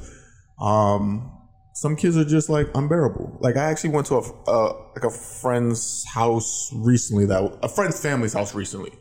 um 0.61 1.30
some 1.73 1.97
kids 1.97 2.17
are 2.17 2.25
just 2.25 2.49
like 2.49 2.69
unbearable. 2.75 3.39
Like 3.41 3.57
I 3.57 3.71
actually 3.71 3.91
went 3.91 4.07
to 4.09 4.17
a 4.17 4.43
uh, 4.49 4.73
like 4.95 5.05
a 5.05 5.11
friend's 5.11 6.05
house 6.07 6.71
recently 6.75 7.27
that 7.27 7.59
a 7.63 7.69
friend's 7.69 8.01
family's 8.01 8.33
house 8.33 8.55
recently, 8.55 8.93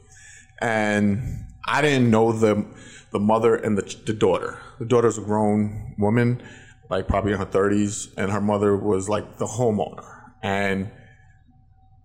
and 0.62 1.46
I 1.68 1.82
didn't 1.82 2.10
know 2.10 2.32
the 2.32 2.66
the 3.12 3.20
mother 3.20 3.56
and 3.56 3.78
the 3.78 3.96
the 4.06 4.14
daughter. 4.14 4.60
The 4.80 4.86
daughter's 4.86 5.18
a 5.18 5.22
grown 5.22 5.96
woman, 5.98 6.42
like 6.90 7.08
probably 7.08 7.34
in 7.34 7.40
her 7.40 7.46
thirties, 7.46 8.14
and 8.18 8.32
her 8.32 8.42
mother 8.42 8.78
was 8.78 9.10
like 9.10 9.38
the 9.38 9.46
homeowner. 9.46 10.06
And 10.42 10.92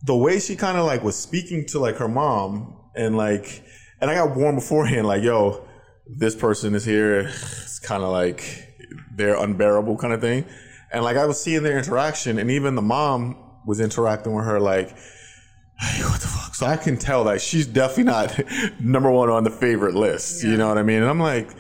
the 0.05 0.17
way 0.17 0.41
she 0.41 0.57
kind 0.57 0.77
of 0.77 0.87
like 0.87 1.03
was 1.03 1.17
speaking 1.17 1.67
to 1.67 1.79
like 1.79 1.97
her 1.97 2.09
mom, 2.09 2.79
and 2.97 3.17
like, 3.17 3.63
and 4.01 4.11
I 4.11 4.15
got 4.15 4.37
warned 4.37 4.57
beforehand, 4.57 5.07
like, 5.07 5.23
yo, 5.23 5.67
this 6.07 6.35
person 6.35 6.75
is 6.75 6.85
here. 6.85 7.21
It's 7.21 7.79
kind 7.79 8.03
of 8.03 8.11
like 8.11 8.74
they're 9.17 9.37
unbearable 9.37 9.97
kind 9.97 10.13
of 10.13 10.21
thing. 10.21 10.45
And 10.93 11.05
like 11.05 11.17
I 11.17 11.27
was 11.27 11.41
seeing 11.41 11.63
their 11.63 11.79
interaction, 11.79 12.39
and 12.39 12.51
even 12.51 12.75
the 12.75 12.83
mom 12.83 13.37
was 13.67 13.81
interacting 13.81 14.35
with 14.35 14.45
her 14.45 14.61
like, 14.61 14.91
hey, 15.79 16.03
what 16.05 16.21
the 16.21 16.29
fuck? 16.29 16.55
So 16.55 16.67
I 16.67 16.77
can 16.77 16.97
tell 16.97 17.25
that 17.25 17.41
she's 17.41 17.67
definitely 17.67 18.05
not 18.05 18.41
number 18.81 19.11
one 19.11 19.31
on 19.31 19.45
the 19.45 19.51
favorite 19.51 19.95
list. 19.95 20.45
You 20.45 20.57
know 20.57 20.69
what 20.69 20.79
I 20.79 20.83
mean? 20.83 21.03
And 21.03 21.11
I'm 21.11 21.21
like, 21.21 21.51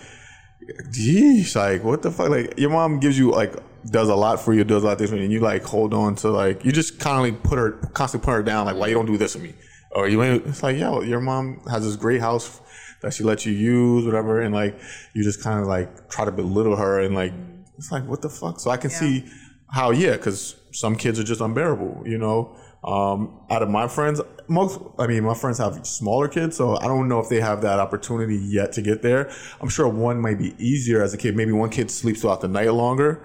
geez, 0.90 1.57
like 1.57 1.83
what 1.83 2.03
the 2.03 2.11
fuck? 2.11 2.31
Like 2.31 2.59
your 2.59 2.71
mom 2.71 3.01
gives 3.01 3.19
you 3.19 3.31
like 3.31 3.55
does 3.87 4.09
a 4.09 4.14
lot 4.14 4.40
for 4.40 4.55
you, 4.55 4.64
does 4.64 4.83
a 4.83 4.87
lot 4.87 4.93
of 4.93 4.99
things 4.99 5.11
for 5.11 5.17
you, 5.17 5.25
and 5.25 5.33
you 5.33 5.40
like 5.40 5.62
hold 5.62 5.93
on 5.93 6.14
to 6.17 6.31
like 6.31 6.64
you 6.64 6.73
just 6.73 6.99
constantly 6.99 7.33
put 7.33 7.59
her 7.59 7.73
constantly 7.93 8.25
put 8.25 8.33
her 8.33 8.43
down, 8.43 8.67
like 8.67 8.77
why 8.77 8.87
you 8.87 8.95
don't 8.95 9.07
do 9.07 9.17
this 9.17 9.35
with 9.35 9.45
me? 9.45 9.55
Or 9.90 10.09
you 10.09 10.23
ain't 10.23 10.47
it's 10.47 10.62
like, 10.62 10.77
yo, 10.77 11.03
your 11.03 11.21
mom 11.21 11.61
has 11.71 11.85
this 11.85 11.97
great 11.97 12.21
house 12.21 12.61
that 13.05 13.14
she 13.14 13.23
lets 13.25 13.47
you 13.47 13.53
use, 13.53 14.05
whatever, 14.05 14.40
and 14.40 14.55
like 14.55 14.79
you 15.14 15.23
just 15.23 15.43
kind 15.43 15.61
of 15.61 15.67
like 15.67 16.09
try 16.11 16.25
to 16.25 16.33
belittle 16.33 16.77
her 16.77 17.01
and 17.01 17.14
like 17.14 17.33
it's 17.79 17.90
like 17.93 18.05
what 18.07 18.23
the 18.23 18.29
fuck? 18.29 18.61
So 18.61 18.71
I 18.71 18.77
can 18.77 18.90
see 18.90 19.25
how 19.71 19.90
yeah, 19.93 20.12
because 20.17 20.57
some 20.73 20.97
kids 20.97 21.19
are 21.21 21.25
just 21.25 21.40
unbearable, 21.40 22.03
you 22.07 22.19
know. 22.19 22.57
Um, 22.85 23.40
out 23.51 23.62
of 23.62 23.71
my 23.71 23.88
friends, 23.88 24.21
most 24.47 24.79
I 24.99 25.07
mean, 25.07 25.25
my 25.25 25.33
friends 25.35 25.57
have 25.59 25.87
smaller 25.87 26.29
kids, 26.29 26.57
so 26.57 26.77
I 26.77 26.85
don't 26.85 27.09
know 27.09 27.19
if 27.21 27.29
they 27.31 27.40
have 27.40 27.62
that 27.62 27.79
opportunity 27.81 28.37
yet 28.37 28.73
to 28.73 28.83
get 28.83 29.01
there. 29.01 29.31
I'm 29.61 29.71
sure 29.71 29.88
one 29.88 30.21
might 30.21 30.38
be 30.38 30.55
easier 30.59 31.03
as 31.03 31.14
a 31.14 31.17
kid. 31.17 31.35
Maybe 31.35 31.53
one 31.53 31.71
kid 31.71 31.90
sleeps 31.90 32.21
throughout 32.21 32.43
the 32.43 32.49
night 32.49 32.71
longer 32.73 33.23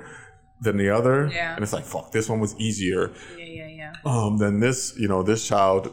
than 0.62 0.78
the 0.78 0.90
other, 0.90 1.28
Yeah. 1.32 1.56
and 1.56 1.64
it's 1.64 1.74
like 1.74 1.84
fuck, 1.86 2.12
this 2.12 2.28
one 2.30 2.40
was 2.40 2.56
easier 2.58 3.12
Yeah, 3.38 3.46
yeah, 3.46 3.68
yeah. 3.68 3.94
um, 4.06 4.38
than 4.38 4.60
this, 4.62 4.94
you 4.98 5.08
know, 5.08 5.24
this 5.24 5.46
child. 5.48 5.92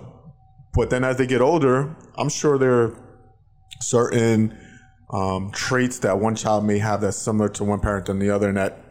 But 0.75 0.91
then 0.91 1.03
as 1.05 1.17
they 1.19 1.27
get 1.27 1.41
older, 1.41 1.95
I'm 2.17 2.29
sure 2.29 2.59
there 2.59 2.73
are 2.83 2.97
certain 3.81 4.57
um, 5.11 5.51
traits 5.53 6.01
that 6.01 6.19
one 6.19 6.35
child 6.35 6.65
may 6.65 6.79
have 6.79 7.01
that's 7.01 7.17
similar 7.17 7.49
to 7.51 7.65
one 7.65 7.81
parent 7.81 8.07
than 8.07 8.19
the 8.19 8.31
other, 8.31 8.49
and 8.49 8.57
that 8.57 8.83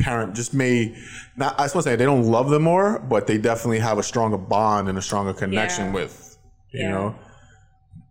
parent 0.00 0.34
just 0.34 0.54
may 0.54 0.96
not. 1.36 1.58
I 1.60 1.66
suppose 1.66 1.84
say 1.84 1.96
they 1.96 2.04
don't 2.04 2.24
love 2.24 2.50
them 2.50 2.62
more, 2.62 2.98
but 2.98 3.26
they 3.26 3.38
definitely 3.38 3.78
have 3.80 3.98
a 3.98 4.02
stronger 4.02 4.38
bond 4.38 4.88
and 4.88 4.96
a 4.98 5.02
stronger 5.02 5.32
connection 5.32 5.86
Yeah. 5.86 5.92
with. 5.92 6.38
You 6.72 6.82
Yeah. 6.82 6.90
know, 6.90 7.14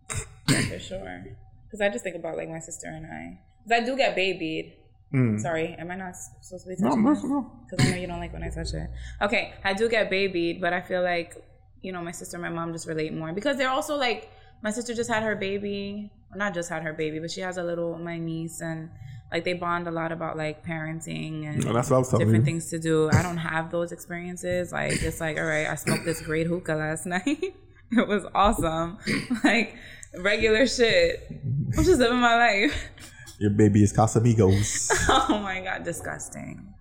for 0.48 0.80
sure. 0.80 1.24
Because 1.66 1.82
I 1.82 1.90
just 1.90 2.04
think 2.04 2.16
about 2.16 2.38
like 2.38 2.50
my 2.50 2.60
sister 2.60 2.88
and 2.88 3.06
I. 3.06 3.40
Because 3.64 3.82
I 3.82 3.86
do 3.86 3.96
get 3.98 4.16
babied. 4.16 4.74
Sorry, 5.38 5.76
am 5.78 5.92
I 5.92 5.96
not 5.96 6.16
supposed 6.42 6.64
to 6.66 6.70
be 6.70 6.76
touching 6.76 7.04
this? 7.04 7.22
Because 7.22 7.86
I 7.86 7.92
know 7.92 7.98
you 7.98 8.08
don't 8.08 8.18
like 8.20 8.34
when 8.34 8.42
I 8.42 8.50
touch 8.50 8.74
it. 8.74 8.90
Okay, 9.22 9.54
I 9.64 9.74
do 9.74 9.88
get 9.88 10.10
babied, 10.10 10.60
but 10.60 10.74
I 10.74 10.82
feel 10.82 11.04
like 11.04 11.36
you 11.84 11.92
know 11.92 12.02
my 12.02 12.12
sister 12.12 12.36
and 12.38 12.42
my 12.42 12.50
mom 12.50 12.74
just 12.74 12.88
relate 12.88 13.14
more 13.14 13.32
because 13.32 13.58
they're 13.58 13.70
also 13.70 13.96
like 13.96 14.32
my 14.64 14.72
sister 14.72 14.94
just 14.96 15.10
had 15.10 15.22
her 15.24 15.36
baby. 15.36 16.10
Well, 16.32 16.40
not 16.40 16.54
just 16.56 16.70
had 16.70 16.82
her 16.84 16.94
baby, 16.94 17.20
but 17.20 17.30
she 17.30 17.42
has 17.42 17.58
a 17.58 17.64
little 17.64 17.98
my 18.00 18.18
niece 18.18 18.62
and. 18.62 18.90
Like 19.32 19.46
they 19.46 19.54
bond 19.54 19.88
a 19.88 19.92
lot 19.92 20.12
about 20.12 20.38
like 20.38 20.64
parenting 20.64 21.48
and 21.50 21.64
And 21.66 21.76
that's 21.76 21.90
what 21.90 21.96
I 21.96 22.00
was 22.00 22.10
different 22.12 22.36
you. 22.36 22.44
things 22.46 22.70
to 22.70 22.78
do. 22.78 23.10
I 23.12 23.24
don't 23.24 23.38
have 23.38 23.72
those 23.72 23.92
experiences. 23.92 24.72
Like 24.72 25.02
it's 25.02 25.20
like, 25.20 25.38
all 25.38 25.46
right, 25.46 25.66
I 25.66 25.74
smoked 25.74 26.06
this 26.06 26.22
great 26.22 26.46
hookah 26.46 26.76
last 26.76 27.06
night. 27.18 27.26
it 27.92 28.08
was 28.08 28.26
awesome. 28.36 29.00
Like 29.44 29.76
regular 30.20 30.68
shit. 30.68 31.26
I'm 31.76 31.84
just 31.84 31.98
living 31.98 32.20
my 32.20 32.36
life. 32.36 32.76
your 33.40 33.50
baby 33.50 33.82
is 33.82 33.92
Casamigos. 33.92 34.92
Oh 35.10 35.40
my 35.40 35.62
god, 35.62 35.84
disgusting. 35.84 36.72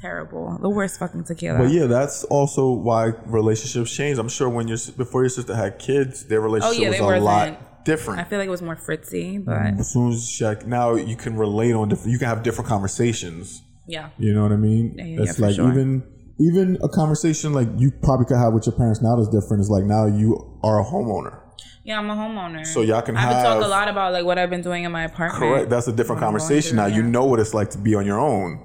Terrible. 0.00 0.58
The 0.60 0.68
worst 0.70 0.98
fucking 0.98 1.24
tequila. 1.24 1.58
But 1.58 1.70
yeah, 1.70 1.86
that's 1.86 2.24
also 2.24 2.70
why 2.72 3.12
relationships 3.26 3.94
change. 3.94 4.18
I'm 4.18 4.28
sure 4.28 4.48
when 4.48 4.66
your 4.68 4.78
before 4.96 5.22
your 5.22 5.28
sister 5.28 5.54
had 5.54 5.78
kids, 5.78 6.24
their 6.26 6.40
oh, 6.40 6.44
relationship 6.44 6.78
Oh, 6.78 6.82
yeah, 6.82 6.90
was 6.90 7.00
a 7.00 7.04
wasn't- 7.04 7.24
lot 7.24 7.84
different. 7.84 8.20
I 8.20 8.24
feel 8.24 8.38
like 8.38 8.46
it 8.46 8.50
was 8.50 8.62
more 8.62 8.76
fritzy, 8.76 9.38
mm, 9.38 9.44
but 9.44 9.80
as 9.80 9.92
soon 9.92 10.12
as 10.12 10.28
she, 10.28 10.44
like, 10.44 10.66
now 10.66 10.94
you 10.94 11.16
can 11.16 11.36
relate 11.36 11.72
on 11.72 11.88
different 11.88 12.12
you 12.12 12.18
can 12.18 12.28
have 12.28 12.42
different 12.42 12.68
conversations 12.68 13.62
yeah. 13.86 14.10
you 14.18 14.34
know 14.34 14.42
what 14.42 14.52
i 14.52 14.56
mean 14.56 14.94
Yeah, 14.98 15.04
yeah, 15.04 15.22
it's 15.22 15.38
yeah, 15.38 15.46
like 15.46 15.54
sure. 15.56 15.70
even 15.72 16.02
even 16.38 16.76
a 16.84 16.88
conversation 16.90 17.54
like 17.54 17.68
you 17.78 17.90
probably 17.90 18.26
could 18.26 18.36
have 18.36 18.52
with 18.52 18.66
your 18.66 18.76
parents 18.76 19.00
now 19.00 19.16
that's 19.16 19.30
different 19.30 19.62
is 19.62 19.70
like 19.70 19.84
now 19.84 20.04
you 20.06 20.58
are 20.62 20.78
a 20.80 20.84
homeowner 20.84 21.40
Yeah, 21.84 21.98
I'm 21.98 22.10
a 22.10 22.14
homeowner. 22.14 22.66
So 22.66 22.82
y'all 22.82 23.00
can 23.00 23.16
I 23.16 23.26
would 23.26 23.32
talk 23.32 23.54
have- 23.56 23.62
a 23.62 23.68
lot 23.68 23.88
about 23.88 24.12
like 24.12 24.24
what 24.26 24.38
I've 24.38 24.50
been 24.50 24.62
doing 24.62 24.84
in 24.84 24.92
my 24.92 25.04
apartment. 25.04 25.40
correct 25.42 25.70
that's 25.70 25.88
a 25.88 25.92
different 25.92 26.20
conversation 26.20 26.76
now 26.76 26.86
through, 26.86 26.96
you 26.96 27.02
know 27.02 27.24
what 27.24 27.40
it's 27.40 27.54
like 27.54 27.70
to 27.70 27.78
be 27.78 27.94
on 27.94 28.04
your 28.04 28.20
own 28.20 28.60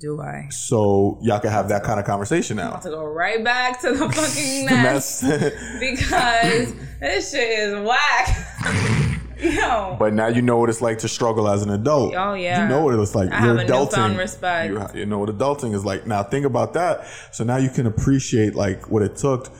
Do 0.00 0.18
I? 0.22 0.48
so 0.48 1.18
y'all 1.20 1.40
can 1.40 1.50
have 1.50 1.68
that 1.68 1.82
kind 1.82 2.00
of 2.00 2.06
conversation 2.06 2.56
now. 2.56 2.76
To 2.76 2.88
go 2.88 3.04
right 3.04 3.44
back 3.44 3.82
to 3.82 3.92
the 3.92 3.98
fucking 4.12 4.64
nest 4.64 5.22
mess. 5.22 5.50
because 5.80 6.74
this 7.00 7.30
shit 7.30 7.50
is 7.50 7.86
whack. 7.86 9.18
Yo. 9.40 9.96
but 9.98 10.12
now 10.12 10.26
you 10.26 10.42
know 10.42 10.58
what 10.58 10.68
it's 10.68 10.82
like 10.82 10.98
to 10.98 11.08
struggle 11.08 11.48
as 11.48 11.62
an 11.62 11.70
adult. 11.70 12.14
Oh, 12.14 12.34
yeah. 12.34 12.62
you 12.62 12.68
know 12.68 12.82
what 12.82 12.98
it's 12.98 13.14
like. 13.14 13.30
I 13.30 13.44
you're 13.44 13.56
have 13.58 13.68
a 13.68 13.70
adulting. 13.70 14.16
respect. 14.18 14.94
You, 14.94 15.00
you 15.00 15.06
know 15.06 15.18
what 15.18 15.28
adulting 15.30 15.74
is 15.74 15.84
like. 15.84 16.06
Now 16.06 16.22
think 16.22 16.46
about 16.46 16.74
that. 16.74 17.06
So 17.32 17.44
now 17.44 17.56
you 17.56 17.68
can 17.68 17.86
appreciate 17.86 18.54
like 18.54 18.90
what 18.90 19.02
it 19.02 19.16
took 19.16 19.50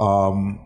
um 0.00 0.60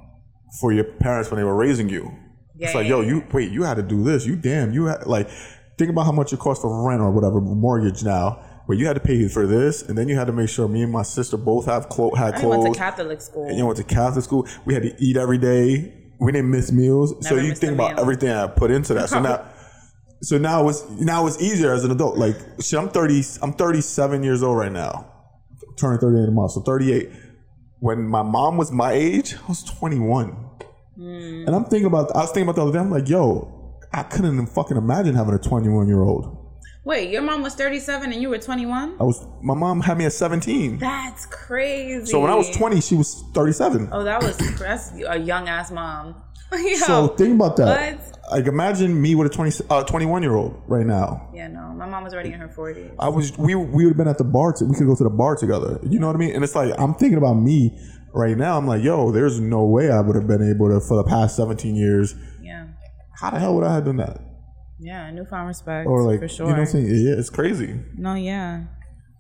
for 0.61 0.73
your 0.73 0.85
parents 0.85 1.31
when 1.31 1.39
they 1.39 1.45
were 1.45 1.57
raising 1.57 1.91
you. 1.91 2.11
It's 2.59 2.75
like 2.75 2.85
yeah, 2.85 2.97
yo 2.97 3.01
you 3.03 3.25
wait 3.33 3.53
you 3.53 3.63
had 3.63 3.77
to 3.77 3.83
do 3.83 4.03
this. 4.03 4.27
You 4.27 4.37
damn 4.37 4.73
you 4.73 4.87
had 4.87 5.07
like 5.07 5.29
think 5.77 5.91
about 5.91 6.05
how 6.05 6.13
much 6.13 6.33
it 6.33 6.39
costs 6.39 6.63
for 6.63 6.89
rent 6.89 7.01
or 7.01 7.11
whatever 7.11 7.41
mortgage 7.41 8.03
now 8.03 8.43
where 8.69 8.77
you 8.77 8.87
had 8.87 8.93
to 8.93 9.01
pay 9.01 9.27
for 9.29 9.47
this 9.47 9.81
and 9.81 9.97
then 9.97 10.09
you 10.11 10.15
had 10.15 10.27
to 10.27 10.33
make 10.33 10.51
sure 10.51 10.69
me 10.69 10.83
and 10.83 10.93
my 10.93 11.03
sister 11.03 11.39
both 11.39 11.65
have 11.65 11.89
clo- 11.89 12.15
had 12.15 12.35
I 12.35 12.45
went 12.47 12.61
clothes 12.63 12.77
to 12.77 12.79
Catholic 12.79 13.21
school. 13.23 13.47
and 13.49 13.57
you 13.57 13.65
went 13.65 13.79
to 13.79 13.85
Catholic 13.85 14.23
school. 14.25 14.47
We 14.67 14.75
had 14.75 14.83
to 14.83 14.95
eat 15.03 15.17
every 15.17 15.39
day. 15.39 15.95
We 16.21 16.33
didn't 16.33 16.51
miss 16.51 16.71
meals. 16.71 17.15
so 17.27 17.31
Never 17.35 17.43
you 17.45 17.49
missed 17.49 17.63
think 17.63 17.71
a 17.71 17.75
about 17.77 17.93
meal. 17.93 18.01
everything 18.03 18.29
I 18.31 18.47
put 18.47 18.71
into 18.71 18.93
that. 18.93 19.09
So 19.09 19.21
now, 19.29 19.43
so 20.21 20.37
now 20.37 20.69
it's 20.69 20.87
now 20.91 21.27
it's 21.27 21.41
easier 21.41 21.73
as 21.73 21.83
an 21.85 21.93
adult. 21.93 22.19
Like 22.19 22.37
shit, 22.61 22.79
I'm 22.79 22.91
thirty. 22.91 23.23
I'm 23.41 23.55
thirty 23.55 23.81
seven 23.81 24.23
years 24.23 24.43
old 24.43 24.59
right 24.59 24.71
now. 24.73 25.11
Turning 25.79 25.99
thirty 25.99 26.19
eight 26.19 26.25
in 26.25 26.29
a 26.29 26.33
month. 26.33 26.53
So 26.53 26.61
thirty 26.61 26.93
eight. 26.93 27.11
When 27.79 28.07
my 28.07 28.23
mom 28.23 28.59
was 28.59 28.71
my 28.71 28.93
age, 28.93 29.35
I 29.35 29.47
was 29.49 29.63
twenty 29.65 29.99
one. 29.99 30.33
Hmm. 30.97 31.45
And 31.47 31.55
I'm 31.57 31.65
thinking 31.65 31.87
about. 31.87 32.15
I 32.15 32.19
was 32.19 32.33
thinking 32.33 32.43
about 32.51 32.57
the 32.57 32.63
other 32.63 32.73
day. 32.73 32.81
I'm 32.81 32.91
like, 32.91 33.09
yo, 33.09 33.79
I 33.95 34.03
couldn't 34.03 34.35
even 34.35 34.47
fucking 34.47 34.77
imagine 34.77 35.15
having 35.15 35.33
a 35.35 35.39
twenty 35.39 35.69
one 35.71 35.87
year 35.89 36.03
old. 36.03 36.35
Wait, 36.89 37.11
your 37.11 37.21
mom 37.21 37.43
was 37.43 37.55
37 37.55 38.15
and 38.15 38.23
you 38.23 38.31
were 38.31 38.39
21? 38.39 38.97
I 38.99 39.03
was. 39.03 39.27
My 39.43 39.53
mom 39.55 39.83
had 39.83 39.99
me 39.99 40.07
at 40.07 40.15
seventeen. 40.15 40.79
That's 40.79 41.27
crazy. 41.27 42.07
So 42.07 42.19
when 42.19 42.31
I 42.31 42.35
was 42.35 42.49
twenty, 42.57 42.81
she 42.81 42.95
was 42.95 43.25
thirty 43.35 43.53
seven. 43.53 43.91
Oh, 43.93 44.05
that 44.05 44.23
was 44.23 44.39
that's 44.59 44.93
a 45.07 45.19
young 45.19 45.51
ass 45.51 45.71
mom. 45.71 46.15
Yo, 46.53 46.77
So 46.77 47.09
think 47.09 47.35
about 47.35 47.59
that. 47.59 47.99
What? 47.99 48.19
Like 48.31 48.47
imagine 48.47 49.01
me 49.03 49.15
with 49.15 49.27
a 49.31 49.35
20, 49.35 49.65
uh, 49.69 49.85
21 49.85 50.23
year 50.23 50.35
old 50.35 50.63
right 50.67 50.87
now. 50.87 51.29
yeah, 51.35 51.49
no, 51.49 51.75
my 51.75 51.87
mom 51.87 52.05
was 52.05 52.15
already 52.15 52.33
in 52.33 52.41
her 52.41 52.49
40s. 52.49 52.95
I 52.99 53.11
was 53.11 53.37
we 53.37 53.55
we 53.55 53.85
would 53.85 53.91
have 53.91 53.97
been 53.99 54.09
at 54.09 54.17
the 54.17 54.25
bar. 54.25 54.55
To, 54.55 54.65
we 54.65 54.75
could 54.75 54.87
go 54.87 54.95
to 54.97 55.05
the 55.05 55.11
bar 55.11 55.37
together. 55.37 55.79
You 55.83 55.99
know 55.99 56.07
what 56.07 56.17
I 56.17 56.19
mean? 56.19 56.35
And 56.35 56.43
it's 56.43 56.55
like 56.55 56.73
I'm 56.79 56.95
thinking 56.95 57.19
about 57.19 57.35
me 57.35 57.79
right 58.15 58.37
now. 58.37 58.57
I'm 58.57 58.67
like, 58.67 58.83
yo, 58.83 59.11
there's 59.13 59.39
no 59.41 59.67
way 59.67 59.91
I 59.91 60.01
would 60.01 60.17
have 60.17 60.27
been 60.27 60.43
able 60.43 60.71
to 60.71 60.81
for 60.81 60.97
the 60.97 61.05
past 61.05 61.37
17 61.37 61.77
years. 61.77 62.15
Yeah, 62.43 62.69
How 63.21 63.29
the 63.29 63.39
hell 63.41 63.55
would 63.57 63.65
I 63.65 63.75
have 63.75 63.85
done 63.85 63.99
that? 63.99 64.23
Yeah, 64.79 65.11
newfound 65.11 65.49
respect 65.49 65.87
Or 65.87 66.03
like, 66.03 66.21
for 66.21 66.29
sure. 66.29 66.47
you 66.47 66.53
know 66.53 66.59
what 66.59 66.69
I'm 66.69 66.73
saying? 66.73 66.87
Yeah, 66.87 67.15
it's 67.19 67.31
crazy. 67.31 67.79
No, 67.97 68.15
yeah. 68.15 68.65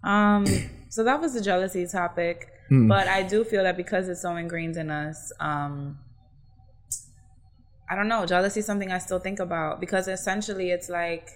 Um, 0.04 0.46
so 0.88 1.04
that 1.04 1.20
was 1.20 1.34
the 1.34 1.40
jealousy 1.40 1.86
topic. 1.86 2.48
Hmm. 2.68 2.86
But 2.88 3.08
I 3.08 3.22
do 3.22 3.44
feel 3.44 3.62
that 3.64 3.76
because 3.76 4.08
it's 4.08 4.22
so 4.22 4.36
ingrained 4.36 4.76
in 4.76 4.90
us, 4.90 5.32
um, 5.40 5.98
I 7.90 7.96
don't 7.96 8.08
know, 8.08 8.26
jealousy 8.26 8.60
is 8.60 8.66
something 8.66 8.92
I 8.92 8.98
still 8.98 9.18
think 9.18 9.40
about 9.40 9.80
because 9.80 10.08
essentially 10.08 10.70
it's 10.70 10.90
like 10.90 11.28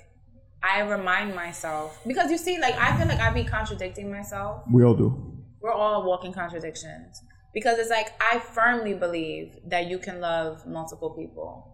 I 0.62 0.80
remind 0.80 1.34
myself 1.34 1.98
because 2.06 2.30
you 2.30 2.38
see, 2.38 2.60
like 2.60 2.74
I 2.78 2.96
feel 2.96 3.08
like 3.08 3.20
I 3.20 3.32
be 3.32 3.44
contradicting 3.44 4.10
myself. 4.10 4.62
We 4.70 4.84
all 4.84 4.94
do. 4.94 5.32
We're 5.60 5.72
all 5.72 6.04
walking 6.04 6.32
contradictions. 6.32 7.22
Because 7.54 7.78
it's 7.78 7.90
like 7.90 8.12
I 8.20 8.38
firmly 8.38 8.94
believe 8.94 9.58
that 9.66 9.86
you 9.86 9.98
can 9.98 10.20
love 10.20 10.66
multiple 10.66 11.10
people. 11.10 11.71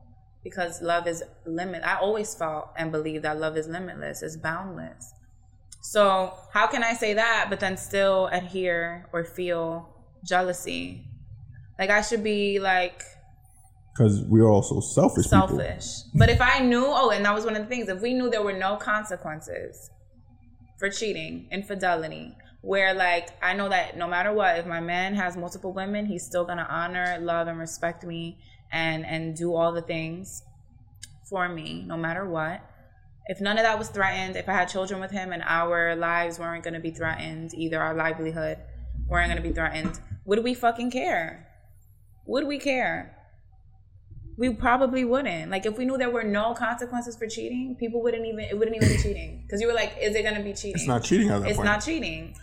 Because 0.49 0.81
love 0.83 1.07
is 1.07 1.23
limit. 1.47 1.83
I 1.85 1.97
always 1.99 2.35
felt 2.35 2.71
and 2.77 2.91
believe 2.91 3.23
that 3.23 3.39
love 3.39 3.57
is 3.57 3.67
limitless, 3.69 4.23
it's 4.23 4.37
boundless. 4.37 5.13
So 5.83 6.35
how 6.53 6.67
can 6.67 6.83
I 6.83 6.95
say 6.95 7.15
that, 7.15 7.47
but 7.51 7.61
then 7.61 7.77
still 7.77 8.27
adhere 8.27 9.09
or 9.13 9.25
feel 9.25 9.89
jealousy? 10.25 11.05
Like 11.79 11.91
I 11.91 12.01
should 12.03 12.25
be 12.25 12.59
like 12.59 13.03
Because 13.95 14.23
we're 14.27 14.51
also 14.51 14.81
selfish. 14.81 15.25
people. 15.27 15.49
selfish. 15.49 15.87
But 16.15 16.29
if 16.31 16.41
I 16.41 16.61
knew, 16.61 16.85
oh, 16.87 17.11
and 17.11 17.25
that 17.25 17.35
was 17.35 17.45
one 17.45 17.57
of 17.57 17.63
the 17.63 17.69
things, 17.69 17.89
if 17.89 18.01
we 18.01 18.15
knew 18.15 18.29
there 18.31 18.43
were 18.43 18.59
no 18.59 18.77
consequences 18.77 19.91
for 20.79 20.91
cheating, 20.91 21.49
infidelity, 21.53 22.37
where 22.63 22.93
like 22.95 23.29
I 23.43 23.55
know 23.55 23.69
that 23.69 23.97
no 23.97 24.09
matter 24.09 24.33
what, 24.33 24.59
if 24.59 24.67
my 24.67 24.81
man 24.81 25.15
has 25.15 25.37
multiple 25.37 25.73
women, 25.73 26.07
he's 26.07 26.25
still 26.25 26.45
gonna 26.45 26.67
honor, 26.69 27.19
love, 27.21 27.47
and 27.49 27.59
respect 27.59 28.05
me 28.05 28.39
and 28.73 29.05
and 29.07 29.37
do 29.37 29.55
all 29.55 29.73
the 29.73 29.83
things 29.83 30.43
for 31.29 31.49
me, 31.49 31.85
no 31.87 31.97
matter 31.97 32.25
what. 32.29 32.61
If 33.27 33.41
none 33.41 33.59
of 33.59 33.65
that 33.65 33.79
was 33.79 33.89
threatened, 33.89 34.37
if 34.37 34.49
I 34.49 34.53
had 34.53 34.69
children 34.69 35.01
with 35.01 35.11
him 35.11 35.33
and 35.33 35.43
our 35.47 35.95
lives 35.95 36.39
weren't 36.39 36.65
gonna 36.65 36.81
be 36.81 36.91
threatened, 36.91 37.53
either 37.55 37.81
our 37.81 37.95
livelihood 37.95 38.59
weren't 39.07 39.29
gonna 39.29 39.43
be 39.43 39.53
threatened, 39.53 40.01
would 40.25 40.43
we 40.43 40.55
fucking 40.55 40.91
care? 40.91 41.47
Would 42.27 42.47
we 42.47 42.59
care? 42.59 43.15
we 44.39 44.51
probably 44.51 45.05
wouldn't. 45.05 45.51
Like 45.51 45.67
if 45.67 45.77
we 45.77 45.85
knew 45.85 45.99
there 45.99 46.11
were 46.11 46.23
no 46.23 46.55
consequences 46.55 47.17
for 47.17 47.27
cheating, 47.27 47.77
people 47.79 48.01
wouldn't 48.03 48.25
even 48.25 48.39
it 48.39 48.57
wouldn't 48.57 48.77
even 48.77 48.89
be 48.89 49.03
cheating 49.03 49.43
because 49.45 49.61
you 49.61 49.67
were 49.67 49.75
like, 49.75 49.97
is 50.01 50.15
it 50.15 50.23
gonna 50.23 50.43
be 50.43 50.53
cheating? 50.53 50.77
It's 50.77 50.87
not 50.87 51.03
cheating 51.03 51.29
at 51.29 51.41
that 51.41 51.49
It's 51.49 51.57
point. 51.57 51.67
not 51.67 51.85
cheating. 51.85 52.37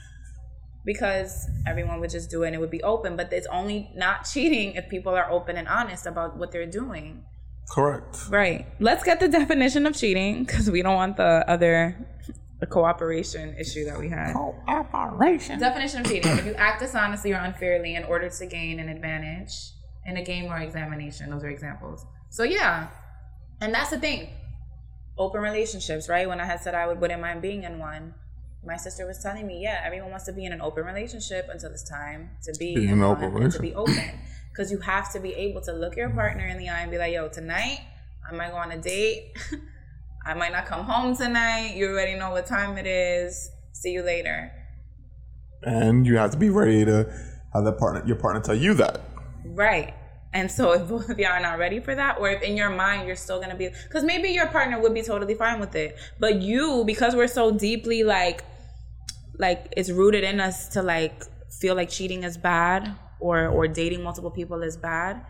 Because 0.86 1.50
everyone 1.68 2.00
would 2.00 2.12
just 2.12 2.30
do 2.30 2.44
it 2.44 2.48
and 2.48 2.56
it 2.56 2.60
would 2.60 2.72
be 2.72 2.84
open. 2.84 3.16
But 3.16 3.34
it's 3.34 3.48
only 3.48 3.92
not 3.96 4.26
cheating 4.32 4.74
if 4.74 4.90
people 4.90 5.14
are 5.14 5.30
open 5.30 5.58
and 5.58 5.68
honest 5.68 6.06
about 6.06 6.38
what 6.38 6.52
they're 6.52 6.66
doing. 6.66 7.24
Correct. 7.70 8.28
Right. 8.30 8.68
Let's 8.80 9.04
get 9.04 9.20
the 9.20 9.28
definition 9.40 9.86
of 9.86 9.96
cheating 9.96 10.44
because 10.44 10.70
we 10.70 10.82
don't 10.82 10.96
want 10.96 11.18
the 11.18 11.44
other 11.48 12.08
the 12.60 12.66
cooperation 12.66 13.56
issue 13.60 13.86
that 13.86 14.00
we 14.00 14.10
had. 14.10 14.34
Cooperation. 14.34 15.60
Definition 15.60 16.02
of 16.02 16.08
cheating: 16.08 16.32
If 16.38 16.46
you 16.46 16.54
act 16.54 16.80
dishonestly 16.82 17.34
or 17.34 17.38
unfairly 17.38 17.96
in 17.96 18.04
order 18.06 18.30
to 18.30 18.46
gain 18.46 18.80
an 18.80 18.88
advantage 18.88 19.52
in 20.06 20.18
a 20.18 20.24
game 20.24 20.46
or 20.46 20.58
examination. 20.58 21.30
Those 21.30 21.44
are 21.44 21.50
examples. 21.50 22.06
So 22.30 22.44
yeah, 22.44 22.90
and 23.62 23.74
that's 23.74 23.90
the 23.90 24.00
thing. 24.00 24.30
Open 25.18 25.42
relationships, 25.42 26.08
right? 26.10 26.28
When 26.28 26.40
I 26.40 26.46
had 26.46 26.62
said 26.62 26.76
I 26.76 26.88
would, 26.88 27.00
wouldn't 27.00 27.22
mind 27.22 27.42
being 27.42 27.64
in 27.64 27.80
one, 27.80 28.14
my 28.66 28.78
sister 28.78 29.06
was 29.06 29.22
telling 29.22 29.46
me, 29.46 29.62
yeah, 29.62 29.82
everyone 29.84 30.10
wants 30.10 30.26
to 30.26 30.34
be 30.34 30.46
in 30.46 30.54
an 30.54 30.62
open 30.62 30.86
relationship 30.86 31.48
until 31.52 31.72
it's 31.72 31.88
time 31.88 32.32
to 32.44 32.54
be 32.58 32.76
Be 32.76 32.88
an 32.88 33.04
open 33.04 33.36
and 33.44 33.52
to 33.52 33.60
be 33.60 33.74
open. 33.74 34.20
Because 34.52 34.72
you 34.72 34.80
have 34.80 35.12
to 35.14 35.20
be 35.20 35.34
able 35.34 35.62
to 35.62 35.74
look 35.74 35.96
your 35.96 36.10
partner 36.10 36.46
in 36.46 36.58
the 36.58 36.70
eye 36.70 36.82
and 36.82 36.92
be 36.92 36.98
like, 36.98 37.14
yo, 37.14 37.28
tonight 37.28 37.80
I 38.30 38.34
might 38.36 38.52
go 38.52 38.58
on 38.58 38.72
a 38.72 38.78
date. 38.78 39.38
I 40.26 40.34
might 40.34 40.52
not 40.52 40.66
come 40.66 40.84
home 40.86 41.16
tonight. 41.16 41.76
You 41.76 41.90
already 41.90 42.16
know 42.16 42.32
what 42.32 42.48
time 42.48 42.78
it 42.78 42.88
is. 42.88 43.52
See 43.74 43.92
you 43.92 44.02
later. 44.02 44.52
And 45.62 46.06
you 46.08 46.18
have 46.18 46.32
to 46.32 46.38
be 46.38 46.50
ready 46.50 46.86
to 46.86 47.12
have 47.54 47.66
that 47.66 47.78
partner, 47.78 48.04
your 48.08 48.16
partner, 48.16 48.42
tell 48.42 48.56
you 48.56 48.74
that. 48.76 49.02
Right. 49.46 49.94
And 50.34 50.52
so 50.52 50.74
if 50.74 50.90
both 50.90 51.10
of 51.10 51.20
y'all 51.20 51.32
are 51.32 51.40
not 51.40 51.60
ready 51.60 51.80
for 51.80 51.96
that, 51.96 52.18
or 52.20 52.30
if 52.30 52.42
in 52.42 52.58
your 52.58 52.70
mind 52.70 53.08
you're 53.08 53.16
still 53.16 53.40
gonna 53.40 53.56
be, 53.56 53.70
because 53.88 54.04
maybe 54.04 54.30
your 54.30 54.48
partner 54.48 54.80
would 54.82 54.94
be 54.94 55.02
totally 55.02 55.36
fine 55.36 55.60
with 55.60 55.76
it, 55.76 55.98
but 56.20 56.42
you, 56.42 56.84
because 56.86 57.16
we're 57.16 57.28
so 57.28 57.52
deeply 57.52 58.04
like, 58.04 58.44
like 59.40 59.74
it's 59.78 59.90
rooted 59.92 60.24
in 60.24 60.40
us 60.40 60.70
to 60.70 60.82
like 60.82 61.24
feel 61.60 61.76
like 61.76 61.90
cheating 61.90 62.24
is 62.24 62.38
bad, 62.38 62.96
or 63.20 63.48
or 63.48 63.68
dating 63.68 64.04
multiple 64.04 64.32
people 64.32 64.62
is 64.64 64.78
bad, 64.78 65.22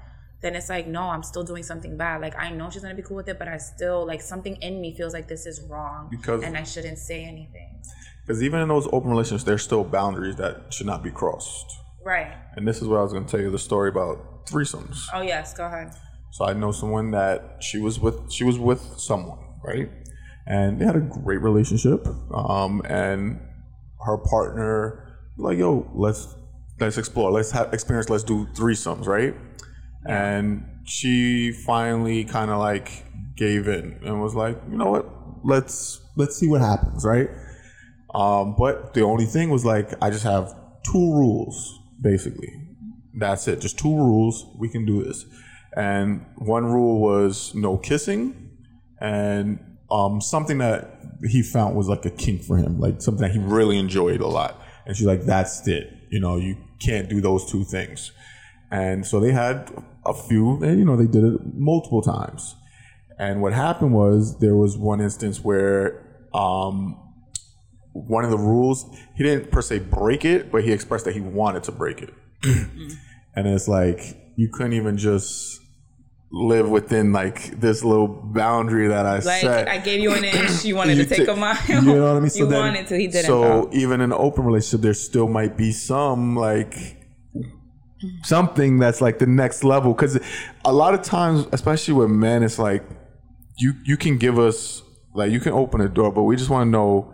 then 0.41 0.55
it's 0.55 0.69
like 0.69 0.87
no, 0.87 1.01
I'm 1.03 1.23
still 1.23 1.43
doing 1.43 1.63
something 1.63 1.97
bad. 1.97 2.21
Like 2.21 2.35
I 2.37 2.49
know 2.51 2.69
she's 2.69 2.81
gonna 2.81 2.95
be 2.95 3.01
cool 3.03 3.17
with 3.17 3.29
it, 3.29 3.37
but 3.39 3.47
I 3.47 3.57
still 3.57 4.05
like 4.05 4.21
something 4.21 4.55
in 4.57 4.81
me 4.81 4.95
feels 4.95 5.13
like 5.13 5.27
this 5.27 5.45
is 5.45 5.61
wrong, 5.69 6.07
Because- 6.09 6.43
and 6.43 6.57
I 6.57 6.63
shouldn't 6.63 6.97
say 6.99 7.23
anything. 7.23 7.81
Because 8.25 8.41
even 8.41 8.59
in 8.59 8.67
those 8.69 8.87
open 8.91 9.11
relationships, 9.11 9.43
there's 9.43 9.61
still 9.63 9.83
boundaries 9.83 10.35
that 10.37 10.73
should 10.73 10.87
not 10.87 11.03
be 11.03 11.11
crossed. 11.11 11.71
Right. 12.03 12.33
And 12.55 12.67
this 12.67 12.81
is 12.81 12.87
what 12.87 12.97
I 12.99 13.03
was 13.03 13.13
to 13.13 13.23
tell 13.23 13.39
you 13.39 13.51
the 13.51 13.59
story 13.59 13.89
about 13.89 14.47
threesomes. 14.47 14.97
Oh 15.13 15.21
yes, 15.21 15.53
go 15.53 15.65
ahead. 15.65 15.91
So 16.31 16.45
I 16.45 16.53
know 16.53 16.71
someone 16.71 17.11
that 17.11 17.57
she 17.61 17.77
was 17.79 17.99
with. 17.99 18.31
She 18.31 18.43
was 18.43 18.57
with 18.59 18.81
someone, 18.97 19.37
right? 19.63 19.89
And 20.47 20.79
they 20.81 20.85
had 20.85 20.95
a 20.95 21.01
great 21.01 21.41
relationship. 21.41 22.05
Um, 22.33 22.81
and 22.85 23.39
her 24.05 24.17
partner, 24.17 25.17
like, 25.37 25.57
yo, 25.57 25.89
let's 25.93 26.35
let's 26.79 26.97
explore. 26.97 27.31
Let's 27.31 27.51
have 27.51 27.73
experience. 27.73 28.09
Let's 28.09 28.23
do 28.23 28.45
threesomes, 28.53 29.07
right? 29.07 29.35
And 30.07 30.63
she 30.85 31.51
finally 31.51 32.25
kind 32.25 32.51
of 32.51 32.59
like 32.59 33.05
gave 33.35 33.67
in 33.67 33.99
and 34.05 34.21
was 34.21 34.35
like, 34.35 34.57
you 34.69 34.77
know 34.77 34.91
what? 34.91 35.09
Let's 35.43 36.01
let's 36.15 36.37
see 36.37 36.47
what 36.47 36.61
happens, 36.61 37.03
right? 37.05 37.29
Um, 38.13 38.55
but 38.57 38.93
the 38.93 39.01
only 39.01 39.25
thing 39.25 39.49
was 39.49 39.65
like, 39.65 39.93
I 40.01 40.09
just 40.09 40.23
have 40.23 40.55
two 40.89 41.13
rules, 41.13 41.79
basically. 42.01 42.49
That's 43.13 43.47
it. 43.47 43.59
Just 43.59 43.77
two 43.77 43.93
rules. 43.93 44.45
We 44.57 44.69
can 44.69 44.85
do 44.85 45.03
this. 45.03 45.25
And 45.75 46.25
one 46.37 46.65
rule 46.65 47.01
was 47.01 47.53
no 47.53 47.77
kissing, 47.77 48.51
and 49.01 49.59
um, 49.95 50.19
something 50.19 50.57
that 50.57 50.99
he 51.23 51.41
found 51.41 51.75
was 51.75 51.87
like 51.87 52.05
a 52.05 52.09
kink 52.09 52.43
for 52.43 52.57
him, 52.57 52.79
like 52.79 53.01
something 53.01 53.21
that 53.21 53.31
he 53.31 53.39
really 53.39 53.77
enjoyed 53.77 54.19
a 54.19 54.27
lot. 54.27 54.61
And 54.85 54.95
she's 54.95 55.07
like, 55.07 55.21
"That's 55.21 55.65
it. 55.67 55.91
You 56.09 56.19
know, 56.19 56.37
you 56.37 56.57
can't 56.79 57.09
do 57.09 57.21
those 57.21 57.49
two 57.49 57.63
things." 57.63 58.11
And 58.71 59.05
so 59.05 59.19
they 59.19 59.31
had 59.31 59.71
a 60.05 60.13
few, 60.13 60.61
and 60.63 60.77
you 60.79 60.85
know, 60.85 60.97
they 60.97 61.07
did 61.07 61.23
it 61.23 61.39
multiple 61.55 62.01
times. 62.01 62.55
And 63.17 63.41
what 63.41 63.53
happened 63.53 63.93
was 63.93 64.39
there 64.39 64.55
was 64.55 64.77
one 64.77 64.99
instance 64.99 65.41
where 65.41 66.27
um, 66.33 66.99
one 67.93 68.25
of 68.25 68.31
the 68.31 68.37
rules 68.37 68.85
he 69.15 69.23
didn't 69.23 69.51
per 69.51 69.61
se 69.61 69.79
break 69.79 70.25
it, 70.25 70.51
but 70.51 70.63
he 70.65 70.73
expressed 70.73 71.05
that 71.05 71.13
he 71.13 71.21
wanted 71.21 71.63
to 71.63 71.71
break 71.71 72.01
it. 72.01 72.13
and 72.43 73.47
it's 73.47 73.69
like 73.69 74.01
you 74.35 74.49
couldn't 74.49 74.73
even 74.73 74.97
just 74.97 75.61
live 76.37 76.69
within 76.69 77.13
like 77.13 77.57
this 77.61 77.81
little 77.81 78.09
boundary 78.09 78.89
that 78.89 79.05
I 79.05 79.19
Like 79.19 79.41
set. 79.41 79.69
I 79.69 79.77
gave 79.77 80.01
you 80.01 80.11
an 80.13 80.25
inch, 80.25 80.65
you 80.65 80.75
wanted 80.79 80.97
You 80.97 81.05
to 81.05 81.15
take 81.15 81.25
ta- 81.27 81.31
a 81.31 81.35
mile. 81.37 81.57
You 81.69 81.81
know 81.81 82.01
what 82.13 82.17
I 82.17 82.19
mean? 82.19 82.31
you 82.35 82.45
then- 82.45 82.59
wanted 82.59 82.87
to, 82.87 82.97
he 82.97 83.07
didn't. 83.07 83.25
So 83.27 83.69
even 83.71 84.01
in 84.01 84.11
an 84.11 84.17
open 84.19 84.43
relationship, 84.43 84.81
there 84.81 84.93
still 84.93 85.29
might 85.29 85.55
be 85.55 85.71
some 85.71 86.35
like 86.35 86.97
something 88.23 88.79
that's 88.79 88.99
like 89.01 89.19
the 89.19 89.25
next 89.25 89.63
level. 89.63 89.93
Because 89.93 90.19
a 90.65 90.73
lot 90.73 90.93
of 90.93 91.01
times, 91.01 91.47
especially 91.53 91.93
with 91.93 92.09
men, 92.09 92.43
it's 92.43 92.59
like 92.59 92.83
you 93.57 93.73
you 93.85 93.95
can 93.95 94.17
give 94.17 94.37
us 94.37 94.83
like 95.13 95.31
you 95.31 95.39
can 95.39 95.53
open 95.53 95.79
a 95.81 95.87
door, 95.87 96.11
but 96.11 96.23
we 96.23 96.35
just 96.35 96.49
want 96.49 96.67
to 96.67 96.69
know 96.71 97.13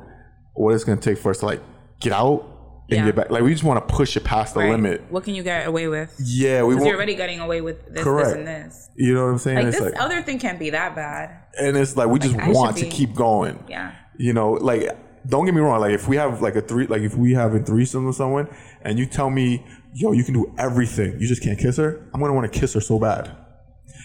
what 0.56 0.74
it's 0.74 0.84
going 0.84 0.98
to 0.98 1.10
take 1.10 1.22
for 1.22 1.30
us 1.30 1.40
to 1.40 1.46
like 1.46 1.62
get 2.00 2.12
out 2.12 2.44
and 2.92 3.00
Yeah. 3.00 3.06
get 3.06 3.16
back. 3.16 3.30
Like 3.32 3.42
we 3.44 3.52
just 3.52 3.64
want 3.64 3.88
to 3.88 3.94
push 3.94 4.16
it 4.18 4.24
past 4.24 4.54
the 4.54 4.60
Right. 4.60 4.70
limit. 4.72 5.02
What 5.10 5.24
can 5.24 5.34
you 5.34 5.44
get 5.44 5.66
away 5.66 5.88
with? 5.88 6.14
Yeah, 6.24 6.64
we 6.64 6.76
you're 6.76 6.96
already 6.96 7.16
getting 7.16 7.40
away 7.40 7.62
with 7.62 7.94
this, 7.94 8.04
Correct. 8.04 8.30
this, 8.30 8.38
and 8.38 8.48
this. 8.48 8.90
You 8.96 9.14
know 9.14 9.24
what 9.26 9.32
I'm 9.32 9.38
saying? 9.40 9.58
Like 9.58 9.68
it's 9.68 9.80
this 9.80 9.94
like, 9.94 10.02
other 10.02 10.22
thing 10.22 10.38
can't 10.40 10.60
be 10.60 10.70
that 10.72 10.96
bad. 10.96 11.32
and 11.60 11.76
it's 11.78 11.96
like 11.98 12.08
we 12.10 12.20
just 12.20 12.38
I 12.38 12.50
want 12.50 12.78
to 12.78 12.86
keep 12.86 13.16
going. 13.16 13.64
Yeah. 13.68 13.92
you 14.18 14.34
know, 14.34 14.52
like 14.52 14.84
don't 15.28 15.46
get 15.46 15.54
me 15.54 15.62
wrong, 15.62 15.80
like 15.80 15.94
if 15.94 16.08
we 16.08 16.16
have 16.18 16.42
like 16.42 16.56
a 16.56 16.62
three 16.62 16.88
like 16.88 17.02
if 17.02 17.16
we 17.16 17.34
have 17.34 17.54
a 17.56 17.60
threesome 17.60 18.06
with 18.06 18.16
someone 18.16 18.48
and 18.84 19.00
you 19.00 19.06
tell 19.06 19.30
me, 19.30 19.66
yo, 19.94 20.12
you 20.12 20.24
can 20.24 20.34
do 20.34 20.54
everything, 20.58 21.20
you 21.20 21.28
just 21.28 21.42
can't 21.44 21.58
kiss 21.60 21.78
her, 21.78 22.08
I'm 22.14 22.20
gonna 22.20 22.34
want 22.34 22.52
to 22.52 22.60
kiss 22.60 22.74
her 22.74 22.82
so 22.82 23.00
bad. 23.00 23.32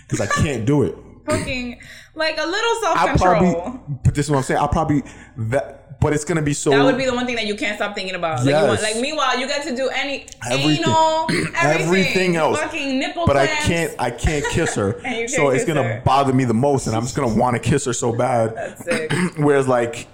Because 0.08 0.20
I 0.20 0.26
can't 0.42 0.64
do 0.64 0.82
it. 0.84 0.94
Fucking 1.26 1.80
like 2.14 2.38
a 2.38 2.46
little 2.46 2.74
self 2.82 2.96
I 2.98 3.08
control. 3.08 3.34
probably 3.34 3.96
but 4.04 4.14
this 4.14 4.26
is 4.26 4.30
what 4.30 4.36
I'm 4.38 4.42
saying, 4.44 4.60
I'll 4.60 4.68
probably 4.68 5.02
that 5.36 5.85
but 6.00 6.12
it's 6.12 6.24
gonna 6.24 6.42
be 6.42 6.52
so 6.52 6.70
That 6.70 6.84
would 6.84 6.96
be 6.98 7.06
the 7.06 7.14
one 7.14 7.26
thing 7.26 7.36
that 7.36 7.46
you 7.46 7.54
can't 7.56 7.76
stop 7.76 7.94
thinking 7.94 8.14
about. 8.14 8.38
Like, 8.40 8.46
you 8.48 8.52
want, 8.54 8.80
Yes. 8.80 8.82
like 8.82 9.00
meanwhile, 9.02 9.38
you 9.38 9.46
get 9.46 9.62
to 9.66 9.74
do 9.74 9.88
any 9.88 10.26
Everything. 10.50 10.84
anal, 10.84 11.26
everything, 11.30 11.86
everything 11.86 12.36
else. 12.36 12.60
fucking 12.60 12.98
nipple 12.98 13.26
but 13.26 13.36
I 13.36 13.46
can't 13.46 13.94
I 13.98 14.10
can't 14.10 14.44
kiss 14.46 14.74
her. 14.74 15.00
And 15.04 15.16
you 15.16 15.28
so 15.28 15.42
can't 15.44 15.54
it's 15.56 15.64
gonna 15.64 15.82
her. 15.82 16.02
bother 16.04 16.32
me 16.32 16.44
the 16.44 16.54
most 16.54 16.86
and 16.86 16.94
I'm 16.96 17.02
just 17.02 17.16
gonna 17.16 17.34
want 17.34 17.54
to 17.62 17.70
kiss 17.70 17.84
her 17.86 17.92
so 17.92 18.12
bad. 18.12 18.54
That's 18.54 18.84
sick. 18.84 19.12
Whereas 19.38 19.66
like 19.68 20.06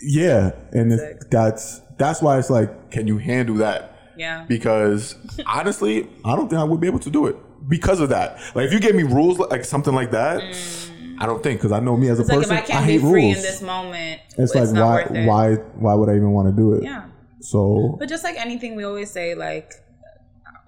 yeah, 0.00 0.50
and 0.72 0.92
it's, 0.92 1.26
that's 1.30 1.80
that's 1.98 2.20
why 2.20 2.38
it's 2.38 2.50
like, 2.50 2.90
can 2.90 3.06
you 3.06 3.18
handle 3.18 3.56
that? 3.56 3.96
Yeah. 4.16 4.44
Because 4.48 5.14
honestly, 5.46 6.08
I 6.24 6.34
don't 6.36 6.48
think 6.48 6.60
I 6.60 6.64
would 6.64 6.80
be 6.80 6.86
able 6.86 6.98
to 7.00 7.10
do 7.10 7.26
it 7.26 7.36
because 7.68 8.00
of 8.00 8.08
that. 8.08 8.38
Like 8.54 8.66
if 8.66 8.72
you 8.72 8.80
gave 8.80 8.94
me 8.94 9.04
rules 9.04 9.38
like 9.38 9.64
something 9.64 9.94
like 9.94 10.10
that, 10.10 10.40
mm. 10.42 10.90
I 11.22 11.26
don't 11.26 11.42
think 11.42 11.60
because 11.60 11.72
I 11.72 11.80
know 11.80 11.96
me 11.96 12.08
as 12.08 12.18
a. 12.18 12.22
It's 12.22 12.30
like 12.30 12.38
person, 12.40 12.56
I 12.56 12.78
I, 12.78 12.86
be 12.86 12.92
hate 12.92 13.00
free 13.00 13.26
rules. 13.26 13.36
in 13.36 13.42
this 13.42 13.62
moment, 13.62 14.20
it's, 14.36 14.54
it's, 14.54 14.72
like 14.72 14.74
why 14.74 15.00
it. 15.02 15.26
why 15.26 15.54
why 15.54 15.94
would 15.94 16.08
I 16.08 16.16
even 16.16 16.32
want 16.32 16.48
to 16.48 16.52
do 16.52 16.74
it? 16.74 16.82
Yeah. 16.82 17.04
So 17.40 17.96
But 17.98 18.08
just 18.08 18.24
like 18.24 18.36
anything, 18.36 18.76
we 18.76 18.84
always 18.84 19.10
say 19.10 19.34
like 19.34 19.72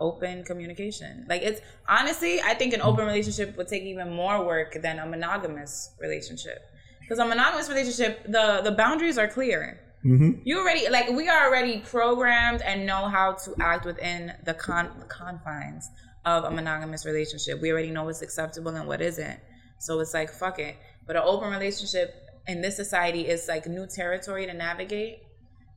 open 0.01 0.45
communication. 0.45 1.27
Like 1.29 1.43
it's 1.43 1.61
honestly, 1.89 2.41
I 2.41 2.55
think 2.55 2.73
an 2.75 2.83
open 2.83 3.07
relationship 3.07 3.57
would 3.57 3.69
take 3.69 3.83
even 3.83 4.11
more 4.11 4.45
work 4.45 4.81
than 4.81 4.99
a 4.99 5.07
monogamous 5.07 5.93
relationship. 6.01 6.59
Because 7.01 7.19
a 7.19 7.25
monogamous 7.25 7.69
relationship, 7.69 8.25
the 8.25 8.61
the 8.63 8.73
boundaries 8.73 9.19
are 9.19 9.29
clear. 9.29 9.81
Mm-hmm. 10.05 10.41
You 10.45 10.59
already 10.59 10.89
like 10.89 11.09
we 11.11 11.29
are 11.29 11.47
already 11.49 11.81
programmed 11.81 12.63
and 12.63 12.87
know 12.87 13.09
how 13.09 13.33
to 13.45 13.55
act 13.61 13.87
within 13.87 14.33
the 14.45 14.55
con 14.55 14.91
the 14.99 15.07
confines 15.07 15.91
of 16.25 16.45
a 16.45 16.51
monogamous 16.51 17.05
relationship. 17.07 17.61
We 17.61 17.71
already 17.73 17.91
know 17.91 18.05
what's 18.05 18.23
acceptable 18.23 18.75
and 18.75 18.87
what 18.87 19.01
isn't. 19.01 19.41
So 19.85 20.01
it's 20.01 20.15
like 20.15 20.31
fuck 20.31 20.59
it. 20.59 20.77
But 21.07 21.17
an 21.17 21.23
open 21.25 21.51
relationship 21.51 22.15
in 22.47 22.61
this 22.61 22.77
society 22.77 23.29
is 23.29 23.49
like 23.49 23.67
new 23.67 23.87
territory 23.87 24.47
to 24.47 24.55
navigate. 24.55 25.23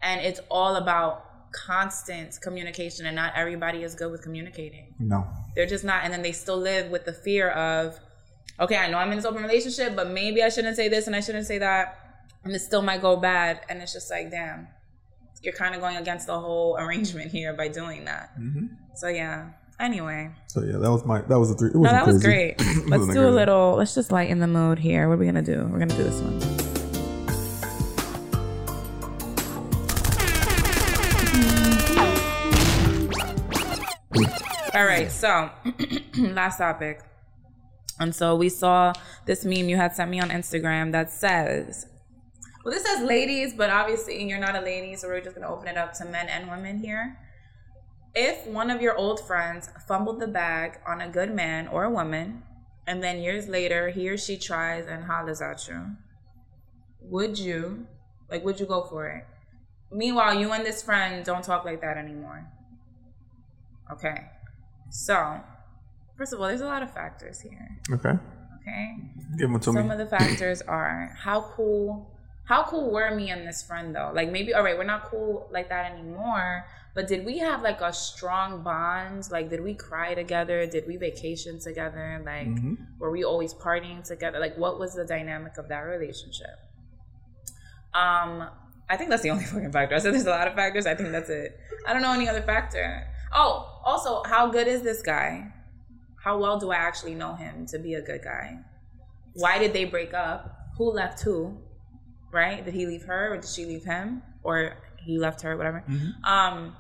And 0.02 0.22
it's 0.22 0.40
all 0.50 0.76
about 0.76 1.26
constant 1.52 2.40
communication 2.42 3.06
and 3.06 3.16
not 3.16 3.34
everybody 3.36 3.84
is 3.84 3.96
good 3.96 4.12
with 4.12 4.22
communicating. 4.22 4.94
No. 5.00 5.26
they're 5.56 5.66
just 5.66 5.84
not 5.84 6.04
and 6.04 6.14
then 6.14 6.22
they 6.22 6.34
still 6.34 6.58
live 6.58 6.92
with 6.92 7.06
the 7.06 7.14
fear 7.14 7.50
of 7.52 7.98
okay 8.60 8.76
i 8.76 8.90
know 8.90 8.98
i'm 8.98 9.10
in 9.12 9.18
this 9.18 9.26
open 9.26 9.42
relationship 9.42 9.96
but 9.96 10.10
maybe 10.10 10.44
i 10.44 10.50
shouldn't 10.50 10.76
say 10.76 10.90
this 10.90 11.08
and 11.08 11.16
i 11.16 11.22
shouldn't 11.22 11.48
say 11.48 11.58
that 11.58 12.08
and 12.44 12.56
it 12.56 12.60
still 12.60 12.82
might 12.82 13.02
go 13.02 13.16
bad. 13.18 13.62
And 13.70 13.82
it's 13.82 13.94
just 13.94 14.10
like 14.10 14.32
damn 14.32 14.68
you're 15.44 15.54
kind 15.54 15.76
of 15.76 15.82
going 15.82 15.98
against 15.98 16.26
the 16.28 16.40
whole 16.40 16.78
arrangement 16.80 17.32
here 17.32 17.54
by 17.54 17.68
doing 17.68 18.06
that. 18.06 18.32
Mm-hmm. 18.40 18.68
So 18.96 19.08
yeah 19.08 19.50
anyway 19.80 20.32
So 20.48 20.64
yeah, 20.64 20.78
that 20.78 20.92
was 20.92 21.06
my 21.06 21.22
that 21.22 21.40
was 21.40 21.52
a 21.52 21.56
three. 21.56 21.70
It 21.70 21.76
no 21.76 21.82
wasn't 21.82 21.98
that 22.00 22.08
was 22.08 22.24
great 22.24 22.60
let's 22.60 22.90
wasn't 22.90 23.14
do 23.14 23.28
a 23.28 23.30
little 23.30 23.76
let's 23.78 23.94
just 23.94 24.12
lighten 24.12 24.40
the 24.40 24.48
mood 24.48 24.80
here 24.80 25.08
what 25.08 25.16
are 25.16 25.18
we 25.18 25.26
gonna 25.26 25.42
do 25.42 25.68
we're 25.72 25.80
gonna 25.80 25.96
do 25.96 26.04
this 26.04 26.22
one 26.22 26.68
All 34.78 34.86
right, 34.86 35.12
so 35.12 35.50
last 36.18 36.60
topic. 36.60 37.02
And 38.00 38.14
so 38.14 38.36
we 38.36 38.48
saw 38.50 38.94
this 39.26 39.44
meme 39.44 39.70
you 39.70 39.76
had 39.76 39.96
sent 39.96 40.12
me 40.12 40.20
on 40.20 40.30
Instagram 40.30 40.92
that 40.92 41.10
says, 41.10 41.88
Well, 42.64 42.76
this 42.76 42.86
says 42.86 43.02
ladies, 43.02 43.56
but 43.56 43.72
obviously 43.72 44.24
you're 44.30 44.40
not 44.40 44.56
a 44.56 44.62
lady, 44.62 44.96
so 44.96 45.08
we're 45.08 45.22
just 45.22 45.36
gonna 45.36 45.52
open 45.52 45.68
it 45.68 45.78
up 45.78 45.94
to 45.94 46.06
men 46.06 46.30
and 46.30 46.48
women 46.48 46.78
here. 46.78 47.18
If 48.20 48.48
one 48.48 48.72
of 48.72 48.82
your 48.82 48.98
old 48.98 49.20
friends 49.20 49.70
fumbled 49.88 50.20
the 50.20 50.28
bag 50.28 50.80
on 50.88 51.02
a 51.02 51.08
good 51.08 51.36
man 51.36 51.68
or 51.68 51.84
a 51.84 51.92
woman, 51.92 52.42
and 52.88 53.04
then 53.04 53.20
years 53.20 53.48
later 53.48 53.90
he 53.90 54.10
or 54.10 54.18
she 54.18 54.38
tries 54.38 54.88
and 54.88 55.04
hollers 55.04 55.40
at 55.40 55.68
you, 55.68 55.98
would 57.00 57.38
you, 57.38 57.86
like, 58.28 58.44
would 58.44 58.60
you 58.60 58.66
go 58.66 58.82
for 58.82 59.08
it? 59.08 59.24
Meanwhile, 59.92 60.34
you 60.34 60.52
and 60.52 60.66
this 60.66 60.82
friend 60.82 61.24
don't 61.24 61.44
talk 61.44 61.64
like 61.64 61.80
that 61.82 61.96
anymore. 61.96 62.52
Okay. 63.94 64.26
So, 64.90 65.40
first 66.18 66.34
of 66.34 66.42
all, 66.42 66.48
there's 66.48 66.62
a 66.62 66.66
lot 66.66 66.82
of 66.82 66.92
factors 66.92 67.40
here. 67.40 67.78
Okay. 67.92 68.18
Okay. 68.62 68.96
Give 69.38 69.52
them 69.52 69.60
to 69.60 69.74
Some 69.74 69.76
me. 69.76 69.92
of 69.92 70.00
the 70.00 70.08
factors 70.08 70.64
are 70.64 71.16
how 71.20 71.42
cool 71.56 72.12
how 72.46 72.64
cool 72.64 72.90
were 72.92 73.14
me 73.14 73.30
and 73.30 73.46
this 73.48 73.62
friend 73.62 73.94
though? 73.94 74.12
Like 74.14 74.32
maybe 74.32 74.54
all 74.54 74.64
right, 74.64 74.78
we're 74.78 74.86
not 74.86 75.06
cool 75.06 75.48
like 75.52 75.70
that 75.70 75.92
anymore, 75.92 76.66
but 76.98 77.06
did 77.08 77.24
we 77.30 77.38
have 77.38 77.62
like 77.62 77.80
a 77.82 77.94
strong 77.94 78.64
bond? 78.64 79.30
Like 79.36 79.48
did 79.54 79.62
we 79.62 79.74
cry 79.76 80.16
together? 80.16 80.66
Did 80.66 80.86
we 80.88 80.98
vacation 80.98 81.60
together? 81.60 82.08
Like 82.26 82.48
Mm-hmm. 82.48 82.74
were 83.00 83.12
we 83.18 83.24
always 83.24 83.54
partying 83.54 84.02
together? 84.04 84.40
Like 84.40 84.58
what 84.58 84.80
was 84.80 84.96
the 84.96 85.06
dynamic 85.06 85.54
of 85.62 85.66
that 85.70 85.82
relationship? 85.96 86.58
Um 87.94 88.50
I 88.90 88.96
think 88.98 89.10
that's 89.12 89.22
the 89.22 89.30
only 89.30 89.44
fucking 89.54 89.72
factor. 89.72 89.94
I 89.96 90.00
said 90.00 90.14
there's 90.16 90.26
a 90.26 90.38
lot 90.40 90.48
of 90.48 90.56
factors. 90.56 90.86
I 90.88 90.96
think 90.96 91.12
that's 91.12 91.30
it. 91.30 91.60
I 91.88 91.94
don't 91.94 92.02
know 92.02 92.14
any 92.14 92.28
other 92.28 92.42
factor. 92.42 93.08
Oh, 93.42 93.82
also, 93.86 94.24
how 94.34 94.48
good 94.50 94.68
is 94.68 94.82
this 94.82 95.02
guy? 95.04 95.54
How 96.24 96.40
well 96.40 96.58
do 96.58 96.72
I 96.72 96.78
actually 96.78 97.14
know 97.14 97.36
him 97.36 97.66
to 97.68 97.78
be 97.80 97.94
a 97.94 98.02
good 98.02 98.24
guy? 98.24 98.58
Why 99.34 99.60
did 99.60 99.72
they 99.74 99.86
break 99.86 100.14
up? 100.16 100.40
Who 100.78 100.86
left 100.92 101.22
who? 101.22 101.58
Right? 102.34 102.66
Did 102.66 102.74
he 102.74 102.86
leave 102.88 103.04
her 103.04 103.34
or 103.34 103.38
did 103.38 103.50
she 103.50 103.66
leave 103.66 103.86
him? 103.86 104.24
Or 104.44 104.74
he 105.06 105.20
left 105.20 105.42
her, 105.42 105.56
whatever. 105.58 105.84
Um 106.24 106.76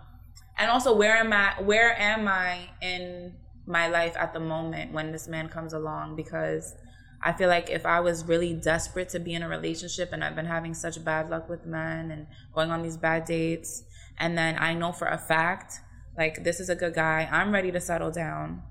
and 0.57 0.71
also 0.71 0.95
where 0.95 1.15
am 1.15 1.33
I 1.33 1.53
where 1.61 1.97
am 1.99 2.27
I 2.27 2.69
in 2.81 3.33
my 3.65 3.87
life 3.87 4.15
at 4.17 4.33
the 4.33 4.39
moment 4.39 4.93
when 4.93 5.11
this 5.11 5.27
man 5.27 5.49
comes 5.49 5.73
along? 5.73 6.15
Because 6.15 6.75
I 7.23 7.33
feel 7.33 7.49
like 7.49 7.69
if 7.69 7.85
I 7.85 7.99
was 7.99 8.25
really 8.25 8.53
desperate 8.53 9.09
to 9.09 9.19
be 9.19 9.33
in 9.33 9.43
a 9.43 9.49
relationship 9.49 10.09
and 10.13 10.23
I've 10.23 10.35
been 10.35 10.45
having 10.45 10.73
such 10.73 11.03
bad 11.03 11.29
luck 11.29 11.49
with 11.49 11.65
men 11.65 12.11
and 12.11 12.27
going 12.53 12.71
on 12.71 12.83
these 12.83 12.97
bad 12.97 13.25
dates, 13.25 13.83
and 14.19 14.37
then 14.37 14.57
I 14.59 14.73
know 14.73 14.91
for 14.91 15.07
a 15.07 15.17
fact, 15.17 15.79
like, 16.17 16.43
this 16.43 16.59
is 16.59 16.69
a 16.69 16.75
good 16.75 16.93
guy, 16.93 17.27
I'm 17.31 17.51
ready 17.51 17.71
to 17.71 17.79
settle 17.79 18.11
down. 18.11 18.63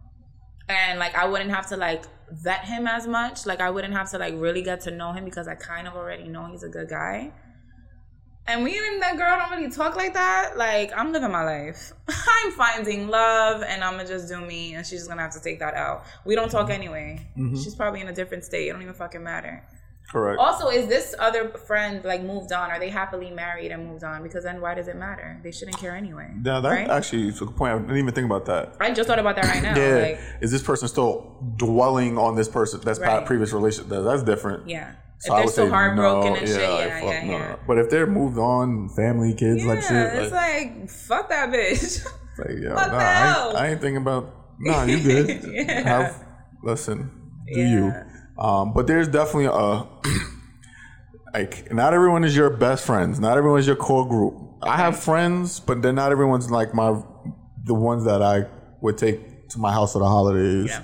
And 0.69 0.99
like, 0.99 1.15
I 1.15 1.27
wouldn't 1.27 1.51
have 1.51 1.69
to 1.69 1.77
like 1.77 2.05
vet 2.31 2.65
him 2.65 2.87
as 2.87 3.07
much. 3.07 3.47
Like, 3.47 3.61
I 3.61 3.71
wouldn't 3.71 3.95
have 3.95 4.11
to 4.11 4.19
like 4.19 4.35
really 4.37 4.63
get 4.63 4.81
to 4.83 4.91
know 4.91 5.13
him 5.13 5.25
because 5.25 5.47
I 5.47 5.55
kind 5.55 5.87
of 5.87 5.95
already 5.95 6.29
know 6.29 6.47
he's 6.47 6.65
a 6.65 6.69
good 6.69 6.89
guy. 6.89 7.33
And 8.49 8.63
we 8.63 8.79
and 8.79 9.03
that 9.03 9.17
girl 9.17 9.37
don't 9.39 9.51
really 9.59 9.71
talk 9.73 9.97
like 9.97 10.15
that. 10.15 10.57
Like, 10.57 10.93
I'm 10.97 11.13
living 11.13 11.33
my 11.33 11.45
life. 11.45 11.93
I'm 12.09 12.53
finding 12.53 13.09
love 13.09 13.63
and 13.63 13.83
I'm 13.83 13.97
gonna 13.97 14.07
just 14.07 14.29
do 14.29 14.41
me 14.41 14.75
and 14.75 14.87
she's 14.87 15.01
just 15.01 15.09
gonna 15.09 15.23
have 15.23 15.33
to 15.33 15.43
take 15.43 15.59
that 15.59 15.75
out. 15.75 16.05
We 16.25 16.35
don't 16.37 16.51
talk 16.51 16.71
anyway. 16.71 17.27
Mm-hmm. 17.37 17.57
She's 17.57 17.75
probably 17.75 18.01
in 18.03 18.09
a 18.09 18.13
different 18.15 18.45
state. 18.45 18.69
It 18.69 18.73
don't 18.73 18.83
even 18.83 18.95
fucking 18.95 19.23
matter. 19.23 19.65
Correct. 20.09 20.39
Also, 20.39 20.69
is 20.69 20.87
this 20.87 21.17
other 21.19 21.49
friend 21.49 22.05
like 22.05 22.23
moved 22.23 22.53
on? 22.53 22.71
Are 22.71 22.79
they 22.79 22.91
happily 22.91 23.33
married 23.33 23.73
and 23.73 23.85
moved 23.89 24.05
on? 24.05 24.23
Because 24.23 24.45
then 24.45 24.61
why 24.61 24.75
does 24.77 24.87
it 24.87 24.95
matter? 24.95 25.41
They 25.43 25.51
shouldn't 25.51 25.79
care 25.79 25.97
anyway. 25.97 26.31
Now 26.41 26.61
that 26.61 26.69
right? 26.71 26.89
actually 26.89 27.27
is 27.27 27.43
a 27.43 27.47
good 27.47 27.57
point. 27.57 27.75
I 27.75 27.79
didn't 27.79 27.97
even 27.97 28.15
think 28.15 28.27
about 28.27 28.47
that. 28.47 28.77
I 28.79 28.93
just 28.93 29.09
thought 29.09 29.19
about 29.19 29.35
that 29.35 29.47
right 29.47 29.63
now. 29.65 29.77
Yeah, 29.77 29.97
Like, 29.97 30.21
is 30.41 30.53
this 30.53 30.63
person 30.63 30.87
still 30.87 31.35
dwelling 31.57 32.17
on 32.19 32.37
this 32.37 32.49
person? 32.49 32.81
That's 32.85 33.01
Right. 33.01 33.27
previous 33.27 33.53
relationship. 33.53 33.91
That's 33.91 34.23
different. 34.23 34.69
yeah. 34.69 34.93
So 35.27 35.33
if 35.33 35.37
they're 35.37 35.45
would 35.45 35.53
still 35.53 35.71
heartbroken 35.71 36.33
no, 36.33 36.39
and 36.39 36.49
shit, 36.49 36.61
yeah, 36.61 36.69
like, 36.69 36.89
yeah, 36.89 37.01
fuck 37.01 37.11
yeah, 37.13 37.25
no. 37.27 37.33
yeah. 37.33 37.57
But 37.67 37.79
if 37.79 37.91
they're 37.91 38.07
moved 38.07 38.39
on, 38.39 38.89
family, 38.91 39.35
kids, 39.35 39.65
like 39.65 39.83
shit, 39.83 39.91
Yeah, 39.91 40.05
like, 40.15 40.23
it's 40.23 40.33
like 40.33 40.91
fuck 40.91 41.29
that 41.29 41.51
bitch. 41.51 42.05
like, 42.39 42.59
yo, 42.63 42.75
fuck 42.75 42.93
nah, 42.93 42.99
the 42.99 43.05
I, 43.05 43.47
ain't, 43.49 43.57
I 43.57 43.69
ain't 43.69 43.81
thinking 43.81 43.97
about. 43.99 44.33
Nah, 44.59 44.85
you 44.85 45.01
good. 45.03 45.45
Yeah. 45.53 45.83
Have 45.83 46.25
listen, 46.63 47.11
do 47.53 47.61
Yeah. 47.61 47.69
you? 47.69 48.43
Um, 48.43 48.73
but 48.75 48.87
there's 48.87 49.09
definitely 49.09 49.47
a 49.47 49.87
like 51.35 51.73
not 51.73 51.95
everyone 51.95 52.25
is 52.25 52.37
your 52.37 52.51
best 52.51 52.85
friends. 52.85 53.19
Not 53.21 53.37
everyone 53.39 53.59
is 53.61 53.67
your 53.67 53.77
core 53.77 54.09
group. 54.09 54.35
I 54.63 54.77
have 54.77 54.99
friends, 54.99 55.61
but 55.61 55.83
then 55.83 55.95
not 55.95 56.13
everyone's 56.13 56.51
like 56.51 56.75
my 56.75 57.03
the 57.65 57.75
ones 57.75 58.05
that 58.05 58.23
I 58.23 58.47
would 58.81 58.97
take 58.99 59.49
to 59.51 59.59
my 59.59 59.73
house 59.73 59.93
for 59.93 59.99
the 59.99 60.07
holidays. 60.07 60.71
Yeah. 60.71 60.83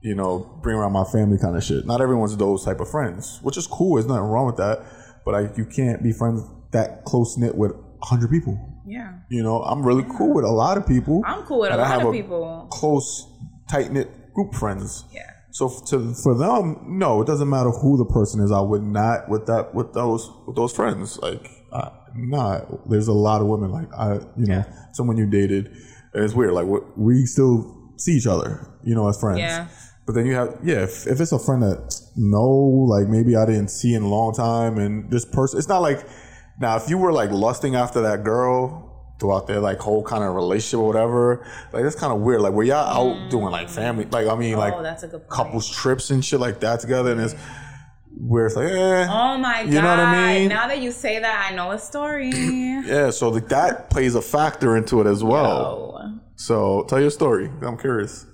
You 0.00 0.14
know, 0.14 0.58
bring 0.62 0.76
around 0.76 0.92
my 0.92 1.04
family 1.04 1.38
kind 1.38 1.56
of 1.56 1.64
shit. 1.64 1.84
Not 1.84 2.00
everyone's 2.00 2.36
those 2.36 2.64
type 2.64 2.80
of 2.80 2.88
friends, 2.90 3.40
which 3.42 3.56
is 3.56 3.66
cool. 3.66 3.96
There's 3.96 4.06
nothing 4.06 4.24
wrong 4.24 4.46
with 4.46 4.56
that. 4.56 4.84
But 5.24 5.34
I, 5.34 5.40
you 5.56 5.66
can't 5.66 6.02
be 6.02 6.12
friends 6.12 6.42
that 6.70 7.04
close 7.04 7.36
knit 7.36 7.54
with 7.56 7.72
hundred 8.02 8.30
people. 8.30 8.56
yeah. 8.86 9.14
You 9.28 9.42
know, 9.42 9.62
I'm 9.62 9.82
really 9.82 10.04
cool 10.16 10.34
with 10.34 10.44
a 10.44 10.50
lot 10.50 10.78
of 10.78 10.86
people. 10.86 11.22
I'm 11.26 11.42
cool 11.42 11.60
with 11.60 11.70
a 11.70 11.74
I 11.74 11.96
lot 11.96 12.06
of 12.06 12.12
people. 12.12 12.68
Close, 12.70 13.26
tight 13.68 13.90
knit 13.92 14.32
group 14.34 14.54
friends. 14.54 15.04
Yeah. 15.12 15.30
So 15.50 15.68
to 15.88 16.14
for 16.14 16.34
them, 16.38 16.78
no, 16.86 17.20
it 17.22 17.26
doesn't 17.26 17.48
matter 17.48 17.70
who 17.70 17.96
the 17.98 18.04
person 18.04 18.40
is. 18.40 18.52
I 18.52 18.60
would 18.60 18.82
not 18.84 19.28
with 19.28 19.46
that 19.46 19.74
with 19.74 19.92
those 19.94 20.30
with 20.46 20.54
those 20.54 20.72
friends. 20.72 21.18
Like, 21.18 21.50
uh, 21.72 21.90
not. 22.14 22.88
There's 22.88 23.08
a 23.08 23.12
lot 23.12 23.40
of 23.40 23.48
women 23.48 23.72
like 23.72 23.88
I, 23.92 24.20
you 24.36 24.46
know, 24.46 24.64
someone 24.92 25.16
you 25.16 25.26
dated, 25.26 25.66
and 26.14 26.22
it's 26.24 26.34
weird. 26.34 26.52
Like 26.52 26.66
we 26.96 27.26
still 27.26 27.92
see 27.96 28.12
each 28.12 28.26
other, 28.28 28.70
you 28.84 28.94
know, 28.94 29.08
as 29.08 29.18
friends. 29.18 29.40
Yeah. 29.40 29.66
But 30.08 30.14
then 30.14 30.24
you 30.24 30.36
have 30.36 30.56
yeah, 30.62 30.84
if, 30.84 31.06
if 31.06 31.20
it's 31.20 31.32
a 31.32 31.38
friend 31.38 31.62
that 31.62 32.00
no, 32.16 32.42
like 32.42 33.08
maybe 33.08 33.36
I 33.36 33.44
didn't 33.44 33.68
see 33.68 33.92
in 33.92 34.02
a 34.02 34.08
long 34.08 34.32
time, 34.32 34.78
and 34.78 35.10
this 35.10 35.26
person, 35.26 35.58
it's 35.58 35.68
not 35.68 35.82
like 35.82 36.02
now 36.58 36.76
if 36.76 36.88
you 36.88 36.96
were 36.96 37.12
like 37.12 37.30
lusting 37.30 37.76
after 37.76 38.00
that 38.00 38.24
girl 38.24 39.12
throughout 39.20 39.46
their 39.46 39.60
like 39.60 39.80
whole 39.80 40.02
kind 40.02 40.24
of 40.24 40.34
relationship 40.34 40.80
or 40.80 40.86
whatever, 40.86 41.46
like 41.74 41.82
that's 41.82 41.94
kind 41.94 42.10
of 42.10 42.20
weird. 42.20 42.40
Like 42.40 42.54
were 42.54 42.62
y'all 42.62 43.12
out 43.12 43.30
doing 43.30 43.50
like 43.50 43.68
family, 43.68 44.06
like 44.06 44.26
I 44.28 44.34
mean 44.34 44.56
like 44.56 44.72
oh, 44.72 44.82
that's 44.82 45.02
a 45.02 45.08
good 45.08 45.28
point. 45.28 45.30
couples 45.30 45.68
trips 45.68 46.08
and 46.08 46.24
shit 46.24 46.40
like 46.40 46.60
that 46.60 46.80
together, 46.80 47.12
and 47.12 47.20
it's 47.20 47.34
where 48.16 48.46
it's 48.46 48.56
like 48.56 48.70
eh, 48.70 49.06
Oh 49.10 49.36
my 49.36 49.64
god! 49.64 49.74
You 49.74 49.82
know 49.82 49.90
what 49.90 50.00
I 50.00 50.38
mean? 50.38 50.48
Now 50.48 50.68
that 50.68 50.80
you 50.80 50.90
say 50.90 51.18
that, 51.18 51.50
I 51.50 51.54
know 51.54 51.72
a 51.72 51.78
story. 51.78 52.30
yeah. 52.32 53.10
So 53.10 53.28
like 53.28 53.50
that 53.50 53.90
plays 53.90 54.14
a 54.14 54.22
factor 54.22 54.74
into 54.74 55.02
it 55.02 55.06
as 55.06 55.22
well. 55.22 55.98
Oh, 56.00 56.18
So 56.36 56.86
tell 56.88 56.98
your 56.98 57.10
story. 57.10 57.50
I'm 57.60 57.76
curious. 57.76 58.24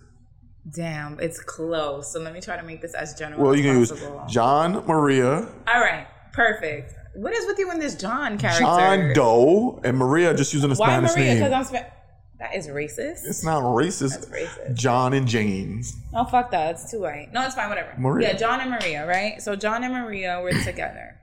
Damn, 0.71 1.19
it's 1.21 1.41
close. 1.41 2.13
So 2.13 2.21
let 2.21 2.33
me 2.33 2.41
try 2.41 2.57
to 2.57 2.63
make 2.63 2.81
this 2.83 2.95
as 2.95 3.15
general 3.15 3.43
Well, 3.43 3.55
you 3.57 3.63
can 3.63 3.79
use. 3.79 3.93
John 4.29 4.85
Maria, 4.87 5.49
All 5.67 5.81
right, 5.81 6.07
perfect. 6.33 6.93
What 7.15 7.33
is 7.33 7.47
with 7.47 7.59
you 7.59 7.71
in 7.71 7.79
this 7.79 7.95
John 7.95 8.39
character? 8.39 8.65
John 8.65 9.13
Doe, 9.15 9.81
and 9.85 9.97
Maria 9.97 10.35
just 10.35 10.53
using 10.53 10.69
the 10.71 10.77
Why 10.77 10.89
Spanish 10.89 11.15
Maria? 11.17 11.35
Because. 11.35 11.53
I'm 11.53 11.65
Spa- 11.65 11.89
That 12.41 12.55
is 12.57 12.67
racist. 12.67 13.25
It's 13.25 13.45
not 13.45 13.63
racist. 13.63 14.11
That's 14.15 14.27
racist. 14.27 14.75
John 14.75 15.13
and 15.13 15.29
James. 15.29 15.97
Oh 16.13 16.25
fuck 16.25 16.51
that! 16.51 16.73
It's 16.73 16.91
too 16.91 17.01
white. 17.03 17.29
No, 17.33 17.43
it's 17.45 17.55
fine. 17.55 17.69
Whatever. 17.69 17.95
Maria. 17.99 18.29
Yeah, 18.29 18.37
John 18.37 18.61
and 18.61 18.71
Maria, 18.71 19.07
right? 19.07 19.41
So 19.41 19.55
John 19.55 19.85
and 19.85 19.93
Maria 19.93 20.41
were 20.43 20.53
together. 20.65 21.17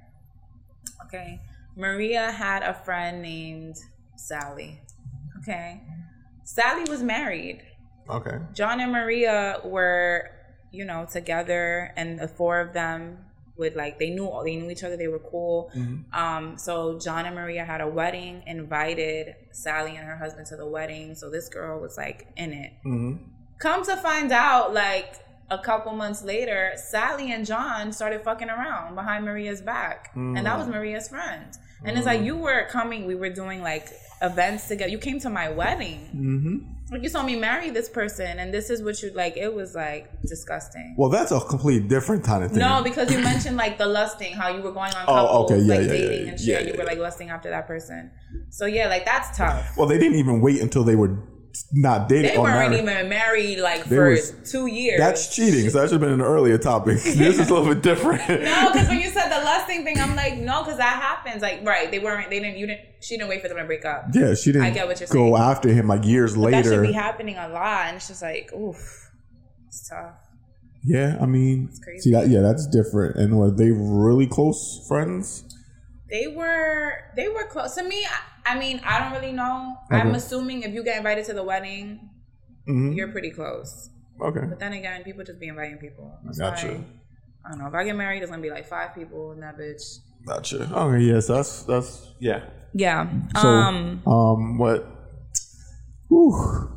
Okay. 1.07 1.41
Maria 1.75 2.31
had 2.31 2.63
a 2.63 2.73
friend 2.73 3.21
named 3.21 3.75
Sally. 4.15 4.79
Okay. 5.41 5.81
Sally 6.45 6.83
was 6.89 7.01
married. 7.03 7.61
Okay. 8.09 8.37
John 8.53 8.79
and 8.79 8.91
Maria 8.91 9.59
were, 9.63 10.29
you 10.71 10.85
know, 10.85 11.05
together, 11.11 11.93
and 11.95 12.19
the 12.19 12.27
four 12.27 12.59
of 12.59 12.73
them 12.73 13.25
would 13.57 13.75
like 13.75 13.99
they 13.99 14.09
knew 14.09 14.27
they 14.43 14.55
knew 14.55 14.69
each 14.71 14.83
other. 14.83 14.97
They 14.97 15.07
were 15.07 15.19
cool. 15.19 15.69
Um, 16.13 16.57
so 16.57 16.97
John 16.99 17.25
and 17.25 17.35
Maria 17.35 17.63
had 17.63 17.81
a 17.81 17.87
wedding, 17.87 18.43
invited 18.47 19.35
Sally 19.51 19.95
and 19.97 20.05
her 20.05 20.17
husband 20.17 20.47
to 20.47 20.55
the 20.55 20.65
wedding. 20.65 21.15
So 21.15 21.29
this 21.29 21.47
girl 21.49 21.79
was 21.79 21.95
like 21.97 22.27
in 22.37 22.53
it. 22.53 22.71
Come 23.59 23.85
to 23.85 23.95
find 23.97 24.31
out, 24.31 24.73
like 24.73 25.15
a 25.51 25.59
couple 25.59 25.91
months 25.93 26.23
later, 26.23 26.71
Sally 26.75 27.31
and 27.31 27.45
John 27.45 27.91
started 27.91 28.23
fucking 28.23 28.49
around 28.49 28.95
behind 28.95 29.25
Maria's 29.25 29.61
back, 29.61 30.11
and 30.15 30.45
that 30.45 30.57
was 30.57 30.67
Maria's 30.67 31.09
friend. 31.09 31.45
And 31.83 31.97
it's 31.97 32.05
like 32.07 32.21
you 32.21 32.37
were 32.37 32.67
coming. 32.69 33.05
We 33.05 33.15
were 33.15 33.29
doing 33.29 33.61
like 33.61 33.89
events 34.21 34.67
together. 34.67 34.89
You 34.89 34.97
came 34.97 35.19
to 35.19 35.29
my 35.29 35.49
wedding. 35.49 36.09
Mm-hmm. 36.15 36.70
You 36.99 37.07
saw 37.07 37.23
me 37.23 37.37
marry 37.37 37.69
this 37.69 37.87
person, 37.87 38.37
and 38.39 38.53
this 38.53 38.69
is 38.69 38.83
what 38.83 39.01
you 39.01 39.11
like. 39.11 39.37
It 39.37 39.53
was 39.53 39.75
like 39.75 40.11
disgusting. 40.23 40.93
Well, 40.97 41.09
that's 41.09 41.31
a 41.31 41.39
complete 41.39 41.87
different 41.87 42.23
kind 42.23 42.43
of 42.43 42.51
thing. 42.51 42.59
No, 42.59 42.83
because 42.83 43.09
you 43.11 43.19
mentioned 43.19 43.55
like 43.55 43.77
the 43.77 43.85
lusting, 43.85 44.33
how 44.33 44.49
you 44.49 44.61
were 44.61 44.73
going 44.73 44.93
on 44.93 45.05
Oh, 45.07 45.13
couples, 45.13 45.51
okay, 45.51 45.61
yeah, 45.61 45.75
like 45.75 45.87
yeah, 45.87 45.93
yeah, 45.93 45.99
dating 45.99 46.25
yeah. 46.25 46.31
and 46.31 46.39
shit. 46.39 46.65
Yeah, 46.65 46.71
you 46.73 46.77
were 46.77 46.83
like 46.83 46.97
lusting 46.97 47.29
after 47.29 47.49
that 47.49 47.65
person. 47.65 48.11
So 48.49 48.65
yeah, 48.65 48.87
like 48.87 49.05
that's 49.05 49.37
tough. 49.37 49.77
Well, 49.77 49.87
they 49.87 49.97
didn't 49.97 50.17
even 50.17 50.41
wait 50.41 50.59
until 50.61 50.83
they 50.83 50.95
were 50.97 51.17
not 51.73 52.07
dating 52.09 52.31
They 52.31 52.37
weren't 52.37 52.73
even 52.73 53.09
married 53.09 53.59
like 53.59 53.85
They 53.85 53.95
for 53.95 54.09
was- 54.11 54.33
two 54.51 54.67
years. 54.67 54.99
That's 54.99 55.35
cheating. 55.35 55.69
So 55.69 55.79
that 55.79 55.89
should 55.89 55.93
have 55.93 56.01
been 56.01 56.13
an 56.13 56.21
earlier 56.21 56.57
topic. 56.57 56.97
This 57.03 57.39
is 57.39 57.49
a 57.49 57.53
little 57.53 57.73
bit 57.73 57.83
different. 57.83 58.27
no, 58.29 58.71
because 58.71 58.87
when 58.87 58.99
you 58.99 59.09
said 59.09 59.29
the 59.29 59.43
lusting 59.43 59.83
thing, 59.83 59.99
I'm 59.99 60.15
like, 60.15 60.37
no, 60.37 60.63
because 60.63 60.77
that 60.77 60.95
happens. 61.01 61.41
Like, 61.41 61.65
right? 61.65 61.89
They 61.91 61.99
weren't. 61.99 62.29
They 62.29 62.39
didn't. 62.39 62.57
You 62.57 62.67
didn't. 62.67 62.81
She 63.01 63.17
didn't 63.17 63.29
wait 63.29 63.41
for 63.41 63.47
them 63.47 63.57
to 63.57 63.65
break 63.65 63.85
up. 63.85 64.05
Yeah, 64.13 64.33
she 64.35 64.51
didn't 64.51 64.67
I 64.67 64.71
get 64.71 64.87
what 64.87 64.99
you're 64.99 65.07
go 65.07 65.35
saying. 65.35 65.35
after 65.37 65.69
him 65.69 65.87
like 65.87 66.05
years 66.05 66.35
later. 66.37 66.57
That 66.69 66.75
should 66.75 66.81
be 66.87 66.93
happening 66.93 67.37
a 67.37 67.47
lot, 67.49 67.87
and 67.87 67.97
it's 67.97 68.07
just 68.07 68.21
like, 68.21 68.51
oof, 68.53 68.77
it's 69.67 69.89
tough. 69.89 70.13
Yeah, 70.83 71.17
I 71.21 71.25
mean, 71.27 71.69
crazy. 71.83 72.01
see 72.01 72.11
that? 72.13 72.27
Yeah, 72.29 72.41
that's 72.41 72.65
different. 72.67 73.15
And 73.17 73.37
were 73.37 73.51
they 73.51 73.71
really 73.71 74.25
close 74.27 74.83
friends? 74.87 75.43
They 76.09 76.27
were 76.27 76.93
they 77.15 77.27
were 77.27 77.45
close 77.45 77.75
to 77.75 77.83
me. 77.83 78.03
I, 78.05 78.19
I 78.45 78.57
mean, 78.57 78.81
I 78.85 78.99
don't 78.99 79.11
really 79.13 79.33
know. 79.33 79.77
I'm 79.89 80.15
assuming 80.15 80.63
if 80.63 80.73
you 80.73 80.83
get 80.83 80.97
invited 80.97 81.25
to 81.25 81.33
the 81.33 81.43
wedding, 81.43 82.09
Mhm. 82.67 82.95
you're 82.95 83.09
pretty 83.09 83.31
close. 83.31 83.89
Okay. 84.21 84.45
But 84.47 84.59
then 84.59 84.73
again, 84.73 85.03
people 85.03 85.23
just 85.23 85.39
be 85.39 85.47
inviting 85.47 85.77
people. 85.77 86.11
That's 86.25 86.37
Gotcha. 86.37 86.83
I 87.45 87.49
don't 87.49 87.59
know. 87.59 87.67
If 87.67 87.73
I 87.73 87.83
get 87.83 87.95
married, 87.95 88.21
it's 88.21 88.29
gonna 88.29 88.41
be 88.41 88.51
like 88.51 88.67
five 88.67 88.93
people 88.93 89.31
in 89.31 89.39
that 89.39 89.57
bitch. 89.57 89.81
Gotcha. 90.27 90.69
Okay. 90.71 90.99
Yes. 91.03 91.27
that's 91.27 91.63
that's 91.63 92.13
yeah. 92.19 92.41
Yeah. 92.73 93.09
So 93.41 93.47
um. 93.47 94.01
um, 94.05 94.57
what? 94.57 94.85
Whew. 96.09 96.69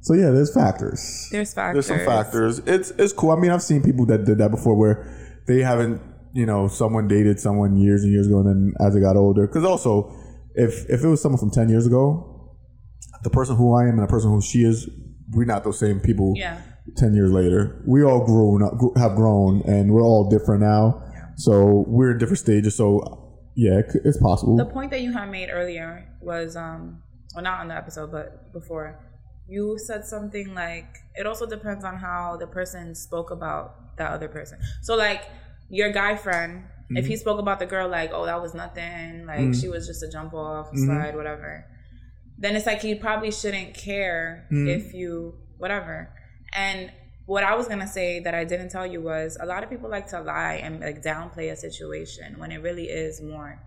So 0.00 0.14
yeah, 0.14 0.30
there's 0.30 0.54
factors. 0.54 1.28
There's 1.32 1.52
factors. 1.52 1.86
There's 1.86 1.98
some 2.00 2.06
factors. 2.06 2.60
It's 2.60 2.90
it's 2.92 3.12
cool. 3.12 3.32
I 3.32 3.36
mean, 3.36 3.50
I've 3.50 3.62
seen 3.62 3.82
people 3.82 4.06
that 4.06 4.24
did 4.24 4.38
that 4.38 4.50
before 4.50 4.74
where 4.76 5.06
they 5.46 5.60
haven't, 5.62 6.00
you 6.32 6.46
know, 6.46 6.68
someone 6.68 7.08
dated 7.08 7.40
someone 7.40 7.76
years 7.76 8.04
and 8.04 8.12
years 8.12 8.26
ago, 8.28 8.40
and 8.40 8.48
then 8.48 8.72
as 8.86 8.94
they 8.94 9.00
got 9.00 9.16
older. 9.16 9.46
Because 9.46 9.64
also, 9.64 10.14
if 10.56 10.88
if 10.88 11.04
it 11.04 11.08
was 11.08 11.22
someone 11.22 11.38
from 11.38 11.50
ten 11.50 11.68
years 11.68 11.86
ago, 11.86 12.56
the 13.22 13.30
person 13.30 13.56
who 13.56 13.74
I 13.74 13.84
am 13.84 13.98
and 13.98 14.02
the 14.02 14.06
person 14.06 14.30
who 14.30 14.40
she 14.42 14.64
is, 14.64 14.88
we're 15.32 15.44
not 15.44 15.64
those 15.64 15.78
same 15.78 16.00
people. 16.00 16.32
Yeah. 16.36 16.60
Ten 16.96 17.14
years 17.14 17.30
later, 17.32 17.82
we 17.86 18.04
all 18.04 18.24
grown 18.24 18.62
up, 18.62 18.72
have 18.96 19.16
grown, 19.16 19.62
and 19.66 19.92
we're 19.92 20.02
all 20.02 20.30
different 20.30 20.62
now. 20.62 21.02
Yeah. 21.12 21.26
So 21.36 21.84
we're 21.88 22.12
in 22.12 22.18
different 22.18 22.38
stages. 22.38 22.76
So 22.76 23.26
yeah, 23.56 23.80
it's 24.04 24.18
possible. 24.18 24.56
The 24.56 24.66
point 24.66 24.90
that 24.90 25.00
you 25.00 25.12
had 25.12 25.30
made 25.30 25.48
earlier 25.50 26.06
was, 26.20 26.56
um, 26.56 27.02
well, 27.34 27.42
not 27.42 27.60
on 27.60 27.68
the 27.68 27.74
episode, 27.74 28.12
but 28.12 28.52
before, 28.52 29.00
you 29.48 29.78
said 29.78 30.04
something 30.04 30.54
like 30.54 30.86
it 31.14 31.26
also 31.26 31.46
depends 31.46 31.84
on 31.84 31.96
how 31.96 32.36
the 32.38 32.46
person 32.46 32.94
spoke 32.94 33.30
about 33.30 33.96
that 33.96 34.12
other 34.12 34.28
person. 34.28 34.58
So, 34.82 34.94
like 34.94 35.24
your 35.68 35.90
guy 35.90 36.16
friend, 36.16 36.64
if 36.90 36.96
Mm-hmm. 37.04 37.10
he 37.10 37.16
spoke 37.16 37.38
about 37.40 37.58
the 37.58 37.66
girl 37.66 37.88
like, 37.88 38.10
"Oh, 38.12 38.26
that 38.26 38.40
was 38.40 38.54
nothing," 38.54 39.26
like 39.26 39.54
she 39.54 39.68
was 39.68 39.86
just 39.86 40.02
a 40.02 40.08
jump 40.08 40.32
off, 40.34 40.66
Mm-hmm. 40.68 40.84
slide, 40.86 41.16
whatever, 41.16 41.64
then 42.38 42.54
it's 42.56 42.66
like 42.66 42.80
he 42.82 42.94
probably 42.94 43.30
shouldn't 43.32 43.74
care 43.74 44.46
Mm-hmm. 44.52 44.68
if 44.68 44.94
you 44.94 45.34
whatever. 45.58 46.10
And 46.54 46.92
what 47.26 47.42
I 47.42 47.56
was 47.56 47.66
gonna 47.66 47.88
say 47.88 48.20
that 48.20 48.34
I 48.34 48.44
didn't 48.44 48.68
tell 48.70 48.86
you 48.86 49.00
was 49.00 49.36
a 49.40 49.46
lot 49.46 49.64
of 49.64 49.70
people 49.70 49.90
like 49.90 50.06
to 50.08 50.20
lie 50.20 50.60
and 50.62 50.80
like 50.80 51.02
downplay 51.02 51.50
a 51.50 51.56
situation 51.56 52.38
when 52.38 52.52
it 52.52 52.58
really 52.62 52.84
is 52.84 53.20
more 53.20 53.60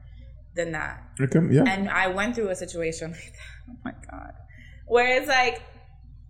than 0.56 0.72
that. 0.72 1.04
Okay, 1.20 1.40
yeah. 1.52 1.64
And 1.68 1.90
I 1.90 2.08
went 2.08 2.36
through 2.36 2.50
a 2.50 2.56
situation 2.56 3.12
like 3.20 3.34
that. 3.34 3.70
Oh 3.70 3.76
my 3.84 3.94
God. 4.10 4.34
Where 4.88 5.18
it's 5.18 5.28
like 5.28 5.62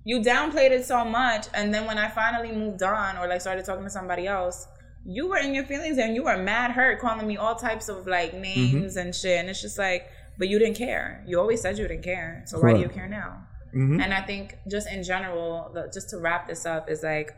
you 0.05 0.21
downplayed 0.21 0.71
it 0.71 0.85
so 0.85 1.05
much. 1.05 1.45
And 1.53 1.71
then 1.73 1.85
when 1.85 1.97
I 1.99 2.07
finally 2.09 2.51
moved 2.51 2.81
on 2.81 3.17
or 3.17 3.27
like 3.27 3.41
started 3.41 3.63
talking 3.65 3.83
to 3.83 3.89
somebody 3.89 4.25
else, 4.27 4.67
you 5.09 5.27
were 5.27 5.37
in 5.37 5.53
your 5.55 5.63
feelings 5.65 5.97
and 5.97 6.13
you 6.15 6.23
were 6.23 6.37
mad 6.37 6.71
hurt, 6.71 6.99
calling 6.99 7.27
me 7.27 7.35
all 7.37 7.55
types 7.55 7.89
of 7.89 8.05
like 8.07 8.33
names 8.33 8.95
and 8.95 9.13
shit. 9.15 9.39
And 9.39 9.49
it's 9.49 9.61
just 9.61 9.77
like, 9.77 10.03
but 10.37 10.47
you 10.49 10.57
didn't 10.59 10.77
care. 10.77 11.23
You 11.27 11.39
always 11.39 11.61
said 11.61 11.77
you 11.79 11.87
didn't 11.87 12.03
care. 12.03 12.43
So 12.45 12.59
why 12.59 12.73
do 12.73 12.79
you 12.79 12.89
care 12.89 13.09
now? 13.09 13.31
Mhm. 13.75 14.01
And 14.03 14.13
I 14.13 14.21
think 14.21 14.55
just 14.69 14.87
in 14.95 15.01
general, 15.03 15.75
just 15.93 16.09
to 16.11 16.17
wrap 16.19 16.47
this 16.47 16.65
up, 16.65 16.89
is 16.89 17.01
like 17.03 17.31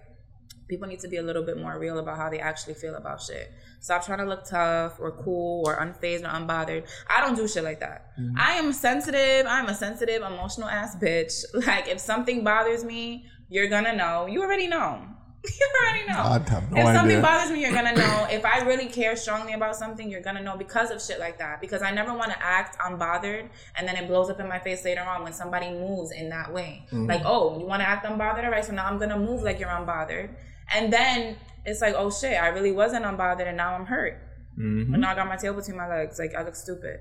people 0.69 0.87
need 0.87 0.99
to 0.99 1.07
be 1.09 1.17
a 1.17 1.23
little 1.23 1.43
bit 1.43 1.57
more 1.57 1.77
real 1.79 1.97
about 1.99 2.15
how 2.17 2.29
they 2.29 2.39
actually 2.39 2.73
feel 2.73 2.95
about 2.95 3.21
shit. 3.21 3.51
Stop 3.81 4.05
trying 4.05 4.19
to 4.19 4.25
look 4.25 4.45
tough 4.45 4.99
or 4.99 5.11
cool 5.11 5.63
or 5.67 5.75
unfazed 5.77 6.21
or 6.23 6.31
unbothered. 6.39 6.83
I 7.09 7.19
don't 7.21 7.35
do 7.35 7.47
shit 7.47 7.63
like 7.63 7.79
that. 7.81 8.11
I 8.37 8.53
am 8.53 8.71
sensitive. 8.73 9.45
I'm 9.47 9.67
a 9.67 9.73
sensitive, 9.75 10.21
emotional 10.21 10.69
ass 10.69 10.95
bitch. 10.95 11.33
Like 11.67 11.87
if 11.87 11.99
something 11.99 12.43
bothers 12.43 12.83
me, 12.83 13.25
you're 13.49 13.67
gonna 13.67 13.95
know. 13.95 14.27
You 14.27 14.41
already 14.43 14.67
know. 14.67 15.07
You 15.59 15.67
already 15.81 16.07
know. 16.07 16.19
I 16.19 16.49
have 16.51 16.71
no 16.71 16.77
if 16.77 16.85
something 16.85 17.17
idea. 17.17 17.21
bothers 17.21 17.51
me, 17.51 17.61
you're 17.61 17.73
gonna 17.73 17.95
know. 17.95 18.27
If 18.29 18.45
I 18.45 18.61
really 18.61 18.87
care 18.87 19.15
strongly 19.15 19.53
about 19.53 19.75
something, 19.75 20.09
you're 20.09 20.21
gonna 20.21 20.41
know 20.41 20.55
because 20.55 20.91
of 20.91 21.01
shit 21.01 21.19
like 21.19 21.39
that. 21.39 21.59
Because 21.61 21.81
I 21.81 21.91
never 21.91 22.13
want 22.13 22.31
to 22.31 22.43
act 22.43 22.77
unbothered 22.79 23.49
and 23.75 23.87
then 23.87 23.95
it 23.95 24.07
blows 24.07 24.29
up 24.29 24.39
in 24.39 24.47
my 24.47 24.59
face 24.59 24.85
later 24.85 25.01
on 25.01 25.23
when 25.23 25.33
somebody 25.33 25.71
moves 25.71 26.11
in 26.11 26.29
that 26.29 26.53
way. 26.53 26.85
Mm-hmm. 26.87 27.07
Like, 27.07 27.21
oh, 27.25 27.59
you 27.59 27.65
want 27.65 27.81
to 27.81 27.89
act 27.89 28.05
unbothered? 28.05 28.43
All 28.43 28.51
right, 28.51 28.63
so 28.63 28.73
now 28.73 28.85
I'm 28.85 28.99
gonna 28.99 29.17
move 29.17 29.41
like 29.41 29.59
you're 29.59 29.69
unbothered. 29.69 30.29
And 30.71 30.93
then 30.93 31.37
it's 31.65 31.81
like, 31.81 31.95
oh 31.97 32.11
shit, 32.11 32.39
I 32.39 32.49
really 32.49 32.71
wasn't 32.71 33.05
unbothered 33.05 33.47
and 33.47 33.57
now 33.57 33.73
I'm 33.73 33.85
hurt. 33.85 34.21
Mm-hmm. 34.59 34.93
And 34.93 35.01
now 35.01 35.11
I 35.11 35.15
got 35.15 35.27
my 35.27 35.37
tail 35.37 35.53
between 35.53 35.77
my 35.77 35.87
legs. 35.87 36.19
Like 36.19 36.35
I 36.35 36.43
look 36.43 36.55
stupid. 36.55 36.99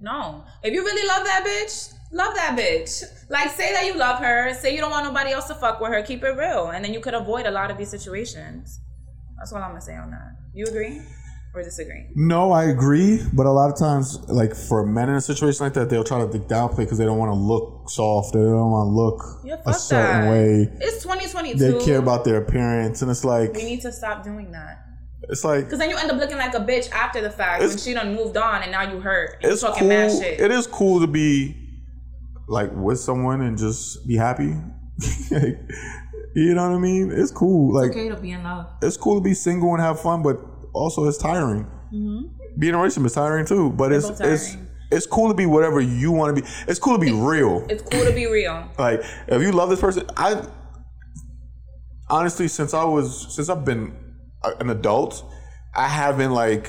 No. 0.00 0.44
If 0.62 0.72
you 0.74 0.82
really 0.84 1.06
love 1.08 1.24
that 1.24 1.44
bitch, 1.46 1.92
love 2.12 2.34
that 2.34 2.56
bitch. 2.58 3.02
Like 3.30 3.50
say 3.50 3.72
that 3.72 3.86
you 3.86 3.94
love 3.94 4.18
her. 4.20 4.54
Say 4.54 4.74
you 4.74 4.80
don't 4.80 4.90
want 4.90 5.04
nobody 5.06 5.30
else 5.32 5.46
to 5.48 5.54
fuck 5.54 5.80
with 5.80 5.90
her. 5.92 6.02
Keep 6.02 6.22
it 6.24 6.30
real. 6.36 6.68
And 6.70 6.84
then 6.84 6.92
you 6.92 7.00
could 7.00 7.14
avoid 7.14 7.46
a 7.46 7.50
lot 7.50 7.70
of 7.70 7.78
these 7.78 7.90
situations. 7.90 8.80
That's 9.38 9.52
all 9.52 9.62
I'm 9.62 9.70
gonna 9.70 9.80
say 9.80 9.96
on 9.96 10.10
that. 10.10 10.36
You 10.54 10.64
agree 10.66 11.00
or 11.54 11.62
disagree? 11.62 12.06
No, 12.14 12.52
I 12.52 12.64
agree, 12.64 13.20
but 13.32 13.46
a 13.46 13.50
lot 13.50 13.70
of 13.70 13.78
times, 13.78 14.18
like 14.28 14.54
for 14.54 14.84
men 14.86 15.08
in 15.08 15.14
a 15.16 15.20
situation 15.20 15.64
like 15.64 15.72
that, 15.74 15.88
they'll 15.90 16.04
try 16.04 16.18
to 16.20 16.26
downplay 16.26 16.78
because 16.78 16.98
they 16.98 17.04
don't 17.04 17.18
want 17.18 17.30
to 17.30 17.38
look 17.38 17.88
soft. 17.90 18.32
They 18.34 18.40
don't 18.40 18.70
want 18.70 18.88
to 18.88 18.92
look 18.92 19.22
Yeah, 19.44 19.56
a 19.66 19.72
certain 19.74 20.22
that. 20.26 20.30
way. 20.30 20.68
It's 20.80 21.02
2022. 21.02 21.58
They 21.58 21.84
care 21.84 21.98
about 21.98 22.24
their 22.24 22.36
appearance, 22.38 23.02
and 23.02 23.10
it's 23.10 23.24
like 23.24 23.54
we 23.54 23.64
need 23.64 23.80
to 23.82 23.92
stop 23.92 24.22
doing 24.24 24.52
that. 24.52 24.85
It's 25.28 25.44
like 25.44 25.64
Because 25.64 25.78
then 25.78 25.90
you 25.90 25.96
end 25.96 26.10
up 26.10 26.18
looking 26.18 26.36
like 26.36 26.54
a 26.54 26.60
bitch 26.60 26.90
after 26.90 27.20
the 27.20 27.30
fact 27.30 27.62
when 27.62 27.76
she 27.78 27.94
done 27.94 28.14
moved 28.14 28.36
on 28.36 28.62
and 28.62 28.70
now 28.70 28.82
you 28.82 29.00
hurt. 29.00 29.38
And 29.42 29.52
it's 29.52 29.62
you 29.62 29.68
talking 29.68 29.80
cool. 29.80 29.88
mad 29.88 30.10
shit. 30.12 30.40
It 30.40 30.50
is 30.50 30.66
cool 30.66 31.00
to 31.00 31.06
be 31.06 31.56
like 32.48 32.70
with 32.72 33.00
someone 33.00 33.40
and 33.40 33.58
just 33.58 34.06
be 34.06 34.16
happy. 34.16 34.54
Like, 35.30 35.58
you 36.34 36.54
know 36.54 36.68
what 36.68 36.76
I 36.76 36.78
mean? 36.78 37.10
It's 37.10 37.30
cool. 37.30 37.74
Like 37.74 37.90
okay 37.90 38.08
to 38.10 38.16
be 38.16 38.30
in 38.32 38.42
love. 38.42 38.66
it's 38.82 38.96
cool 38.96 39.14
to 39.16 39.20
be 39.22 39.32
single 39.34 39.72
and 39.72 39.82
have 39.82 40.00
fun, 40.00 40.22
but 40.22 40.38
also 40.74 41.06
it's 41.08 41.16
tiring. 41.18 41.64
Mm-hmm. 41.92 42.58
Being 42.58 42.74
a 42.74 42.76
relationship 42.78 43.06
is 43.06 43.14
tiring 43.14 43.46
too. 43.46 43.70
But 43.70 43.92
it's 43.92 44.08
both 44.08 44.20
it's 44.20 44.50
tiring. 44.52 44.68
it's 44.90 45.06
cool 45.06 45.28
to 45.28 45.34
be 45.34 45.46
whatever 45.46 45.80
you 45.80 46.12
want 46.12 46.36
to 46.36 46.42
be. 46.42 46.48
It's 46.68 46.78
cool 46.78 46.94
to 46.98 47.00
be 47.00 47.10
real. 47.12 47.66
It's 47.70 47.82
cool 47.82 48.04
to 48.04 48.12
be 48.12 48.26
real. 48.26 48.70
Like 48.78 49.00
if 49.28 49.40
you 49.42 49.52
love 49.52 49.70
this 49.70 49.80
person, 49.80 50.06
I 50.16 50.42
honestly 52.08 52.48
since 52.48 52.74
I 52.74 52.84
was 52.84 53.34
since 53.34 53.48
I've 53.48 53.64
been 53.64 53.92
a- 53.92 54.05
an 54.44 54.70
adult, 54.70 55.24
I 55.74 55.88
haven't 55.88 56.32
like 56.32 56.68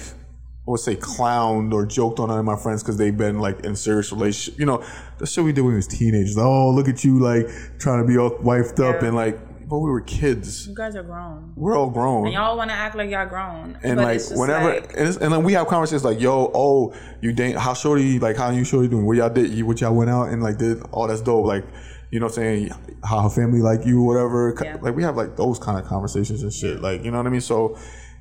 I 0.68 0.72
would 0.72 0.82
say 0.82 0.95
clowned 0.97 1.74
or 1.74 1.86
joked 1.86 2.20
on 2.20 2.30
any 2.30 2.39
of 2.39 2.45
my 2.45 2.57
friends 2.57 2.84
because 2.84 2.97
they've 2.97 3.15
been 3.15 3.39
like 3.39 3.61
in 3.61 3.76
serious 3.76 4.11
relationship. 4.11 4.59
You 4.59 4.65
know, 4.65 4.84
the 5.18 5.26
shit 5.26 5.43
we 5.43 5.53
did 5.53 5.61
when 5.61 5.72
we 5.72 5.76
was 5.78 5.88
teenagers. 5.88 6.38
Oh, 6.38 6.72
look 6.72 6.89
at 6.89 7.05
you 7.05 7.20
like 7.20 7.47
trying 7.80 8.01
to 8.01 8.07
be 8.07 8.18
all 8.18 8.32
wifed 8.32 8.80
up 8.84 9.01
and 9.01 9.15
like, 9.15 9.39
but 9.70 9.80
we 9.80 9.89
were 9.89 10.01
kids. 10.01 10.68
You 10.68 10.76
guys 10.76 10.95
are 10.97 11.03
grown. 11.03 11.53
We're 11.55 11.78
all 11.78 11.89
grown. 11.89 12.26
And 12.26 12.34
y'all 12.34 12.57
want 12.57 12.70
to 12.70 12.76
act 12.76 12.95
like 12.95 13.09
y'all 13.09 13.26
grown. 13.28 13.78
And 13.82 13.95
but 13.95 14.03
like 14.03 14.22
whenever, 14.38 14.74
like- 14.74 14.93
and, 14.97 15.07
it's, 15.07 15.18
and 15.18 15.32
then 15.32 15.43
we 15.43 15.53
have 15.53 15.68
conversations 15.68 16.03
like, 16.03 16.20
"Yo, 16.20 16.51
oh, 16.53 16.93
you 17.22 17.32
date? 17.32 17.57
How 17.57 17.74
shorty? 17.74 18.20
Like, 18.20 18.36
how 18.36 18.49
you 18.51 18.65
shorty 18.65 18.89
doing? 18.89 19.05
What 19.05 19.15
y'all 19.18 19.30
did? 19.30 19.51
You, 19.51 19.65
what 19.65 19.80
y'all 19.80 19.95
went 19.95 20.09
out 20.09 20.30
and 20.30 20.43
like 20.43 20.57
did? 20.57 20.82
Oh, 20.91 21.07
that's 21.07 21.22
dope. 21.22 21.45
Like, 21.45 21.65
you 22.11 22.19
know, 22.19 22.27
what 22.27 22.37
I'm 22.37 22.43
saying 22.43 22.71
how 23.03 23.21
her 23.21 23.29
family 23.29 23.61
like 23.61 23.85
you, 23.85 24.01
whatever. 24.01 24.55
Yeah. 24.63 24.77
Like, 24.81 24.95
we 24.95 25.03
have 25.03 25.17
like 25.17 25.35
those 25.35 25.59
kind 25.59 25.77
of 25.77 25.85
conversations 25.85 26.43
and 26.43 26.53
shit. 26.53 26.81
Like, 26.81 27.03
you 27.03 27.11
know 27.11 27.17
what 27.17 27.27
I 27.27 27.29
mean? 27.29 27.41
So 27.41 27.77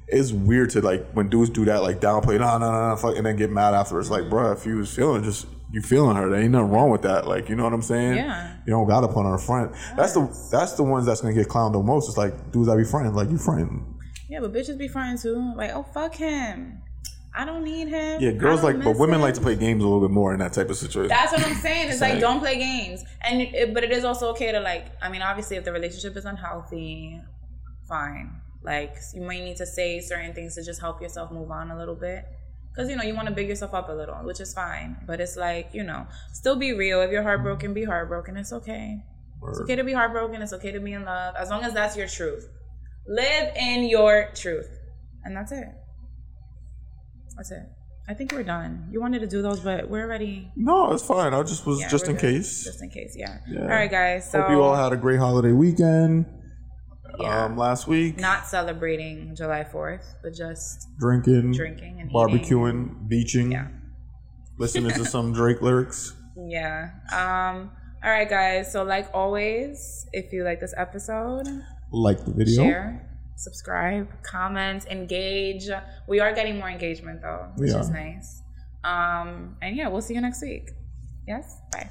it's 0.09 0.33
weird 0.33 0.71
to 0.71 0.81
like 0.81 1.07
when 1.13 1.29
dudes 1.29 1.51
do 1.51 1.65
that, 1.67 1.83
like 1.83 2.01
downplay, 2.01 2.39
no, 2.39 2.59
no, 2.59 2.71
no, 2.71 2.89
no, 2.91 2.97
fuck, 2.97 3.17
and 3.17 3.27
then 3.27 3.37
get 3.37 3.51
mad 3.51 3.75
afterwards. 3.75 4.11
Like, 4.11 4.25
bruh, 4.25 4.57
if 4.57 4.67
you 4.67 4.77
was 4.77 4.95
feeling 4.95 5.23
just 5.23 5.47
you 5.73 5.83
feeling 5.83 6.17
her, 6.17 6.31
there 6.31 6.41
ain't 6.41 6.53
nothing 6.53 6.71
wrong 6.71 6.91
with 6.91 7.03
that. 7.03 7.27
Like, 7.27 7.49
you 7.49 7.57
know 7.57 7.65
what 7.65 7.73
I'm 7.73 7.83
saying? 7.83 8.17
Yeah. 8.17 8.57
You 8.67 8.73
don't 8.73 8.87
got 8.87 9.01
to 9.01 9.09
put 9.09 9.27
on 9.27 9.33
her 9.33 9.39
front. 9.39 9.73
That's 9.97 10.15
the 10.15 10.49
that's 10.51 10.75
the 10.75 10.85
ones 10.85 11.07
that's 11.07 11.21
gonna 11.21 11.35
get 11.35 11.49
clowned 11.49 11.73
the 11.73 11.83
most. 11.83 12.09
It's 12.09 12.19
like 12.19 12.53
dudes 12.53 12.69
that 12.69 12.77
be 12.77 12.85
friends, 12.85 13.15
like 13.15 13.31
you 13.31 13.39
friend. 13.39 13.85
yeah, 14.29 14.41
but 14.41 14.53
bitches 14.53 14.79
be 14.79 14.89
friends 14.89 15.23
too. 15.23 15.55
Like, 15.57 15.71
oh 15.75 15.83
fuck 15.83 16.15
him. 16.15 16.83
I 17.39 17.45
don't 17.45 17.65
need 17.65 17.89
him. 17.89 18.23
Yeah, 18.23 18.31
girls 18.31 18.63
like, 18.63 18.83
but 18.83 18.97
women 18.97 19.17
him. 19.17 19.21
like 19.21 19.35
to 19.35 19.43
play 19.43 19.57
games 19.57 19.85
a 19.85 19.87
little 19.87 20.01
bit 20.01 20.11
more 20.11 20.33
in 20.33 20.41
that 20.41 20.55
type 20.55 20.71
of 20.71 20.77
situation. 20.77 21.09
That's 21.09 21.33
what 21.33 21.47
I'm 21.47 21.55
saying. 21.57 21.91
It's 21.91 22.01
like 22.01 22.19
don't 22.19 22.41
play 22.41 22.57
games, 22.57 23.05
and 23.21 23.43
it, 23.43 23.75
but 23.75 23.85
it 23.85 23.93
is 23.93 24.05
also 24.05 24.31
okay 24.31 24.53
to 24.53 24.61
like. 24.61 24.87
I 25.03 25.11
mean, 25.11 25.21
obviously, 25.21 25.59
if 25.59 25.65
the 25.65 25.73
relationship 25.73 26.17
is 26.17 26.25
unhealthy, 26.25 27.21
fine. 27.87 28.41
Like 28.63 28.97
you 29.15 29.21
might 29.21 29.45
need 29.45 29.59
to 29.59 29.67
say 29.67 30.01
certain 30.01 30.33
things 30.33 30.55
to 30.55 30.65
just 30.65 30.81
help 30.81 31.03
yourself 31.03 31.31
move 31.31 31.51
on 31.51 31.71
a 31.71 31.79
little 31.79 31.95
bit, 31.95 32.25
because 32.71 32.89
you 32.89 32.97
know 32.97 33.05
you 33.05 33.15
want 33.15 33.29
to 33.29 33.35
big 33.35 33.49
yourself 33.49 33.75
up 33.75 33.91
a 33.91 33.93
little, 33.93 34.17
which 34.25 34.41
is 34.41 34.55
fine. 34.55 34.97
But 35.07 35.21
it's 35.21 35.37
like 35.37 35.75
you 35.75 35.83
know, 35.83 36.07
still 36.33 36.57
be 36.57 36.73
real. 36.73 37.03
If 37.03 37.11
you're 37.11 37.23
heartbroken, 37.23 37.75
be 37.75 37.85
heartbroken. 37.85 38.39
It's 38.39 38.53
okay. 38.53 38.99
It's 39.51 39.61
okay 39.61 39.77
to 39.77 39.85
be 39.85 39.93
heartbroken. 39.93 40.41
It's 40.41 40.55
okay 40.55 40.73
to 40.73 40.81
be 40.81 40.95
in 40.95 41.05
love, 41.05 41.35
as 41.37 41.51
long 41.51 41.63
as 41.63 41.75
that's 41.75 41.97
your 41.99 42.09
truth. 42.09 42.49
Live 43.07 43.55
in 43.57 43.85
your 43.85 44.31
truth, 44.35 44.71
and 45.23 45.37
that's 45.37 45.53
it. 45.53 45.69
That's 47.37 47.51
it. 47.51 47.63
I 48.09 48.15
think 48.15 48.33
we're 48.33 48.45
done. 48.45 48.89
You 48.93 49.01
wanted 49.01 49.19
to 49.21 49.27
do 49.27 49.43
those, 49.43 49.61
but 49.61 49.91
we're 49.91 50.05
already 50.05 50.51
no, 50.57 50.93
it's 50.93 51.03
fine. 51.05 51.35
I 51.35 51.43
just 51.43 51.67
was 51.67 51.81
yeah, 51.81 51.89
just 51.89 52.07
in 52.07 52.13
good. 52.13 52.21
case. 52.21 52.65
Just 52.65 52.83
in 52.83 52.89
case, 52.91 53.15
yeah. 53.17 53.39
Yeah. 53.49 53.63
All 53.63 53.67
right, 53.67 53.91
guys. 53.91 54.31
So 54.31 54.41
Hope 54.43 54.51
you 54.51 54.63
all 54.63 54.77
had 54.77 54.93
a 54.93 54.97
great 54.97 55.19
holiday 55.19 55.53
weekend. 55.53 56.27
Yeah. 57.19 57.45
Um, 57.45 57.57
last 57.57 57.87
week, 57.89 58.19
not 58.19 58.47
celebrating 58.47 59.35
July 59.35 59.65
Fourth, 59.65 60.15
but 60.23 60.35
just 60.35 60.87
drinking, 61.01 61.53
drinking 61.53 62.01
and 62.01 62.11
barbecuing, 62.11 63.09
beaching, 63.09 63.53
Yeah. 63.53 63.69
listening 64.59 64.93
to 64.93 65.05
some 65.05 65.33
Drake 65.33 65.63
lyrics. 65.63 66.13
Yeah. 66.37 66.91
Um. 67.13 67.71
All 68.05 68.11
right, 68.11 68.29
guys. 68.29 68.71
So, 68.71 68.85
like 68.85 69.09
always, 69.15 70.07
if 70.13 70.33
you 70.33 70.45
like 70.45 70.61
this 70.61 70.75
episode, 70.77 71.49
Like 71.91 72.25
the 72.25 72.33
video. 72.33 72.63
share, 72.65 73.06
subscribe, 73.37 74.09
comment, 74.23 74.87
engage. 74.87 75.69
We 76.09 76.21
are 76.21 76.35
getting 76.35 76.59
more 76.59 76.69
engagement 76.69 77.23
though, 77.23 77.49
which 77.57 77.71
is 77.71 77.91
nice. 77.91 78.43
Um, 78.85 79.57
and 79.63 79.77
yeah, 79.77 79.89
we'll 79.89 80.03
see 80.03 80.15
you 80.15 80.21
next 80.21 80.43
week. 80.43 80.71
Yes. 81.27 81.61
Bye. 81.73 81.91